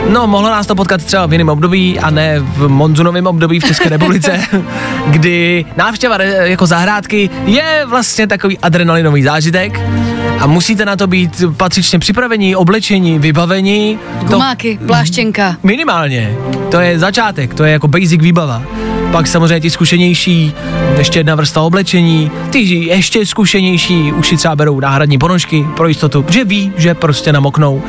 No, 0.08 0.26
mohlo 0.26 0.50
nás 0.50 0.66
to 0.66 0.74
potkat 0.74 1.04
třeba 1.04 1.26
v 1.26 1.32
jiném 1.32 1.48
období 1.48 1.98
a 1.98 2.10
ne 2.10 2.40
v 2.40 2.68
monzunovém 2.68 3.26
období 3.26 3.60
v 3.60 3.64
České 3.64 3.88
republice, 3.88 4.40
kdy 5.06 5.64
návštěva 5.76 6.22
jako 6.22 6.66
zahrádky 6.66 7.30
je 7.44 7.82
vlastně 7.86 8.26
takový 8.26 8.58
adrenalinový 8.58 9.22
zážitek 9.22 9.80
a 10.40 10.46
musíte 10.46 10.84
na 10.84 10.96
to 10.96 11.06
být 11.06 11.42
patřičně 11.56 11.98
připraveni, 11.98 12.56
oblečení, 12.56 13.18
vybavení. 13.18 13.98
To 14.20 14.26
Gumáky, 14.26 14.78
pláštěnka. 14.86 15.56
minimálně. 15.62 16.36
To 16.70 16.80
je 16.80 16.98
začátek, 16.98 17.54
to 17.54 17.64
je 17.64 17.72
jako 17.72 17.88
basic 17.88 18.22
výbava. 18.22 18.62
Pak 19.12 19.26
samozřejmě 19.26 19.60
ti 19.60 19.70
zkušenější, 19.70 20.52
ještě 20.98 21.18
jedna 21.18 21.34
vrstva 21.34 21.62
oblečení, 21.62 22.30
ty 22.50 22.58
ještě 22.58 23.26
zkušenější 23.26 24.12
už 24.12 24.28
si 24.28 24.36
třeba 24.36 24.56
berou 24.56 24.80
náhradní 24.80 25.18
ponožky 25.18 25.66
pro 25.76 25.88
jistotu, 25.88 26.24
že 26.28 26.44
ví, 26.44 26.72
že 26.76 26.94
prostě 26.94 27.32
namoknou. 27.32 27.82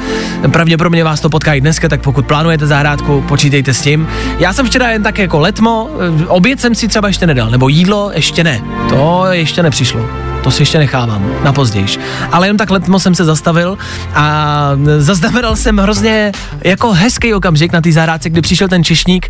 Pravděpodobně 0.51 1.03
vás 1.03 1.19
to 1.19 1.29
potká 1.29 1.53
i 1.53 1.61
dneska, 1.61 1.89
tak 1.89 2.01
pokud 2.01 2.25
plánujete 2.25 2.67
zahrádku, 2.67 3.23
počítejte 3.27 3.73
s 3.73 3.81
tím. 3.81 4.07
Já 4.39 4.53
jsem 4.53 4.65
včera 4.65 4.91
jen 4.91 5.03
tak 5.03 5.17
jako 5.19 5.39
letmo, 5.39 5.89
eh, 6.23 6.25
oběd 6.27 6.59
jsem 6.61 6.75
si 6.75 6.87
třeba 6.87 7.07
ještě 7.07 7.27
nedal, 7.27 7.49
nebo 7.49 7.69
jídlo 7.69 8.11
ještě 8.13 8.43
ne. 8.43 8.61
To 8.89 9.23
ještě 9.31 9.63
nepřišlo. 9.63 10.28
To 10.43 10.51
si 10.51 10.61
ještě 10.61 10.77
nechávám 10.77 11.31
na 11.43 11.53
pozdějiš. 11.53 11.99
Ale 12.31 12.47
jen 12.47 12.57
tak 12.57 12.69
letmo 12.69 12.99
jsem 12.99 13.15
se 13.15 13.25
zastavil 13.25 13.77
a 14.15 14.71
zaznamenal 14.97 15.55
jsem 15.55 15.77
hrozně 15.77 16.31
jako 16.63 16.91
hezký 16.91 17.33
okamžik 17.33 17.71
na 17.71 17.81
té 17.81 17.91
zahrádce, 17.91 18.29
kdy 18.29 18.41
přišel 18.41 18.67
ten 18.67 18.83
češník, 18.83 19.27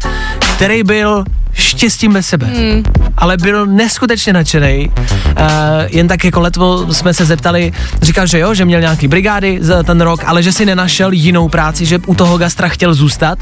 který 0.56 0.84
byl 0.84 1.24
štěstím 1.54 2.14
bez 2.14 2.28
sebe. 2.28 2.46
Hmm. 2.46 2.84
Ale 3.18 3.38
byl 3.38 3.66
neskutečně 3.66 4.34
nadšený. 4.34 4.92
Uh, 5.40 5.46
jen 5.88 6.08
tak 6.08 6.24
jako 6.24 6.40
letmo 6.40 6.94
jsme 6.94 7.14
se 7.14 7.26
zeptali, 7.26 7.74
říkal, 8.02 8.28
že 8.28 8.40
jo, 8.40 8.54
že 8.54 8.66
měl 8.66 8.82
nějaký 8.82 9.08
brigády 9.08 9.58
za 9.62 9.84
ten 9.84 10.02
rok, 10.02 10.24
ale 10.26 10.44
že 10.44 10.52
si 10.52 10.66
nenašel 10.66 11.12
jinou 11.12 11.50
práci, 11.50 11.86
že 11.86 12.00
u 12.06 12.16
toho 12.16 12.38
gastra 12.38 12.68
chtěl 12.68 12.94
zůstat, 12.94 13.40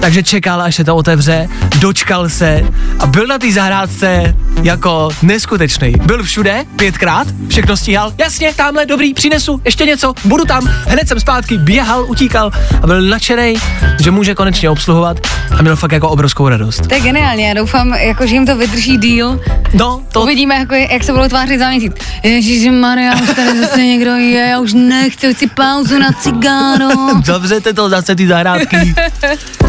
takže 0.00 0.22
čekal, 0.22 0.62
až 0.62 0.74
se 0.74 0.84
to 0.84 0.96
otevře, 0.96 1.48
dočkal 1.78 2.28
se 2.28 2.64
a 2.98 3.06
byl 3.06 3.26
na 3.26 3.38
té 3.38 3.52
zahrádce 3.52 4.34
jako 4.62 5.08
neskutečný. 5.22 5.92
Byl 6.04 6.22
všude, 6.22 6.64
pětkrát, 6.76 7.28
všechno 7.48 7.76
stíhal, 7.76 8.12
jasně, 8.18 8.54
tamhle, 8.56 8.86
dobrý, 8.86 9.14
přinesu, 9.14 9.60
ještě 9.64 9.84
něco, 9.84 10.14
budu 10.24 10.44
tam, 10.44 10.66
hned 10.66 11.08
jsem 11.08 11.20
zpátky, 11.20 11.58
běhal, 11.58 12.04
utíkal 12.08 12.50
a 12.82 12.86
byl 12.86 13.02
nadšený, 13.02 13.54
že 14.00 14.10
může 14.10 14.34
konečně 14.34 14.70
obsluhovat 14.70 15.20
a 15.58 15.62
měl 15.62 15.76
fakt 15.76 15.92
jako 15.92 16.08
obrovskou 16.08 16.48
radost. 16.48 16.86
To 16.88 16.94
je 16.94 17.00
geniální, 17.00 17.42
já 17.42 17.54
doufám, 17.58 17.94
jako, 17.94 18.26
že 18.26 18.34
jim 18.34 18.46
to 18.46 18.56
vydrží 18.56 18.96
díl. 18.96 19.40
No, 19.74 20.02
to... 20.12 20.22
Uvidíme, 20.22 20.54
jako, 20.54 20.74
jak 20.74 21.04
se 21.04 21.12
budou 21.12 21.28
tvářit 21.28 21.58
za 21.58 21.68
měsíc. 21.70 21.92
Ježíši 22.22 22.70
Maria, 22.70 23.14
už 23.22 23.28
tady 23.36 23.60
zase 23.60 23.82
někdo 23.82 24.10
je, 24.10 24.48
já 24.48 24.58
už 24.58 24.72
nechci, 24.72 25.34
chci 25.34 25.46
pauzu 25.46 25.98
na 25.98 26.12
cigáro. 26.12 26.88
Zavřete 27.24 27.72
to 27.72 27.88
zase 27.88 28.16
ty 28.16 28.28
zahrádky. 28.28 28.94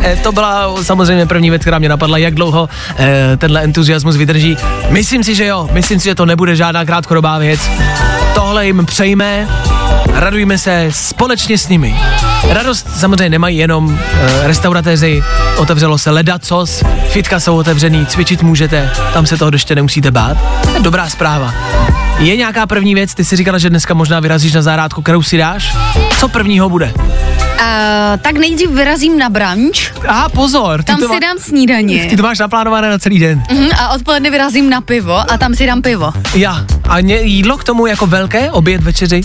e, 0.04 0.16
to 0.16 0.32
byla 0.32 0.84
samozřejmě 0.84 1.26
první 1.26 1.50
věc, 1.50 1.62
která 1.62 1.80
mě 1.80 1.90
napadla, 1.90 2.18
jak 2.18 2.36
dlouho 2.36 2.70
e, 3.00 3.38
tenhle 3.38 3.64
entuziasmus 3.64 4.16
vydrží. 4.16 4.58
Myslím 4.90 5.24
si, 5.24 5.36
že 5.36 5.46
jo, 5.46 5.70
myslím 5.72 6.00
si, 6.00 6.06
že 6.06 6.16
to 6.16 6.26
nebude 6.26 6.56
žádná 6.56 6.86
krátkodobá 6.86 7.38
věc. 7.38 7.60
Tohle 8.34 8.66
jim 8.66 8.86
přejme, 8.86 9.48
radujme 10.14 10.58
se 10.58 10.88
společně 10.90 11.58
s 11.58 11.68
nimi. 11.68 11.96
Radost 12.50 12.88
samozřejmě 13.00 13.30
nemají 13.30 13.58
jenom 13.58 14.00
e, 14.14 14.48
restauratéři, 14.48 15.24
otevřelo 15.58 15.98
se 15.98 16.12
ledacos, 16.12 16.84
fitka 17.10 17.40
jsou 17.40 17.58
otevřený, 17.58 18.06
cvičit 18.06 18.44
můžete, 18.44 18.92
tam 19.14 19.26
se 19.26 19.38
toho 19.38 19.52
ještě 19.54 19.76
nemusíte 19.76 20.12
bát. 20.12 20.38
Dobrá 20.80 21.10
zpráva. 21.10 21.54
Je 22.20 22.38
nějaká 22.38 22.68
první 22.68 22.96
věc, 22.96 23.14
ty 23.14 23.26
si 23.26 23.36
říkala, 23.36 23.58
že 23.58 23.70
dneska 23.70 23.94
možná 23.94 24.20
vyrazíš 24.20 24.54
na 24.54 24.62
zahrádku, 24.62 25.02
kterou 25.02 25.24
si 25.24 25.38
dáš? 25.38 25.76
Co 26.18 26.28
prvního 26.28 26.70
bude? 26.70 26.94
Uh, 27.60 27.66
tak 28.22 28.38
nejdřív 28.38 28.70
vyrazím 28.70 29.20
na 29.20 29.30
branč. 29.30 29.92
Aha, 30.08 30.30
pozor. 30.30 30.84
Tam 30.84 31.00
to 31.00 31.14
si 31.14 31.20
dám 31.20 31.38
snídaně. 31.40 32.06
Ty 32.10 32.18
to 32.18 32.24
máš 32.24 32.40
naplánované 32.40 32.90
na 32.90 33.00
celý 33.00 33.20
den. 33.20 33.44
Uh-huh, 33.50 33.72
a 33.80 33.90
odpoledne 33.90 34.30
vyrazím 34.30 34.70
na 34.70 34.82
pivo 34.82 35.32
a 35.32 35.38
tam 35.38 35.56
si 35.56 35.66
dám 35.66 35.82
pivo. 35.82 36.14
Já. 36.36 36.66
A 36.90 37.00
ně, 37.00 37.22
jídlo 37.22 37.58
k 37.58 37.64
tomu 37.64 37.88
jako 37.88 38.08
velké, 38.08 38.52
oběd, 38.52 38.84
večeři? 38.84 39.22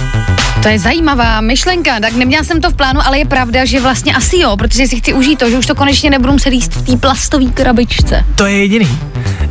To 0.63 0.69
je 0.69 0.79
zajímavá 0.79 1.41
myšlenka, 1.41 2.01
tak 2.01 2.13
neměla 2.13 2.45
jsem 2.45 2.61
to 2.61 2.71
v 2.71 2.75
plánu, 2.75 3.01
ale 3.05 3.19
je 3.19 3.25
pravda, 3.25 3.65
že 3.65 3.81
vlastně 3.81 4.15
asi 4.15 4.39
jo, 4.39 4.57
protože 4.57 4.87
si 4.87 4.97
chci 4.97 5.15
užít 5.15 5.39
to, 5.39 5.51
že 5.51 5.59
už 5.59 5.67
to 5.67 5.75
konečně 5.75 6.11
nebudu 6.11 6.33
muset 6.33 6.53
jíst 6.53 6.73
v 6.73 6.83
té 6.83 6.97
plastové 6.97 7.47
krabičce. 7.47 8.25
To 8.35 8.47
je 8.47 8.59
jediný. 8.59 8.99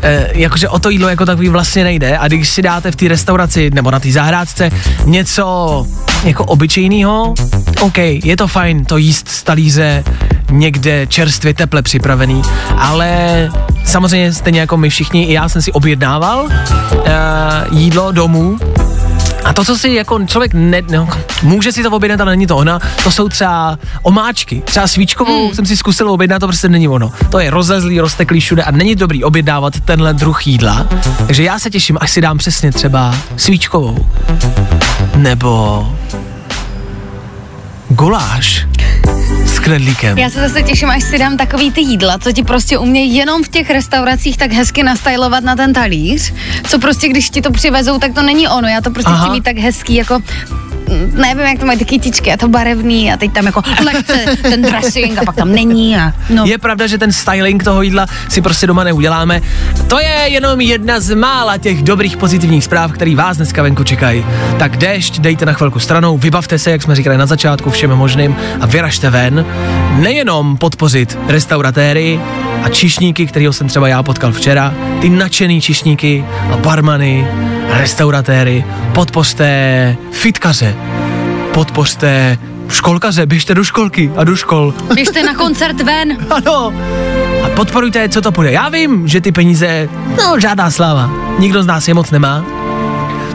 E, 0.03 0.27
jakože 0.33 0.69
o 0.69 0.79
to 0.79 0.89
jídlo 0.89 1.09
jako 1.09 1.25
takový 1.25 1.49
vlastně 1.49 1.83
nejde. 1.83 2.17
A 2.17 2.27
když 2.27 2.49
si 2.49 2.61
dáte 2.61 2.91
v 2.91 2.95
té 2.95 3.07
restauraci 3.07 3.69
nebo 3.73 3.91
na 3.91 3.99
té 3.99 4.11
zahrádce 4.11 4.69
něco 5.05 5.85
jako 6.23 6.45
obyčejného, 6.45 7.33
OK, 7.79 7.97
je 7.97 8.37
to 8.37 8.47
fajn 8.47 8.85
to 8.85 8.97
jíst 8.97 9.29
z 9.29 9.43
talíře 9.43 10.03
někde 10.51 11.07
čerstvě 11.07 11.53
teple 11.53 11.81
připravený, 11.81 12.41
ale 12.77 13.49
samozřejmě 13.85 14.33
stejně 14.33 14.59
jako 14.59 14.77
my 14.77 14.89
všichni, 14.89 15.23
i 15.23 15.33
já 15.33 15.49
jsem 15.49 15.61
si 15.61 15.71
objednával 15.71 16.47
e, 16.49 17.11
jídlo 17.71 18.11
domů 18.11 18.57
a 19.43 19.53
to, 19.53 19.65
co 19.65 19.77
si 19.77 19.89
jako 19.89 20.25
člověk 20.25 20.53
ne, 20.53 20.81
no, 20.91 21.09
může 21.41 21.71
si 21.71 21.83
to 21.83 21.91
objednat, 21.91 22.21
ale 22.21 22.31
není 22.31 22.47
to 22.47 22.57
ona, 22.57 22.79
to 23.03 23.11
jsou 23.11 23.29
třeba 23.29 23.77
omáčky. 24.01 24.61
Třeba 24.65 24.87
svíčkovou 24.87 25.47
mm. 25.47 25.53
jsem 25.53 25.65
si 25.65 25.77
zkusil 25.77 26.09
objednat, 26.11 26.39
to 26.39 26.47
prostě 26.47 26.69
není 26.69 26.87
ono. 26.87 27.11
To 27.29 27.39
je 27.39 27.49
rozezlý, 27.49 27.99
rozteklý 27.99 28.39
všude 28.39 28.63
a 28.63 28.71
není 28.71 28.95
dobrý 28.95 29.23
objednávat 29.23 29.79
tenhle 29.79 30.13
druh 30.13 30.47
jídla. 30.47 30.87
Takže 31.27 31.43
já 31.43 31.59
se 31.59 31.69
těším, 31.69 31.97
až 32.01 32.11
si 32.11 32.21
dám 32.21 32.37
přesně 32.37 32.71
třeba 32.71 33.15
svíčkovou. 33.37 34.07
Nebo 35.15 35.87
guláš 37.89 38.67
knedlíkem. 39.63 40.17
Já 40.17 40.29
se 40.29 40.39
zase 40.39 40.63
těším, 40.63 40.89
až 40.89 41.03
si 41.03 41.17
dám 41.17 41.37
takový 41.37 41.71
ty 41.71 41.81
jídla, 41.81 42.19
co 42.19 42.31
ti 42.31 42.43
prostě 42.43 42.77
umějí 42.77 43.15
jenom 43.15 43.43
v 43.43 43.49
těch 43.49 43.69
restauracích 43.69 44.37
tak 44.37 44.51
hezky 44.51 44.83
nastylovat 44.83 45.43
na 45.43 45.55
ten 45.55 45.73
talíř, 45.73 46.33
co 46.67 46.79
prostě 46.79 47.07
když 47.07 47.29
ti 47.29 47.41
to 47.41 47.51
přivezou, 47.51 47.99
tak 47.99 48.13
to 48.13 48.21
není 48.21 48.47
ono, 48.47 48.67
já 48.67 48.81
to 48.81 48.91
prostě 48.91 49.11
Aha. 49.11 49.25
chci 49.25 49.31
mít 49.31 49.43
tak 49.43 49.57
hezký, 49.57 49.95
jako 49.95 50.19
nevím, 51.13 51.45
jak 51.45 51.59
to 51.59 51.65
mají 51.65 51.79
ty 51.79 51.85
kytičky 51.85 52.31
a 52.33 52.37
to 52.37 52.47
barevný 52.47 53.11
a 53.11 53.17
teď 53.17 53.31
tam 53.31 53.45
jako 53.45 53.61
lehce 53.85 54.25
ten 54.41 54.61
dressing 54.61 55.17
a 55.17 55.25
pak 55.25 55.35
tam 55.35 55.51
není 55.51 55.97
a 55.97 56.13
no. 56.29 56.45
Je 56.45 56.57
pravda, 56.57 56.87
že 56.87 56.97
ten 56.97 57.11
styling 57.11 57.63
toho 57.63 57.81
jídla 57.81 58.07
si 58.29 58.41
prostě 58.41 58.67
doma 58.67 58.83
neuděláme. 58.83 59.41
To 59.87 59.99
je 59.99 60.25
jenom 60.27 60.61
jedna 60.61 60.99
z 60.99 61.15
mála 61.15 61.57
těch 61.57 61.83
dobrých 61.83 62.17
pozitivních 62.17 62.63
zpráv, 62.63 62.91
který 62.91 63.15
vás 63.15 63.37
dneska 63.37 63.63
venku 63.63 63.83
čekají. 63.83 64.25
Tak 64.59 64.77
déšť 64.77 65.19
dejte 65.19 65.45
na 65.45 65.53
chvilku 65.53 65.79
stranou, 65.79 66.17
vybavte 66.17 66.59
se, 66.59 66.71
jak 66.71 66.81
jsme 66.81 66.95
říkali 66.95 67.17
na 67.17 67.25
začátku, 67.25 67.69
všem 67.69 67.89
možným 67.89 68.35
a 68.61 68.65
vyražte 68.65 69.09
ven. 69.09 69.45
Nejenom 69.99 70.57
podpořit 70.57 71.17
restauratéry 71.27 72.19
a 72.63 72.69
čišníky, 72.69 73.25
kterýho 73.25 73.53
jsem 73.53 73.67
třeba 73.67 73.87
já 73.87 74.03
potkal 74.03 74.31
včera, 74.31 74.73
ty 75.01 75.09
nadšený 75.09 75.61
čišníky 75.61 76.25
a 76.51 76.57
barmany, 76.57 77.27
restauratéry, 77.73 78.65
podpořte 78.93 79.95
fitkaře, 80.11 80.75
podpořte 81.53 82.37
školkaře, 82.69 83.25
běžte 83.25 83.53
do 83.53 83.63
školky 83.63 84.11
a 84.15 84.23
do 84.23 84.35
škol. 84.35 84.73
Běžte 84.93 85.23
na 85.23 85.33
koncert 85.33 85.81
ven. 85.81 86.17
ano. 86.29 86.73
A 87.45 87.49
podporujte, 87.49 88.09
co 88.09 88.21
to 88.21 88.31
půjde. 88.31 88.51
Já 88.51 88.69
vím, 88.69 89.07
že 89.07 89.21
ty 89.21 89.31
peníze, 89.31 89.89
no 90.17 90.39
žádná 90.39 90.71
sláva. 90.71 91.11
Nikdo 91.39 91.63
z 91.63 91.65
nás 91.65 91.87
je 91.87 91.93
moc 91.93 92.11
nemá. 92.11 92.45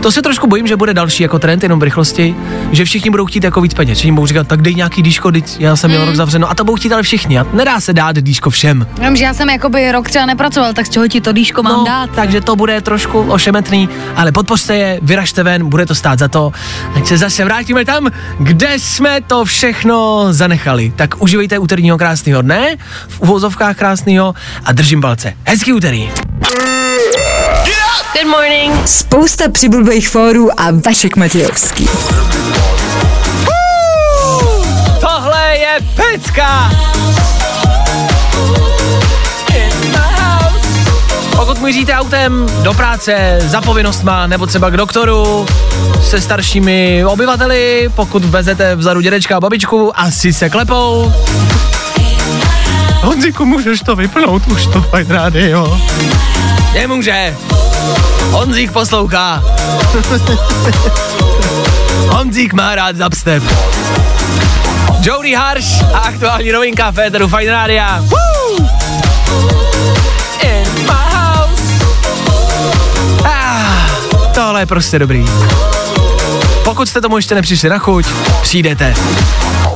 To 0.01 0.13
se 0.13 0.23
trošku 0.23 0.47
bojím, 0.47 0.67
že 0.67 0.77
bude 0.77 0.95
další 0.95 1.23
jako 1.23 1.39
trend 1.39 1.63
jenom 1.63 1.81
v 1.81 1.83
rychlosti, 1.83 2.35
že 2.73 2.85
všichni 2.85 3.11
budou 3.11 3.27
chtít 3.27 3.45
jako 3.45 3.61
víc 3.61 3.75
peněz. 3.75 3.99
Všichni 3.99 4.13
budou 4.13 4.27
říkat, 4.27 4.47
tak 4.49 4.63
dej 4.63 4.75
nějaký 4.75 5.03
díško, 5.03 5.33
teď 5.33 5.57
já 5.61 5.77
jsem 5.77 5.91
měl 5.91 6.01
Mm. 6.03 6.07
rok 6.07 6.17
zavřeno. 6.17 6.51
A 6.51 6.55
to 6.55 6.65
budou 6.65 6.77
chtít 6.77 6.93
ale 6.93 7.03
všichni. 7.03 7.39
A 7.39 7.47
nedá 7.53 7.81
se 7.81 7.93
dát 7.93 8.17
díško 8.23 8.51
všem. 8.51 8.87
Jenom, 8.99 9.17
že 9.17 9.25
já 9.25 9.35
jsem 9.35 9.51
jakoby 9.51 9.93
rok 9.93 10.09
třeba 10.09 10.27
nepracoval, 10.27 10.73
tak 10.73 10.87
z 10.87 10.91
čeho 10.91 11.09
ti 11.09 11.21
to 11.21 11.33
dýško 11.33 11.63
mám 11.63 11.73
No, 11.79 11.85
dát? 11.85 12.11
takže 12.15 12.41
to 12.41 12.57
bude 12.57 12.81
trošku 12.81 13.21
ošemetný, 13.21 13.89
ale 14.17 14.33
podpořte 14.33 14.77
je, 14.77 14.99
vyražte 15.03 15.43
ven, 15.43 15.69
bude 15.69 15.87
to 15.87 15.95
stát 15.95 16.19
za 16.19 16.29
to. 16.29 16.53
Ať 16.95 17.07
se 17.07 17.19
zase 17.19 17.45
vrátíme 17.45 17.85
tam, 17.85 18.07
kde 18.41 18.75
jsme 18.79 19.21
to 19.27 19.45
všechno 19.45 20.27
zanechali. 20.31 20.93
Tak 20.97 21.23
užívejte 21.23 21.59
úterního 21.59 21.99
krásného 21.99 22.43
dne, 22.43 22.77
v 23.09 23.21
uvozovkách 23.21 23.77
krásného 23.77 24.35
a 24.65 24.73
držím 24.73 25.01
palce. 25.01 25.33
Hezký 25.45 25.73
úterý. 25.73 26.11
Good 28.13 28.27
morning. 28.27 28.89
Spousta 28.89 29.49
přibulbých 29.49 30.09
fórů 30.09 30.61
a 30.61 30.65
Vašek 30.87 31.17
Matějovský. 31.17 31.89
Tohle 35.01 35.57
je 35.57 35.79
pecka! 35.95 36.71
Pokud 41.37 41.61
míříte 41.61 41.95
autem 41.95 42.47
do 42.63 42.75
práce, 42.75 43.39
za 43.41 43.61
povinnostma, 43.61 44.27
nebo 44.27 44.47
třeba 44.47 44.71
k 44.71 44.77
doktoru, 44.77 45.47
se 46.03 46.21
staršími 46.21 47.05
obyvateli, 47.05 47.91
pokud 47.95 48.25
vezete 48.25 48.77
vzadu 48.77 49.01
dědečka 49.01 49.37
a 49.37 49.41
babičku, 49.41 50.01
asi 50.01 50.33
se 50.33 50.51
klepou. 50.51 51.13
Honziku, 53.03 53.45
můžeš 53.45 53.81
to 53.81 53.97
vypnout, 53.97 54.47
už 54.47 54.67
to 54.67 54.83
fajn 54.83 55.07
rádio. 55.11 55.81
Nemůže. 56.75 57.37
Honzík 58.31 58.73
poslouchá. 58.73 59.43
Honzík 62.09 62.53
má 62.53 62.75
rád 62.75 62.97
dubstep. 62.97 63.43
Jody 65.03 65.35
Harsh 65.35 65.83
a 65.95 65.99
aktuální 65.99 66.53
novinka 66.53 66.93
Féteru 66.93 67.29
Fine 67.29 67.53
Rádia. 67.53 68.05
Ah, 73.25 73.87
tohle 74.35 74.63
je 74.63 74.67
prostě 74.67 74.99
dobrý. 74.99 75.25
Pokud 76.65 76.89
jste 76.89 77.01
tomu 77.01 77.17
ještě 77.17 77.35
nepřišli 77.35 77.69
na 77.69 77.79
chuť, 77.79 78.07
přijdete. 78.43 78.95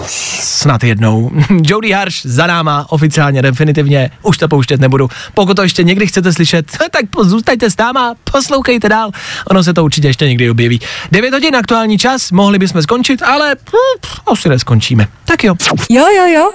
Snad 0.07 0.85
jednou. 0.85 1.31
Jody 1.67 1.93
Harsh 1.93 2.27
za 2.27 2.47
náma, 2.47 2.87
oficiálně, 2.89 3.43
definitivně, 3.43 4.11
už 4.23 4.39
to 4.39 4.49
pouštět 4.49 4.81
nebudu. 4.81 5.09
Pokud 5.35 5.55
to 5.55 5.63
ještě 5.63 5.83
někdy 5.83 6.07
chcete 6.07 6.33
slyšet, 6.33 6.67
tak 6.91 7.05
zůstaňte 7.23 7.71
s 7.71 7.77
náma, 7.77 8.15
poslouchejte 8.33 8.89
dál, 8.89 9.11
ono 9.51 9.65
se 9.65 9.75
to 9.75 9.85
určitě 9.85 10.09
ještě 10.09 10.29
někdy 10.29 10.51
objeví. 10.51 10.81
9 11.13 11.35
hodin 11.35 11.57
aktuální 11.57 11.99
čas, 11.99 12.31
mohli 12.31 12.59
bychom 12.59 12.83
skončit, 12.83 13.23
ale 13.23 13.55
hm, 13.55 14.33
asi 14.33 14.49
neskončíme. 14.49 15.09
Tak 15.25 15.45
jo. 15.45 15.55
Jo, 15.91 16.05
jo, 16.17 16.27
jo. 16.27 16.51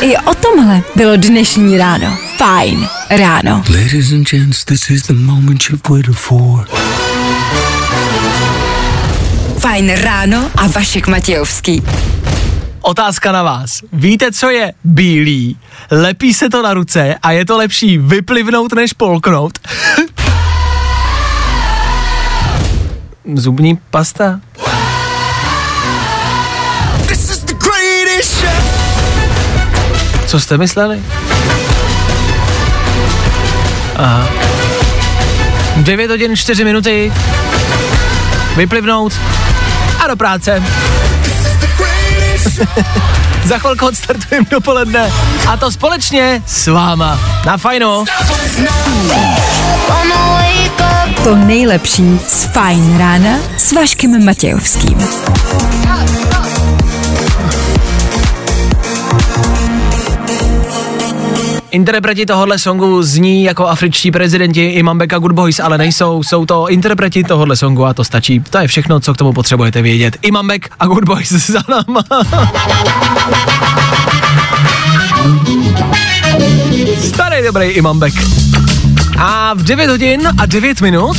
I 0.00 0.16
o 0.16 0.34
tomhle 0.34 0.82
bylo 0.96 1.16
dnešní 1.16 1.78
ráno. 1.78 2.18
Fajn 2.36 2.88
ráno. 3.10 3.62
Ladies 3.68 4.12
and 4.12 4.30
gents, 4.30 4.64
this 4.64 4.90
is 4.90 5.02
the 5.02 5.12
moment 5.12 5.62
you've 5.70 5.88
waited 5.88 6.16
for. 6.16 6.66
Fajn 9.58 9.94
ráno 9.94 10.50
a 10.56 10.66
Vašek 10.66 11.06
Matějovský. 11.06 11.82
Otázka 12.86 13.32
na 13.32 13.42
vás. 13.42 13.82
Víte, 13.92 14.32
co 14.32 14.50
je 14.50 14.72
bílý? 14.84 15.58
Lepí 15.90 16.34
se 16.34 16.50
to 16.50 16.62
na 16.62 16.74
ruce 16.74 17.14
a 17.22 17.30
je 17.30 17.44
to 17.44 17.56
lepší 17.56 17.98
vyplivnout 17.98 18.72
než 18.72 18.92
polknout? 18.92 19.58
Zubní 23.34 23.78
pasta? 23.90 24.40
Co 30.26 30.40
jste 30.40 30.58
mysleli? 30.58 31.02
Aha. 33.96 34.28
9 35.76 36.10
hodin 36.10 36.36
4 36.36 36.64
minuty. 36.64 37.12
Vyplivnout 38.56 39.12
a 40.04 40.08
do 40.08 40.16
práce. 40.16 40.62
Za 43.44 43.58
chvilku 43.58 43.86
odstartujeme 43.86 44.46
dopoledne 44.50 45.12
a 45.48 45.56
to 45.56 45.72
společně 45.72 46.42
s 46.46 46.66
váma. 46.66 47.20
Na 47.46 47.56
fajno. 47.56 48.04
To 51.24 51.36
nejlepší 51.36 52.20
z 52.28 52.44
Fajn 52.44 52.98
rána 52.98 53.38
s 53.56 53.72
Vaškem 53.72 54.24
Matějovským. 54.24 54.98
Interpreti 61.76 62.26
tohohle 62.26 62.58
songu 62.58 63.02
zní 63.02 63.44
jako 63.44 63.66
afričtí 63.66 64.10
prezidenti 64.10 64.66
Imam 64.66 64.98
Beka 64.98 65.18
Good 65.18 65.32
Boys, 65.32 65.60
ale 65.60 65.78
nejsou, 65.78 66.22
jsou 66.22 66.46
to 66.46 66.68
interpreti 66.68 67.24
tohohle 67.24 67.56
songu 67.56 67.84
a 67.86 67.94
to 67.94 68.04
stačí. 68.04 68.40
To 68.50 68.58
je 68.58 68.68
všechno, 68.68 69.00
co 69.00 69.14
k 69.14 69.16
tomu 69.16 69.32
potřebujete 69.32 69.82
vědět. 69.82 70.16
Imam 70.22 70.48
Bek 70.48 70.70
a 70.80 70.86
Good 70.86 71.04
Boys 71.04 71.32
za 71.50 71.60
náma. 71.68 72.02
Starý 77.02 77.36
dobrý 77.44 77.66
Imam 77.66 77.98
Bek. 77.98 78.14
A 79.18 79.54
v 79.54 79.62
9 79.62 79.90
hodin 79.90 80.28
a 80.38 80.46
9 80.46 80.80
minut 80.80 81.16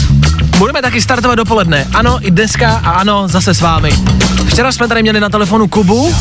budeme 0.58 0.82
taky 0.82 1.01
startovat 1.01 1.38
dopoledne. 1.38 1.88
Ano, 1.93 2.18
i 2.22 2.32
dneska 2.32 2.82
a 2.84 2.89
ano, 2.91 3.28
zase 3.28 3.53
s 3.53 3.62
vámi. 3.62 3.91
Včera 4.47 4.72
jsme 4.72 4.88
tady 4.88 5.01
měli 5.01 5.20
na 5.20 5.30
telefonu 5.30 5.68
Kubu. 5.68 6.16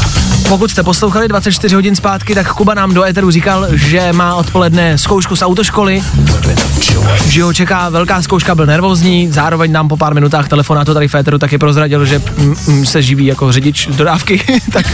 Pokud 0.48 0.70
jste 0.70 0.82
poslouchali 0.82 1.28
24 1.28 1.74
hodin 1.74 1.96
zpátky, 1.96 2.34
tak 2.34 2.52
Kuba 2.52 2.74
nám 2.74 2.94
do 2.94 3.04
éteru 3.04 3.30
říkal, 3.30 3.66
že 3.72 4.12
má 4.12 4.34
odpoledne 4.34 4.98
zkoušku 4.98 5.36
z 5.36 5.42
autoškoly, 5.42 6.02
že 7.26 7.42
ho 7.42 7.52
čeká 7.52 7.88
velká 7.88 8.22
zkouška, 8.22 8.54
byl 8.54 8.66
nervózní, 8.66 9.32
zároveň 9.32 9.72
nám 9.72 9.88
po 9.88 9.96
pár 9.96 10.14
minutách 10.14 10.48
telefonátu 10.48 10.94
tady 10.94 11.08
v 11.08 11.14
éteru 11.14 11.38
taky 11.38 11.58
prozradil, 11.58 12.04
že 12.04 12.22
se 12.84 13.02
živí 13.02 13.26
jako 13.26 13.52
řidič 13.52 13.86
dodávky. 13.86 14.60
tak 14.72 14.86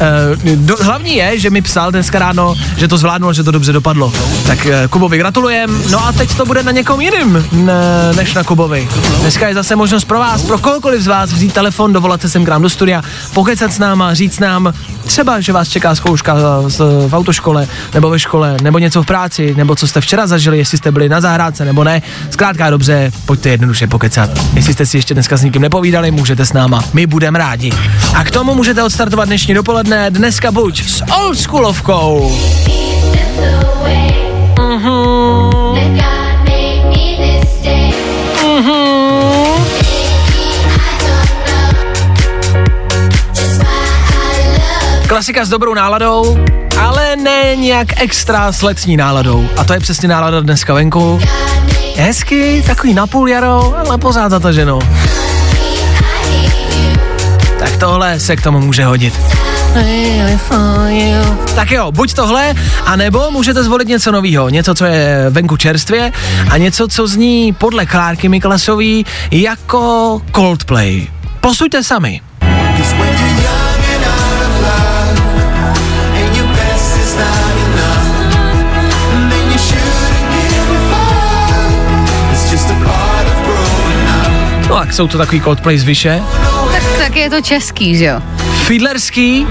eh, 0.00 0.56
do, 0.56 0.76
hlavní 0.80 1.16
je, 1.16 1.38
že 1.38 1.50
mi 1.50 1.62
psal 1.62 1.90
dneska 1.90 2.18
ráno, 2.18 2.54
že 2.76 2.88
to 2.88 2.98
zvládnul, 2.98 3.32
že 3.32 3.42
to 3.42 3.50
dobře 3.50 3.72
dopadlo. 3.72 4.12
Tak 4.46 4.66
eh, 4.66 4.88
Kubovi 4.88 5.18
gratulujem, 5.18 5.82
no 5.90 6.06
a 6.06 6.12
teď 6.12 6.34
to 6.34 6.46
bude 6.46 6.62
na 6.62 6.72
někom 6.72 7.00
jiným 7.00 7.46
ne, 7.52 8.12
než 8.16 8.34
na 8.34 8.44
Kubovi. 8.44 8.88
Dneska 9.20 9.48
je 9.48 9.54
zase 9.54 9.76
možnost 9.76 10.04
pro 10.04 10.18
vás, 10.18 10.42
pro 10.42 10.58
kohokoliv 10.58 11.02
z 11.02 11.06
vás 11.06 11.32
vzít 11.32 11.52
telefon, 11.52 11.92
dovolat 11.92 12.20
se 12.20 12.28
sem 12.28 12.44
k 12.44 12.48
nám 12.48 12.62
do 12.62 12.70
studia, 12.70 13.02
pokecat 13.34 13.72
s 13.72 13.78
náma, 13.78 14.14
říct 14.14 14.38
třeba, 15.06 15.40
že 15.40 15.52
vás 15.52 15.68
čeká 15.68 15.94
zkouška 15.94 16.36
z- 16.66 16.78
v 17.08 17.14
autoškole, 17.14 17.66
nebo 17.94 18.10
ve 18.10 18.18
škole, 18.18 18.56
nebo 18.62 18.78
něco 18.78 19.02
v 19.02 19.06
práci, 19.06 19.54
nebo 19.56 19.76
co 19.76 19.86
jste 19.86 20.00
včera 20.00 20.26
zažili, 20.26 20.58
jestli 20.58 20.78
jste 20.78 20.92
byli 20.92 21.08
na 21.08 21.20
zahrádce 21.20 21.64
nebo 21.64 21.84
ne. 21.84 22.02
Zkrátka 22.30 22.70
dobře, 22.70 23.12
pojďte 23.26 23.48
jednoduše 23.48 23.86
pokecat. 23.86 24.30
Jestli 24.54 24.72
jste 24.72 24.86
si 24.86 24.96
ještě 24.96 25.14
dneska 25.14 25.36
s 25.36 25.42
nikým 25.42 25.62
nepovídali, 25.62 26.10
můžete 26.10 26.46
s 26.46 26.52
náma. 26.52 26.84
My 26.92 27.06
budeme 27.06 27.38
rádi. 27.38 27.72
A 28.14 28.24
k 28.24 28.30
tomu 28.30 28.54
můžete 28.54 28.82
odstartovat 28.82 29.28
dnešní 29.28 29.54
dopoledne, 29.54 30.10
dneska 30.10 30.52
buď 30.52 30.82
s 30.88 31.02
oldschoolovkou. 31.20 32.36
Klasika 45.08 45.44
s 45.44 45.48
dobrou 45.48 45.74
náladou, 45.74 46.38
ale 46.80 47.16
ne 47.16 47.56
nějak 47.56 48.02
extra 48.02 48.52
s 48.52 48.62
letní 48.62 48.96
náladou. 48.96 49.48
A 49.56 49.64
to 49.64 49.72
je 49.72 49.80
přesně 49.80 50.08
nálada 50.08 50.40
dneska 50.40 50.74
venku. 50.74 51.20
Hezky, 51.96 52.64
takový 52.66 52.94
napůl 52.94 53.28
jaro, 53.28 53.74
ale 53.86 53.98
pořád 53.98 54.28
zataženo. 54.28 54.78
Tak 57.58 57.76
tohle 57.76 58.20
se 58.20 58.36
k 58.36 58.42
tomu 58.42 58.60
může 58.60 58.84
hodit. 58.84 59.14
Tak 61.54 61.70
jo, 61.70 61.92
buď 61.92 62.14
tohle, 62.14 62.54
anebo 62.84 63.30
můžete 63.30 63.64
zvolit 63.64 63.88
něco 63.88 64.12
nového, 64.12 64.48
něco, 64.48 64.74
co 64.74 64.84
je 64.84 65.26
venku 65.30 65.56
čerstvě 65.56 66.12
a 66.50 66.56
něco, 66.56 66.88
co 66.88 67.06
zní 67.06 67.52
podle 67.52 67.86
Klárky 67.86 68.28
Miklasový 68.28 69.06
jako 69.30 70.22
Coldplay. 70.34 71.06
Posuďte 71.40 71.82
sami. 71.82 72.20
No 84.76 84.82
tak 84.82 84.92
jsou 84.92 85.08
to 85.08 85.18
takový 85.18 85.40
Coldplay 85.40 85.78
z 85.78 85.84
vyše. 85.84 86.22
Tak, 86.72 86.82
tak 86.98 87.16
je 87.16 87.30
to 87.30 87.40
český, 87.40 87.96
že 87.96 88.04
jo? 88.04 88.20
Fiedlerský 88.64 89.46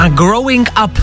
a 0.00 0.08
Growing 0.08 0.70
Up. 0.84 0.98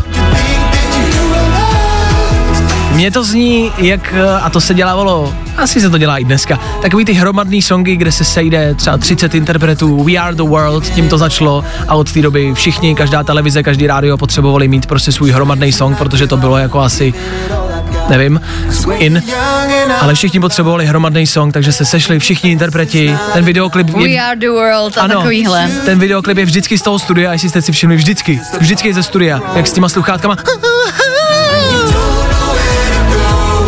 Mně 2.92 3.12
to 3.12 3.24
zní, 3.24 3.72
jak, 3.78 4.14
a 4.42 4.50
to 4.50 4.62
se 4.62 4.74
dělávalo, 4.74 5.34
asi 5.58 5.82
se 5.82 5.90
to 5.90 5.98
dělá 5.98 6.18
i 6.18 6.24
dneska, 6.24 6.60
takový 6.82 7.06
ty 7.06 7.14
hromadný 7.14 7.62
songy, 7.62 7.96
kde 7.96 8.12
se 8.12 8.24
sejde 8.26 8.76
třeba 8.76 8.98
30 8.98 9.36
interpretů, 9.36 10.04
We 10.04 10.14
Are 10.14 10.36
The 10.36 10.44
World, 10.44 10.90
tím 10.90 11.10
to 11.10 11.18
začalo 11.18 11.64
a 11.88 11.96
od 11.96 12.12
té 12.12 12.22
doby 12.22 12.54
všichni, 12.54 12.96
každá 12.96 13.24
televize, 13.24 13.64
každý 13.64 13.88
rádio 13.88 14.18
potřebovali 14.18 14.68
mít 14.68 14.86
prostě 14.86 15.12
svůj 15.12 15.32
hromadný 15.32 15.72
song, 15.72 15.98
protože 15.98 16.28
to 16.28 16.38
bylo 16.38 16.58
jako 16.58 16.80
asi 16.80 17.14
nevím, 18.10 18.42
in, 18.98 19.24
ale 20.02 20.14
všichni 20.14 20.40
potřebovali 20.40 20.86
hromadný 20.86 21.28
song, 21.28 21.54
takže 21.54 21.72
se 21.72 21.86
sešli 21.86 22.20
všichni 22.20 22.52
interpreti, 22.52 23.18
ten 23.34 23.46
videoklip 23.46 23.90
We 23.90 24.18
are 24.18 24.36
the 24.36 24.50
world 24.50 24.98
a 24.98 25.02
ano, 25.02 25.16
takovýhle. 25.16 25.70
ten 25.86 26.00
videoklip 26.00 26.38
je 26.38 26.46
vždycky 26.46 26.78
z 26.78 26.82
toho 26.82 27.00
studia, 27.00 27.34
jestli 27.34 27.50
jste 27.50 27.62
si 27.62 27.72
všimli, 27.72 27.96
vždycky, 27.96 28.42
vždycky 28.60 28.88
je 28.88 28.94
ze 28.94 29.04
studia, 29.04 29.42
jak 29.56 29.68
s 29.68 29.72
těma 29.74 29.90
sluchátkama. 29.90 30.36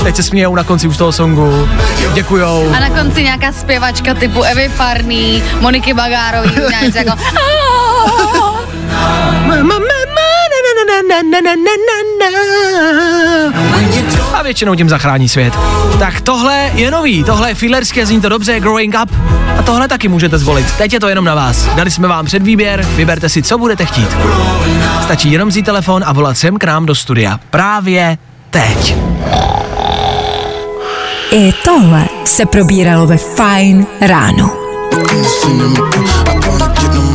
Teď 0.03 0.15
se 0.15 0.23
smějou 0.23 0.55
na 0.55 0.63
konci 0.63 0.87
už 0.87 0.97
toho 0.97 1.11
songu, 1.11 1.69
děkujou. 2.13 2.73
A 2.77 2.79
na 2.79 2.89
konci 2.89 3.23
nějaká 3.23 3.51
zpěvačka 3.51 4.13
typu 4.13 4.41
Evy 4.43 4.69
Farný, 4.69 5.43
Moniky 5.59 5.93
Bagárový, 5.93 6.51
něco 6.81 6.97
jako 6.97 7.11
A 14.37 14.43
většinou 14.43 14.75
tím 14.75 14.89
zachrání 14.89 15.29
svět. 15.29 15.57
Tak 15.99 16.21
tohle 16.21 16.71
je 16.73 16.91
nový, 16.91 17.23
tohle 17.23 17.49
je 17.49 17.55
filerské, 17.55 18.05
zní 18.05 18.21
to 18.21 18.29
dobře, 18.29 18.59
Growing 18.59 18.95
Up. 19.03 19.11
A 19.59 19.63
tohle 19.63 19.87
taky 19.87 20.07
můžete 20.07 20.37
zvolit. 20.37 20.71
Teď 20.77 20.93
je 20.93 20.99
to 20.99 21.07
jenom 21.07 21.25
na 21.25 21.35
vás. 21.35 21.65
Dali 21.75 21.91
jsme 21.91 22.07
vám 22.07 22.25
předvýběr, 22.25 22.85
vyberte 22.95 23.29
si, 23.29 23.43
co 23.43 23.57
budete 23.57 23.85
chtít. 23.85 24.17
Stačí 25.03 25.31
jenom 25.31 25.49
vzít 25.49 25.65
telefon 25.65 26.03
a 26.05 26.13
volat 26.13 26.37
sem 26.37 26.57
k 26.57 26.63
nám 26.63 26.85
do 26.85 26.95
studia. 26.95 27.39
Právě 27.49 28.17
teď. 28.49 28.95
I 31.31 31.53
tohle 31.63 32.05
se 32.25 32.45
probíralo 32.45 33.07
ve 33.07 33.17
Fajn 33.17 33.85
ráno. 34.01 34.51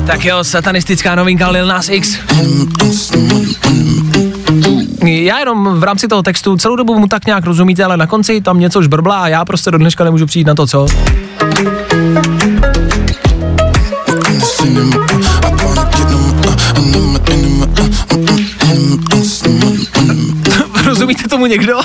Tak 0.06 0.24
jo, 0.24 0.44
satanistická 0.44 1.14
novinka 1.14 1.48
Lil 1.48 1.66
Nas 1.66 1.88
X. 1.88 2.18
Já 5.06 5.38
jenom 5.38 5.80
v 5.80 5.82
rámci 5.82 6.08
toho 6.08 6.22
textu 6.22 6.56
celou 6.56 6.76
dobu 6.76 6.98
mu 6.98 7.06
tak 7.06 7.26
nějak 7.26 7.44
rozumíte, 7.44 7.84
ale 7.84 7.96
na 7.96 8.06
konci 8.06 8.40
tam 8.40 8.60
něco 8.60 8.78
už 8.78 8.86
brblá 8.86 9.22
a 9.22 9.28
já 9.28 9.44
prostě 9.44 9.70
do 9.70 9.78
dneška 9.78 10.04
nemůžu 10.04 10.26
přijít 10.26 10.46
na 10.46 10.54
to, 10.54 10.66
co. 10.66 10.86
Rozumíte 20.84 21.28
tomu 21.28 21.46
někdo? 21.46 21.80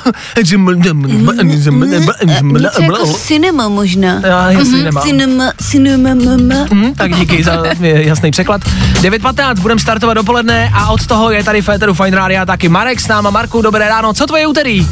něco 2.63 2.81
jako 2.81 3.05
cinema 3.13 3.67
možná. 3.67 4.21
Já, 4.23 4.51
jestli 4.51 4.83
Mhm. 4.83 5.01
Cinema, 5.01 5.51
cinema, 5.61 6.09
mama. 6.15 6.65
Hm, 6.73 6.93
tak 6.97 7.15
díky 7.15 7.43
za 7.43 7.63
jasný 7.81 8.31
překlad. 8.31 8.61
9.15, 9.01 9.59
budeme 9.59 9.79
startovat 9.81 10.17
dopoledne 10.17 10.71
a 10.73 10.87
od 10.89 11.07
toho 11.07 11.31
je 11.31 11.43
tady 11.43 11.61
Féteru 11.61 11.93
Fine 11.93 12.17
Radio 12.17 12.45
taky 12.45 12.69
Marek 12.69 13.01
s 13.01 13.07
náma. 13.07 13.29
Marku, 13.29 13.61
dobré 13.61 13.89
ráno, 13.89 14.13
co 14.13 14.25
tvoje 14.25 14.47
úterý? 14.47 14.87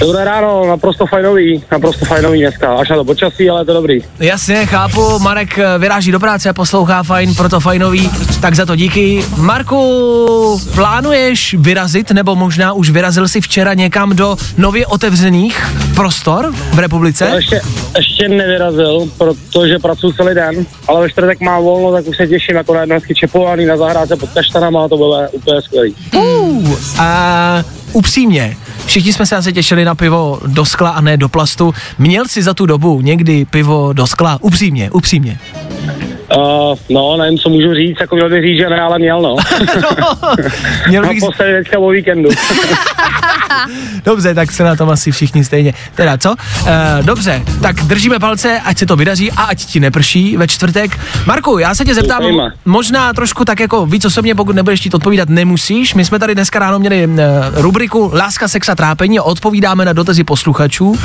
Dobré 0.00 0.24
ráno, 0.24 0.66
naprosto 0.66 1.06
fajnový, 1.06 1.64
naprosto 1.72 2.04
fajnový 2.04 2.40
dneska, 2.40 2.74
až 2.74 2.88
na 2.88 2.96
to 2.96 3.04
počasí, 3.04 3.50
ale 3.50 3.60
je 3.60 3.64
to 3.64 3.72
dobrý. 3.72 4.00
Jasně, 4.20 4.66
chápu, 4.66 5.18
Marek 5.18 5.58
eh, 5.58 5.78
vyráží 5.78 6.12
do 6.12 6.20
práce 6.20 6.48
a 6.48 6.52
poslouchá 6.52 7.02
fajn, 7.02 7.34
proto 7.34 7.60
fajnový, 7.60 8.10
tak 8.40 8.54
za 8.54 8.66
to 8.66 8.76
díky. 8.76 9.24
Marku, 9.36 10.60
plánuješ 10.74 11.54
vyrazit, 11.58 12.10
nebo 12.10 12.36
možná 12.36 12.72
už 12.72 12.90
vyrazil 12.90 13.28
si 13.28 13.40
včera 13.40 13.74
někam 13.74 14.16
do 14.16 14.36
nově 14.58 14.86
otevřených 14.86 15.66
prostor 15.94 16.52
v 16.72 16.78
republice? 16.78 17.24
Já 17.24 17.34
ještě, 17.34 17.60
ještě 17.96 18.28
nevyrazil, 18.28 19.08
protože 19.18 19.78
pracuji 19.78 20.12
celý 20.12 20.34
den, 20.34 20.66
ale 20.88 21.00
ve 21.00 21.10
čtvrtek 21.10 21.40
mám 21.40 21.62
volno, 21.62 21.92
tak 21.92 22.06
už 22.06 22.16
se 22.16 22.26
těším 22.26 22.56
jako 22.56 22.74
na 22.74 22.94
hezky 22.94 23.14
čepovaný 23.14 23.66
na 23.66 23.76
zahrádce 23.76 24.16
pod 24.16 24.30
kaštanama 24.30 24.84
a 24.84 24.88
to 24.88 24.96
bude 24.96 25.28
úplně 25.28 25.62
skvělý. 25.62 25.94
Uh, 26.14 26.78
a 26.98 27.64
upřímně, 27.92 28.56
všichni 28.86 29.12
jsme 29.12 29.26
se 29.26 29.36
asi 29.36 29.52
těšili 29.52 29.84
na 29.84 29.94
pivo 29.94 30.40
do 30.46 30.64
skla 30.64 30.90
a 30.90 31.00
ne 31.00 31.16
do 31.16 31.28
plastu. 31.28 31.74
Měl 31.98 32.24
jsi 32.28 32.42
za 32.42 32.54
tu 32.54 32.66
dobu 32.66 33.00
někdy 33.00 33.44
pivo 33.44 33.92
do 33.92 34.06
skla? 34.06 34.38
Upřímně, 34.40 34.90
upřímně. 34.90 35.38
Uh, 36.36 36.78
no, 36.88 37.16
nevím, 37.16 37.38
co 37.38 37.48
můžu 37.48 37.74
říct, 37.74 37.96
jako 38.00 38.14
měl 38.14 38.30
bych 38.30 38.42
říct, 38.42 38.58
že 38.58 38.68
ne, 38.68 38.80
ale 38.80 38.98
měl, 38.98 39.22
no. 39.22 39.36
Měl 40.88 41.08
bych... 41.08 41.20
Naposledy 41.20 41.52
teďka 41.52 41.78
o 41.78 41.88
víkendu. 41.88 42.30
Dobře, 44.04 44.34
tak 44.34 44.52
se 44.52 44.64
na 44.64 44.76
tom 44.76 44.90
asi 44.90 45.12
všichni 45.12 45.44
stejně. 45.44 45.74
Teda 45.94 46.18
co? 46.18 46.34
E, 46.66 47.02
dobře, 47.02 47.42
tak 47.62 47.76
držíme 47.76 48.18
palce, 48.18 48.60
ať 48.64 48.78
se 48.78 48.86
to 48.86 48.96
vydaří 48.96 49.32
a 49.32 49.42
ať 49.42 49.64
ti 49.64 49.80
neprší 49.80 50.36
ve 50.36 50.48
čtvrtek. 50.48 50.98
Marku, 51.26 51.58
já 51.58 51.74
se 51.74 51.84
tě 51.84 51.94
zeptám, 51.94 52.18
Doufejme. 52.22 52.52
možná 52.64 53.12
trošku 53.12 53.44
tak 53.44 53.60
jako 53.60 53.86
víc 53.86 54.04
osobně, 54.04 54.34
pokud 54.34 54.56
nebudeš 54.56 54.80
chtít 54.80 54.94
odpovídat, 54.94 55.28
nemusíš. 55.28 55.94
My 55.94 56.04
jsme 56.04 56.18
tady 56.18 56.34
dneska 56.34 56.58
ráno 56.58 56.78
měli 56.78 57.04
e, 57.04 57.08
rubriku 57.54 58.10
Láska, 58.14 58.48
sex 58.48 58.68
a 58.68 58.74
trápení 58.74 59.18
a 59.18 59.22
odpovídáme 59.22 59.84
na 59.84 59.92
dotazy 59.92 60.24
posluchačů. 60.24 60.96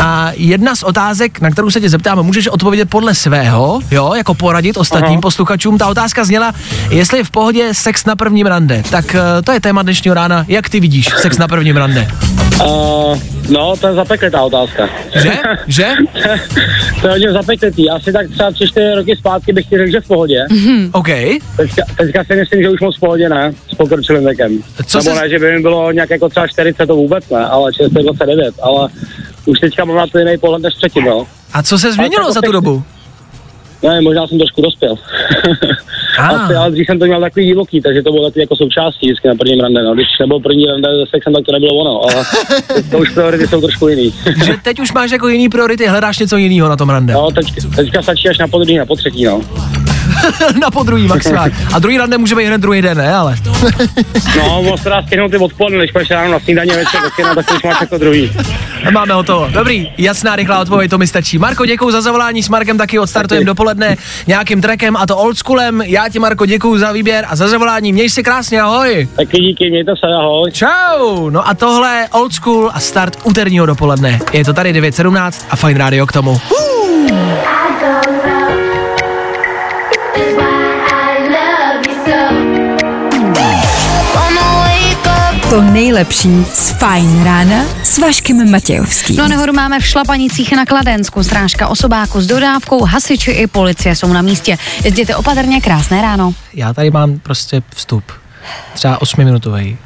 A 0.00 0.30
jedna 0.34 0.76
z 0.76 0.82
otázek, 0.82 1.40
na 1.40 1.50
kterou 1.50 1.70
se 1.70 1.80
tě 1.80 1.88
zeptám, 1.88 2.22
můžeš 2.22 2.48
odpovědět 2.48 2.90
podle 2.90 3.14
svého, 3.14 3.80
jo, 3.90 4.14
jako 4.16 4.34
poradit 4.34 4.61
ostatním 4.76 5.12
Aha. 5.12 5.20
posluchačům. 5.20 5.78
Ta 5.78 5.86
otázka 5.88 6.24
zněla, 6.24 6.52
jestli 6.90 7.18
je 7.18 7.24
v 7.24 7.30
pohodě 7.30 7.68
sex 7.74 8.04
na 8.04 8.16
prvním 8.16 8.46
rande. 8.46 8.82
Tak 8.90 9.14
e, 9.14 9.42
to 9.44 9.52
je 9.52 9.60
téma 9.60 9.82
dnešního 9.82 10.14
rána. 10.14 10.44
Jak 10.48 10.68
ty 10.68 10.80
vidíš 10.80 11.08
sex 11.18 11.38
na 11.38 11.48
prvním 11.48 11.76
rande? 11.76 12.08
Uh, 12.64 13.18
no, 13.50 13.76
to 13.80 13.86
je 13.88 13.94
zapeklitá 13.94 14.42
otázka. 14.42 14.88
Že? 15.22 15.32
Že? 15.66 15.88
to 17.00 17.06
je 17.06 17.12
hodně 17.12 17.32
zapeklitý. 17.32 17.90
Asi 17.90 18.12
tak 18.12 18.30
třeba 18.30 18.50
tři, 18.50 18.68
čtyři 18.68 18.94
roky 18.94 19.16
zpátky 19.16 19.52
bych 19.52 19.66
ti 19.66 19.78
řekl, 19.78 19.90
že 19.90 20.00
v 20.00 20.06
pohodě. 20.06 20.46
OK. 20.92 21.06
Teďka, 21.56 21.82
teďka 21.96 22.24
si 22.24 22.36
myslím, 22.36 22.62
že 22.62 22.68
už 22.70 22.80
moc 22.80 22.96
v 22.96 23.00
pohodě 23.00 23.28
ne, 23.28 23.52
s 23.72 23.74
pokročilým 23.74 24.24
věkem. 24.24 24.58
Co 24.86 24.98
Nebo 24.98 25.10
se- 25.14 25.20
ne, 25.22 25.28
že 25.28 25.38
by 25.38 25.52
mi 25.52 25.60
bylo 25.62 25.92
nějak 25.92 26.10
jako 26.10 26.28
třeba 26.28 26.46
40, 26.46 26.86
to 26.86 26.94
vůbec 26.96 27.28
ne, 27.30 27.46
ale 27.46 27.74
6, 27.74 27.90
29, 27.92 28.54
ale 28.62 28.88
už 29.46 29.60
teďka 29.60 29.84
mám 29.84 29.96
na 29.96 30.06
to 30.06 30.18
jiný 30.18 30.38
pohled 30.38 30.62
než 30.62 30.74
předtím, 30.74 31.04
no. 31.04 31.26
A 31.52 31.62
co 31.62 31.78
se 31.78 31.92
změnilo 31.92 32.32
za 32.32 32.40
tu 32.40 32.52
dobu? 32.52 32.82
Ne, 33.82 34.00
možná 34.00 34.26
jsem 34.26 34.38
trošku 34.38 34.62
dospěl. 34.62 34.94
Ah. 36.18 36.26
Asi, 36.26 36.54
ale 36.54 36.70
dřív 36.70 36.86
jsem 36.86 36.98
to 36.98 37.04
měl 37.06 37.20
takový 37.20 37.46
divoký, 37.46 37.80
takže 37.80 38.02
to 38.02 38.12
bylo 38.12 38.24
takový 38.24 38.40
jako 38.40 38.56
součástí 38.56 39.06
vždycky 39.06 39.28
na 39.28 39.34
prvním 39.34 39.60
rande. 39.60 39.82
No. 39.82 39.94
Když 39.94 40.06
nebyl 40.20 40.40
první 40.40 40.66
rande 40.66 40.88
se 40.88 41.10
sexem, 41.10 41.32
tak 41.32 41.44
to 41.44 41.52
nebylo 41.52 41.74
ono, 41.74 42.02
ale 42.02 42.24
teď 42.74 42.90
to 42.90 42.98
už 42.98 43.10
priority 43.10 43.48
jsou 43.48 43.60
trošku 43.60 43.88
jiný. 43.88 44.14
Že 44.44 44.54
teď 44.62 44.80
už 44.80 44.92
máš 44.92 45.10
jako 45.10 45.28
jiný 45.28 45.48
priority, 45.48 45.86
hledáš 45.86 46.18
něco 46.18 46.36
jiného 46.36 46.68
na 46.68 46.76
tom 46.76 46.90
rande. 46.90 47.12
No, 47.12 47.30
teď, 47.30 47.46
teďka 47.76 48.02
stačí 48.02 48.28
až 48.28 48.38
na 48.38 48.48
podruhý, 48.48 48.76
na 48.76 48.86
potřetí, 48.86 49.24
no. 49.24 49.40
na 50.60 50.70
podruhý 50.70 51.06
maximálně. 51.06 51.54
A 51.74 51.78
druhý 51.78 51.98
rande 51.98 52.18
může 52.18 52.34
být 52.34 52.46
hned 52.46 52.60
druhý 52.60 52.82
den, 52.82 52.98
ne? 52.98 53.14
Ale. 53.14 53.36
No, 54.36 54.62
moc 54.62 54.82
se 54.82 54.88
dá 54.88 55.02
stihnout 55.02 55.30
ty 55.30 55.36
odpoledne, 55.38 55.78
když 55.78 55.92
půjdeš 55.92 56.10
ráno 56.10 56.32
na 56.32 56.40
snídaně 56.40 56.76
večer 56.76 57.00
tak 57.34 57.46
to 57.46 57.54
už 57.54 57.62
máš 57.62 57.80
jako 57.80 57.98
druhý. 57.98 58.32
Máme 58.92 59.14
hotovo. 59.14 59.48
Dobrý, 59.52 59.90
jasná, 59.98 60.36
rychlá 60.36 60.60
odpověď, 60.60 60.90
to 60.90 60.98
mi 60.98 61.06
stačí. 61.06 61.38
Marko, 61.38 61.66
děkuji 61.66 61.90
za 61.90 62.00
zavolání, 62.00 62.42
s 62.42 62.48
Markem 62.48 62.78
taky 62.78 62.98
odstartujeme 62.98 63.46
dopoledne 63.46 63.96
nějakým 64.26 64.60
trackem 64.60 64.96
a 64.96 65.06
to 65.06 65.16
oldschoolem. 65.16 65.82
Já 65.82 66.08
ti, 66.08 66.18
Marko, 66.18 66.46
děkuji 66.46 66.78
za 66.78 66.92
výběr 66.92 67.24
a 67.28 67.36
za 67.36 67.48
zavolání. 67.48 67.92
Měj 67.92 68.10
se 68.10 68.22
krásně, 68.22 68.60
ahoj. 68.60 69.08
Taky 69.16 69.36
díky, 69.38 69.70
mějte 69.70 69.92
se, 70.00 70.06
ahoj. 70.06 70.50
Čau. 70.52 71.30
No 71.30 71.48
a 71.48 71.54
tohle 71.54 72.08
old 72.12 72.32
school 72.32 72.70
a 72.74 72.80
start 72.80 73.18
úterního 73.24 73.66
dopoledne. 73.66 74.18
Je 74.32 74.44
to 74.44 74.52
tady 74.52 74.72
9.17 74.72 75.46
a 75.50 75.56
Fine 75.56 75.78
Radio 75.78 76.06
k 76.06 76.12
tomu. 76.12 76.40
To 85.52 85.62
nejlepší 85.62 86.44
z 86.44 86.70
Fajn 86.72 87.24
rána 87.24 87.64
s 87.82 87.98
Vaškem 87.98 88.50
Matějovským. 88.50 89.16
No 89.16 89.28
nehodu 89.28 89.52
máme 89.52 89.80
v 89.80 89.86
Šlapanicích 89.86 90.52
na 90.52 90.66
Kladensku, 90.66 91.22
strážka 91.22 91.68
osobáku 91.68 92.20
s 92.20 92.26
dodávkou, 92.26 92.84
hasiči 92.84 93.30
i 93.30 93.46
policie 93.46 93.96
jsou 93.96 94.12
na 94.12 94.22
místě. 94.22 94.58
Jezděte 94.84 95.16
opatrně, 95.16 95.60
krásné 95.60 96.02
ráno. 96.02 96.34
Já 96.54 96.74
tady 96.74 96.90
mám 96.90 97.18
prostě 97.18 97.62
vstup, 97.74 98.04
třeba 98.74 99.00
8-minutový, 99.00 99.76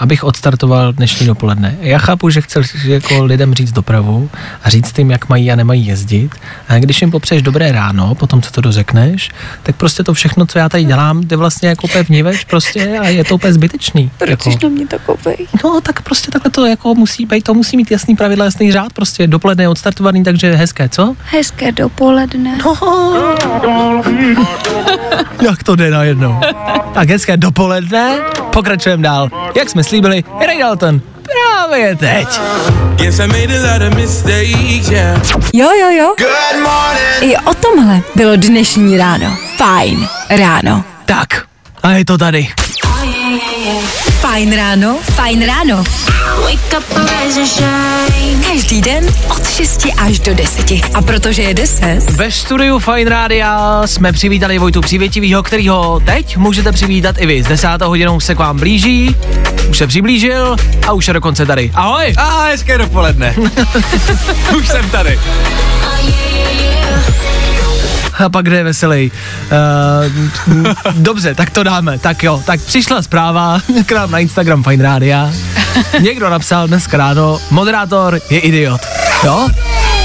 abych 0.00 0.24
odstartoval 0.24 0.92
dnešní 0.92 1.26
dopoledne. 1.26 1.76
Já 1.80 1.98
chápu, 1.98 2.30
že 2.30 2.40
chceš 2.40 2.84
jako 2.84 3.24
lidem 3.24 3.54
říct 3.54 3.72
dopravu 3.72 4.30
a 4.64 4.70
říct 4.70 4.98
jim, 4.98 5.10
jak 5.10 5.28
mají 5.28 5.52
a 5.52 5.56
nemají 5.56 5.86
jezdit. 5.86 6.30
A 6.68 6.78
když 6.78 7.00
jim 7.00 7.10
popřeješ 7.10 7.42
dobré 7.42 7.72
ráno, 7.72 8.14
potom 8.14 8.42
co 8.42 8.50
to 8.50 8.60
dořekneš, 8.60 9.30
tak 9.62 9.76
prostě 9.76 10.04
to 10.04 10.14
všechno, 10.14 10.46
co 10.46 10.58
já 10.58 10.68
tady 10.68 10.84
dělám, 10.84 11.20
jde 11.20 11.36
vlastně 11.36 11.68
jako 11.68 11.86
úplně 11.86 12.02
vniveč 12.02 12.44
prostě 12.44 12.98
a 12.98 13.08
je 13.08 13.24
to 13.24 13.34
úplně 13.34 13.52
zbytečný. 13.52 14.10
jako. 14.26 14.50
na 14.62 14.68
mě 14.68 14.86
takovej? 14.86 15.36
No, 15.64 15.80
tak 15.80 16.02
prostě 16.02 16.30
takhle 16.30 16.50
to 16.50 16.66
jako 16.66 16.94
musí 16.94 17.26
být, 17.26 17.44
to 17.44 17.54
musí 17.54 17.76
mít 17.76 17.90
jasný 17.90 18.16
pravidla, 18.16 18.44
jasný 18.44 18.72
řád, 18.72 18.92
prostě 18.92 19.26
dopoledne 19.26 19.64
je 19.64 19.68
odstartovaný, 19.68 20.24
takže 20.24 20.54
hezké, 20.54 20.88
co? 20.88 21.16
Hezké 21.24 21.72
dopoledne. 21.72 22.58
No. 22.64 22.76
Jak 25.42 25.62
to 25.62 25.76
jde 25.76 25.90
najednou? 25.90 26.40
Tak 26.94 27.08
hezké 27.08 27.36
dopoledne, 27.36 28.18
pokračujeme 28.52 29.02
dál. 29.02 29.30
Jak 29.56 29.70
jsme 29.70 29.84
slíbili, 29.90 30.24
Ray 30.46 30.58
Dalton, 30.58 31.00
právě 31.22 31.96
teď. 31.96 32.40
Yes, 33.02 33.18
I 33.18 33.26
made 33.26 33.58
a 33.58 33.72
lot 33.72 33.92
of 33.92 33.98
mistakes, 33.98 34.88
yeah. 34.90 35.22
Jo, 35.54 35.68
jo, 35.80 35.90
jo. 35.90 36.14
I 37.20 37.36
o 37.36 37.54
tomhle 37.54 38.00
bylo 38.14 38.36
dnešní 38.36 38.98
ráno. 38.98 39.36
Fajn 39.56 40.08
ráno. 40.30 40.84
Tak, 41.06 41.28
a 41.82 41.90
je 41.90 42.04
to 42.04 42.18
tady. 42.18 42.48
Fajn 44.20 44.56
ráno, 44.56 44.98
fajn 45.02 45.46
ráno. 45.46 45.84
Každý 48.46 48.80
den 48.80 49.06
od 49.30 49.50
6 49.50 49.86
až 49.98 50.18
do 50.18 50.34
10. 50.34 50.70
A 50.94 51.02
protože 51.02 51.42
je 51.42 51.54
10, 51.54 52.10
Ve 52.10 52.30
studiu 52.30 52.78
Fine 52.78 53.10
Rádia 53.10 53.82
jsme 53.86 54.12
přivítali 54.12 54.58
Vojtu 54.58 54.80
Přívětivýho, 54.80 55.42
kterýho 55.42 56.00
teď 56.04 56.36
můžete 56.36 56.72
přivítat 56.72 57.16
i 57.18 57.26
vy. 57.26 57.42
S 57.42 57.46
desátou 57.46 57.88
hodinou 57.88 58.20
se 58.20 58.34
k 58.34 58.38
vám 58.38 58.58
blíží, 58.58 59.16
už 59.70 59.78
se 59.78 59.86
přiblížil 59.86 60.56
a 60.86 60.92
už 60.92 61.08
je 61.08 61.14
dokonce 61.14 61.46
tady. 61.46 61.70
Ahoj! 61.74 62.14
A 62.16 62.44
hezké 62.44 62.78
dopoledne. 62.78 63.34
Už 64.56 64.68
jsem 64.68 64.90
tady. 64.90 65.20
A 68.24 68.28
pak 68.28 68.44
kde 68.44 68.56
je 68.56 68.64
veselý. 68.64 69.12
Uh, 69.52 70.92
dobře, 70.92 71.34
tak 71.34 71.50
to 71.50 71.62
dáme. 71.62 71.98
Tak 71.98 72.22
jo, 72.22 72.42
tak 72.46 72.60
přišla 72.60 73.02
zpráva 73.02 73.60
k 73.86 73.92
nám 73.92 74.10
na 74.10 74.18
Instagram 74.18 74.62
Fine 74.62 74.82
Rádia. 74.82 75.32
Někdo 76.00 76.30
napsal 76.30 76.68
dneska 76.68 76.96
ráno, 76.96 77.40
moderátor 77.50 78.20
je 78.30 78.38
idiot. 78.40 78.80
Jo? 79.24 79.48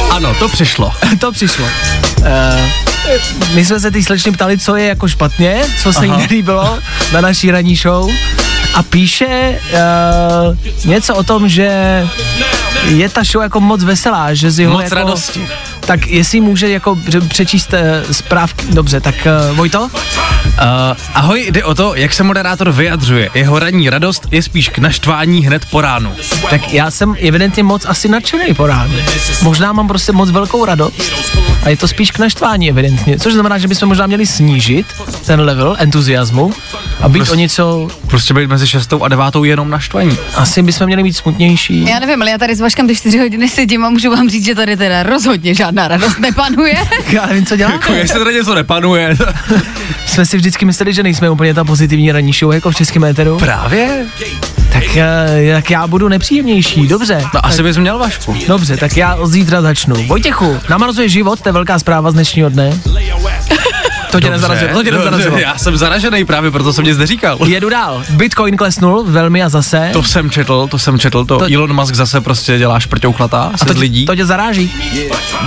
Ano, 0.09 0.35
to 0.39 0.49
přišlo. 0.49 0.91
to 1.19 1.31
přišlo. 1.31 1.65
Uh, 2.19 2.25
my 3.53 3.65
jsme 3.65 3.79
se 3.79 3.91
ty 3.91 4.03
slečny 4.03 4.31
ptali, 4.31 4.57
co 4.57 4.75
je 4.75 4.85
jako 4.87 5.07
špatně, 5.07 5.61
co 5.83 5.93
se 5.93 6.05
jí 6.05 6.11
Aha. 6.11 6.19
nelíbilo 6.19 6.79
na 7.13 7.21
naší 7.21 7.51
ranní 7.51 7.75
show. 7.75 8.11
A 8.75 8.83
píše 8.83 9.61
uh, 9.73 10.57
něco 10.85 11.15
o 11.15 11.23
tom, 11.23 11.49
že 11.49 11.69
je 12.83 13.09
ta 13.09 13.23
show 13.23 13.43
jako 13.43 13.59
moc 13.59 13.83
veselá, 13.83 14.33
že 14.33 14.51
z 14.51 14.59
jeho 14.59 14.73
Moc 14.73 14.83
jako, 14.83 14.95
radosti. 14.95 15.47
Tak 15.79 16.07
jestli 16.07 16.41
může 16.41 16.69
jako 16.69 16.95
pře- 16.95 17.21
přečíst 17.21 17.73
uh, 17.73 18.11
zprávky, 18.11 18.65
dobře, 18.69 19.01
tak 19.01 19.15
uh, 19.49 19.57
Vojto? 19.57 19.81
Uh, 19.81 19.89
ahoj, 21.13 21.45
jde 21.51 21.63
o 21.63 21.75
to, 21.75 21.95
jak 21.95 22.13
se 22.13 22.23
moderátor 22.23 22.71
vyjadřuje. 22.71 23.29
Jeho 23.33 23.59
ranní 23.59 23.89
radost 23.89 24.27
je 24.31 24.43
spíš 24.43 24.69
k 24.69 24.77
naštvání 24.77 25.45
hned 25.45 25.65
po 25.65 25.81
ránu. 25.81 26.11
Tak 26.49 26.73
já 26.73 26.91
jsem 26.91 27.15
evidentně 27.27 27.63
moc 27.63 27.85
asi 27.85 28.07
nadšený 28.07 28.53
po 28.53 28.67
ránu. 28.67 28.93
Možná 29.41 29.73
mám 29.73 29.87
prostě 29.87 30.11
moc 30.11 30.31
velkou 30.31 30.65
radost 30.65 31.11
a 31.63 31.69
je 31.69 31.77
to 31.77 31.87
spíš 31.87 32.11
k 32.11 32.19
naštvání 32.19 32.69
evidentně, 32.69 33.19
což 33.19 33.33
znamená, 33.33 33.57
že 33.57 33.67
bychom 33.67 33.89
možná 33.89 34.07
měli 34.07 34.25
snížit 34.27 34.85
ten 35.25 35.41
level 35.41 35.75
entuziasmu 35.79 36.53
a 37.01 37.09
být 37.09 37.29
o 37.29 37.35
něco... 37.35 37.87
Prostě 38.07 38.33
být 38.33 38.49
mezi 38.49 38.67
šestou 38.67 39.03
a 39.03 39.07
devátou 39.07 39.43
jenom 39.43 39.69
naštvaní. 39.69 40.17
Asi 40.35 40.61
bychom 40.61 40.87
měli 40.87 41.03
být 41.03 41.17
smutnější. 41.17 41.85
Já 41.85 41.99
nevím, 41.99 42.21
ale 42.21 42.31
já 42.31 42.37
tady 42.37 42.55
s 42.55 42.61
Vaškem 42.65 42.87
ty 42.87 42.95
čtyři 42.95 43.17
hodiny 43.17 43.49
sedím 43.49 43.85
a 43.85 43.89
můžu 43.89 44.11
vám 44.11 44.29
říct, 44.29 44.45
že 44.45 44.55
tady 44.55 44.77
teda 44.77 45.03
rozhodně 45.03 45.53
žádná 45.53 45.87
radost 45.87 46.19
nepanuje. 46.19 46.75
Já 47.11 47.25
nevím, 47.25 47.45
co 47.45 47.55
děláme. 47.55 47.75
Jako, 47.75 47.93
jestli 47.93 48.19
tady 48.19 48.35
něco 48.35 48.55
nepanuje. 48.55 49.17
Jsme 50.05 50.25
si 50.25 50.37
vždycky 50.37 50.65
mysleli, 50.65 50.93
že 50.93 51.03
nejsme 51.03 51.29
úplně 51.29 51.53
ta 51.53 51.63
pozitivní 51.63 52.11
ranní 52.11 52.33
show 52.33 52.53
jako 52.53 52.71
v 52.71 52.75
českém 52.75 53.03
éteru. 53.03 53.37
Právě? 53.37 54.05
Tak 54.73 54.97
eh, 54.97 55.53
tak 55.53 55.71
já 55.71 55.87
budu 55.87 56.07
nepříjemnější, 56.07 56.87
dobře. 56.87 57.23
No 57.33 57.45
asi 57.45 57.63
bys 57.63 57.77
měl 57.77 57.99
Vašku. 57.99 58.35
Dobře, 58.47 58.77
tak 58.77 58.97
já 58.97 59.15
od 59.15 59.27
zítra 59.27 59.61
začnu. 59.61 59.95
Vojtěchu, 60.07 60.59
namrazuje 60.69 61.09
život, 61.09 61.41
to 61.41 61.49
je 61.49 61.53
velká 61.53 61.79
zpráva 61.79 62.11
z 62.11 62.13
dnešního 62.13 62.49
dne. 62.49 62.79
To 64.15 64.21
tě 64.21 64.29
nezarazilo, 64.29 64.73
to 64.73 64.83
tě 64.83 64.91
nezarazilo. 64.91 65.37
Já 65.37 65.57
jsem 65.57 65.77
zaražený 65.77 66.25
právě, 66.25 66.51
proto 66.51 66.73
jsem 66.73 66.85
nic 66.85 66.97
neříkal. 66.97 67.37
Jedu 67.47 67.69
dál. 67.69 68.03
Bitcoin 68.09 68.57
klesnul 68.57 69.03
velmi 69.07 69.43
a 69.43 69.49
zase. 69.49 69.89
To 69.93 70.03
jsem 70.03 70.29
četl, 70.29 70.67
to 70.71 70.79
jsem 70.79 70.99
četl, 70.99 71.25
to, 71.25 71.37
To- 71.37 71.53
Elon 71.55 71.73
Musk 71.75 71.95
zase 71.95 72.21
prostě 72.21 72.57
dělá 72.57 72.79
šprťouchlatá 72.79 73.51
a 73.61 73.65
to, 73.65 73.73
z 73.73 73.77
lidí. 73.77 74.05
to 74.05 74.15
tě 74.15 74.25
zaráží. 74.25 74.71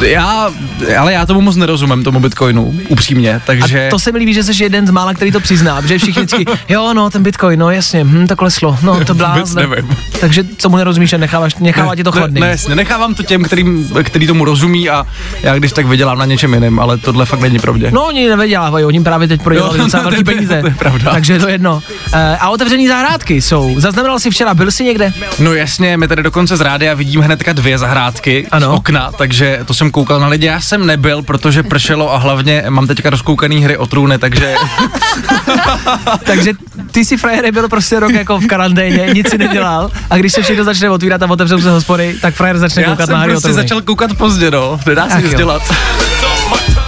Já, 0.06 0.50
ale 0.98 1.12
já 1.12 1.26
tomu 1.26 1.40
moc 1.40 1.56
nerozumím, 1.56 2.04
tomu 2.04 2.20
Bitcoinu, 2.20 2.74
upřímně, 2.88 3.40
takže... 3.46 3.86
A 3.86 3.90
to 3.90 3.98
se 3.98 4.12
mi 4.12 4.18
líbí, 4.18 4.34
že 4.34 4.44
jsi 4.44 4.62
jeden 4.62 4.86
z 4.86 4.90
mála, 4.90 5.14
který 5.14 5.32
to 5.32 5.40
přizná, 5.40 5.82
protože 5.82 5.98
všichni 5.98 6.22
vždycky, 6.22 6.44
jo, 6.68 6.94
no, 6.94 7.10
ten 7.10 7.22
Bitcoin, 7.22 7.58
no 7.58 7.70
jasně, 7.70 8.04
hm, 8.04 8.26
to 8.26 8.36
kleslo, 8.36 8.78
no, 8.82 9.04
to 9.04 9.14
blázne. 9.14 9.66
nevím. 9.66 9.96
Takže 10.20 10.44
co 10.58 10.68
mu 10.68 10.76
nerozumíš 10.76 11.12
a 11.12 11.16
necháváš, 11.16 11.54
nechává 11.54 11.96
tě 11.96 12.04
to 12.04 12.12
chladný. 12.12 12.40
Ne, 12.40 12.46
ne, 12.46 12.50
jasně, 12.52 12.74
nechávám 12.74 13.14
to 13.14 13.22
těm, 13.22 13.44
kterým, 13.44 13.90
který 14.02 14.26
tomu 14.26 14.44
rozumí 14.44 14.90
a 14.90 15.06
já 15.42 15.54
když 15.54 15.72
tak 15.72 15.86
vydělám 15.86 16.18
na 16.18 16.24
něčem 16.24 16.54
jiném, 16.54 16.80
ale 16.80 16.98
tohle 16.98 17.26
fakt 17.26 17.40
není 17.40 17.58
pravdě. 17.58 17.90
No, 17.90 18.06
oni 18.06 18.28
nevydělávají, 18.58 18.84
oni 18.84 19.00
právě 19.00 19.28
teď 19.28 19.42
prodělali 19.42 19.78
Jo, 19.78 19.84
docela 19.84 20.02
velký 20.02 20.24
to- 20.24 20.30
peníze. 20.30 20.60
to 20.60 20.66
je 20.66 20.74
pravda. 20.74 21.10
Takže 21.10 21.32
je 21.32 21.38
to 21.38 21.48
jedno. 21.48 21.82
E, 22.12 22.36
a 22.40 22.48
otevřený 22.50 22.88
zahrádky 22.88 23.42
jsou. 23.42 23.74
Zaznamenal 23.80 24.18
jsi 24.18 24.30
včera, 24.30 24.54
byl 24.54 24.70
jsi 24.70 24.84
někde? 24.84 25.12
No 25.38 25.54
jasně, 25.54 25.96
my 25.96 26.08
tady 26.08 26.22
dokonce 26.22 26.56
z 26.56 26.60
rádia 26.60 26.94
vidím 26.94 27.20
hnedka 27.20 27.52
dvě 27.52 27.78
zahrádky 27.78 28.46
Ano. 28.50 28.66
z 28.66 28.70
okna, 28.70 29.10
takže 29.18 29.60
to 29.64 29.74
jsem 29.74 29.90
koukal 29.90 30.20
na 30.20 30.28
lidi. 30.28 30.46
Já 30.46 30.60
jsem 30.60 30.86
nebyl, 30.86 31.22
protože 31.22 31.62
pršelo 31.62 32.14
a 32.14 32.18
hlavně 32.18 32.64
mám 32.68 32.86
teďka 32.86 33.10
rozkoukaný 33.10 33.64
hry 33.64 33.76
o 33.76 33.86
trůny, 33.86 34.18
takže 34.18 34.54
Takže 36.24 36.52
ty 36.90 37.04
si 37.04 37.16
frajere 37.16 37.52
byl 37.52 37.68
prostě 37.68 38.00
rok 38.00 38.12
jako 38.12 38.38
v 38.38 38.46
karanténě, 38.46 39.06
nic 39.14 39.30
si 39.30 39.38
nedělal 39.38 39.90
a 40.10 40.16
když 40.16 40.32
se 40.32 40.42
všechno 40.42 40.64
začne 40.64 40.90
otvírat 40.90 41.22
a 41.22 41.30
otevřou 41.30 41.60
se 41.60 41.70
hospody, 41.70 42.14
tak 42.22 42.34
frajer 42.34 42.58
začne 42.58 42.82
já 42.82 42.88
koukat 42.88 43.06
jsem 43.06 43.14
na 43.14 43.20
hry 43.20 43.30
o 43.30 43.34
prostě 43.34 43.48
trůny. 43.48 43.62
začal 43.62 43.80
koukat 43.82 44.14
pozdě, 44.14 44.50
no. 44.50 44.80
Nedá 44.86 45.08
se 45.08 45.22
nic 45.22 45.34
dělat. 45.34 45.62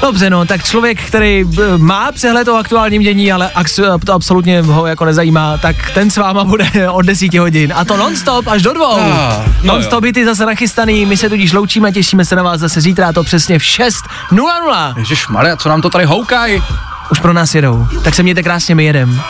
Dobře, 0.03 0.31
no, 0.31 0.45
tak 0.45 0.65
člověk, 0.65 1.03
který 1.03 1.45
b, 1.45 1.79
má 1.79 2.13
přehled 2.13 2.49
o 2.49 2.57
aktuálním 2.57 3.03
dění, 3.03 3.33
ale 3.33 3.51
ax- 3.55 3.99
to 4.05 4.13
absolutně 4.13 4.63
ho 4.63 4.87
jako 4.87 5.05
nezajímá, 5.05 5.59
tak 5.59 5.91
ten 5.91 6.11
s 6.11 6.17
váma 6.17 6.45
bude 6.45 6.71
od 6.91 7.03
10 7.03 7.35
hodin. 7.35 7.73
A 7.77 7.85
to 7.85 7.97
non-stop 7.97 8.47
až 8.47 8.63
do 8.63 8.73
dvou. 8.73 8.99
Ah, 9.01 9.45
no 9.63 9.73
non-stop 9.73 10.05
ty 10.15 10.25
zase 10.25 10.47
nachystaný, 10.47 11.07
my 11.07 11.17
se 11.17 11.29
tudíž 11.29 11.53
loučíme, 11.53 11.93
těšíme 11.93 12.25
se 12.25 12.37
na 12.37 12.43
vás 12.43 12.61
zase 12.61 12.81
zítra, 12.81 13.09
a 13.09 13.13
to 13.13 13.25
přesně 13.25 13.59
v 13.59 13.63
6.00. 13.63 14.99
Ježíš 14.99 15.29
Maria, 15.29 15.57
co 15.57 15.69
nám 15.69 15.81
to 15.83 15.91
tady 15.91 16.05
houkají? 16.05 16.63
Už 17.11 17.21
pro 17.21 17.33
nás 17.33 17.55
jedou. 17.55 17.87
Tak 18.05 18.15
se 18.15 18.23
mějte 18.23 18.43
krásně, 18.43 18.75
my 18.75 18.85
jedem. 18.85 19.21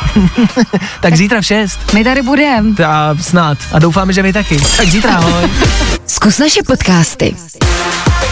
tak 1.01 1.16
zítra 1.16 1.41
v 1.41 1.45
6. 1.45 1.93
My 1.95 2.05
tady 2.05 2.22
budem. 2.22 2.76
A 2.87 3.14
snad. 3.20 3.59
A 3.72 3.78
doufáme, 3.78 4.12
že 4.12 4.22
vy 4.22 4.33
taky. 4.33 4.61
Tak 4.76 4.89
zítra, 4.89 5.14
ahoj. 5.16 5.51
Zkus 6.07 6.39
naše 6.39 6.62
podcasty. 6.66 7.37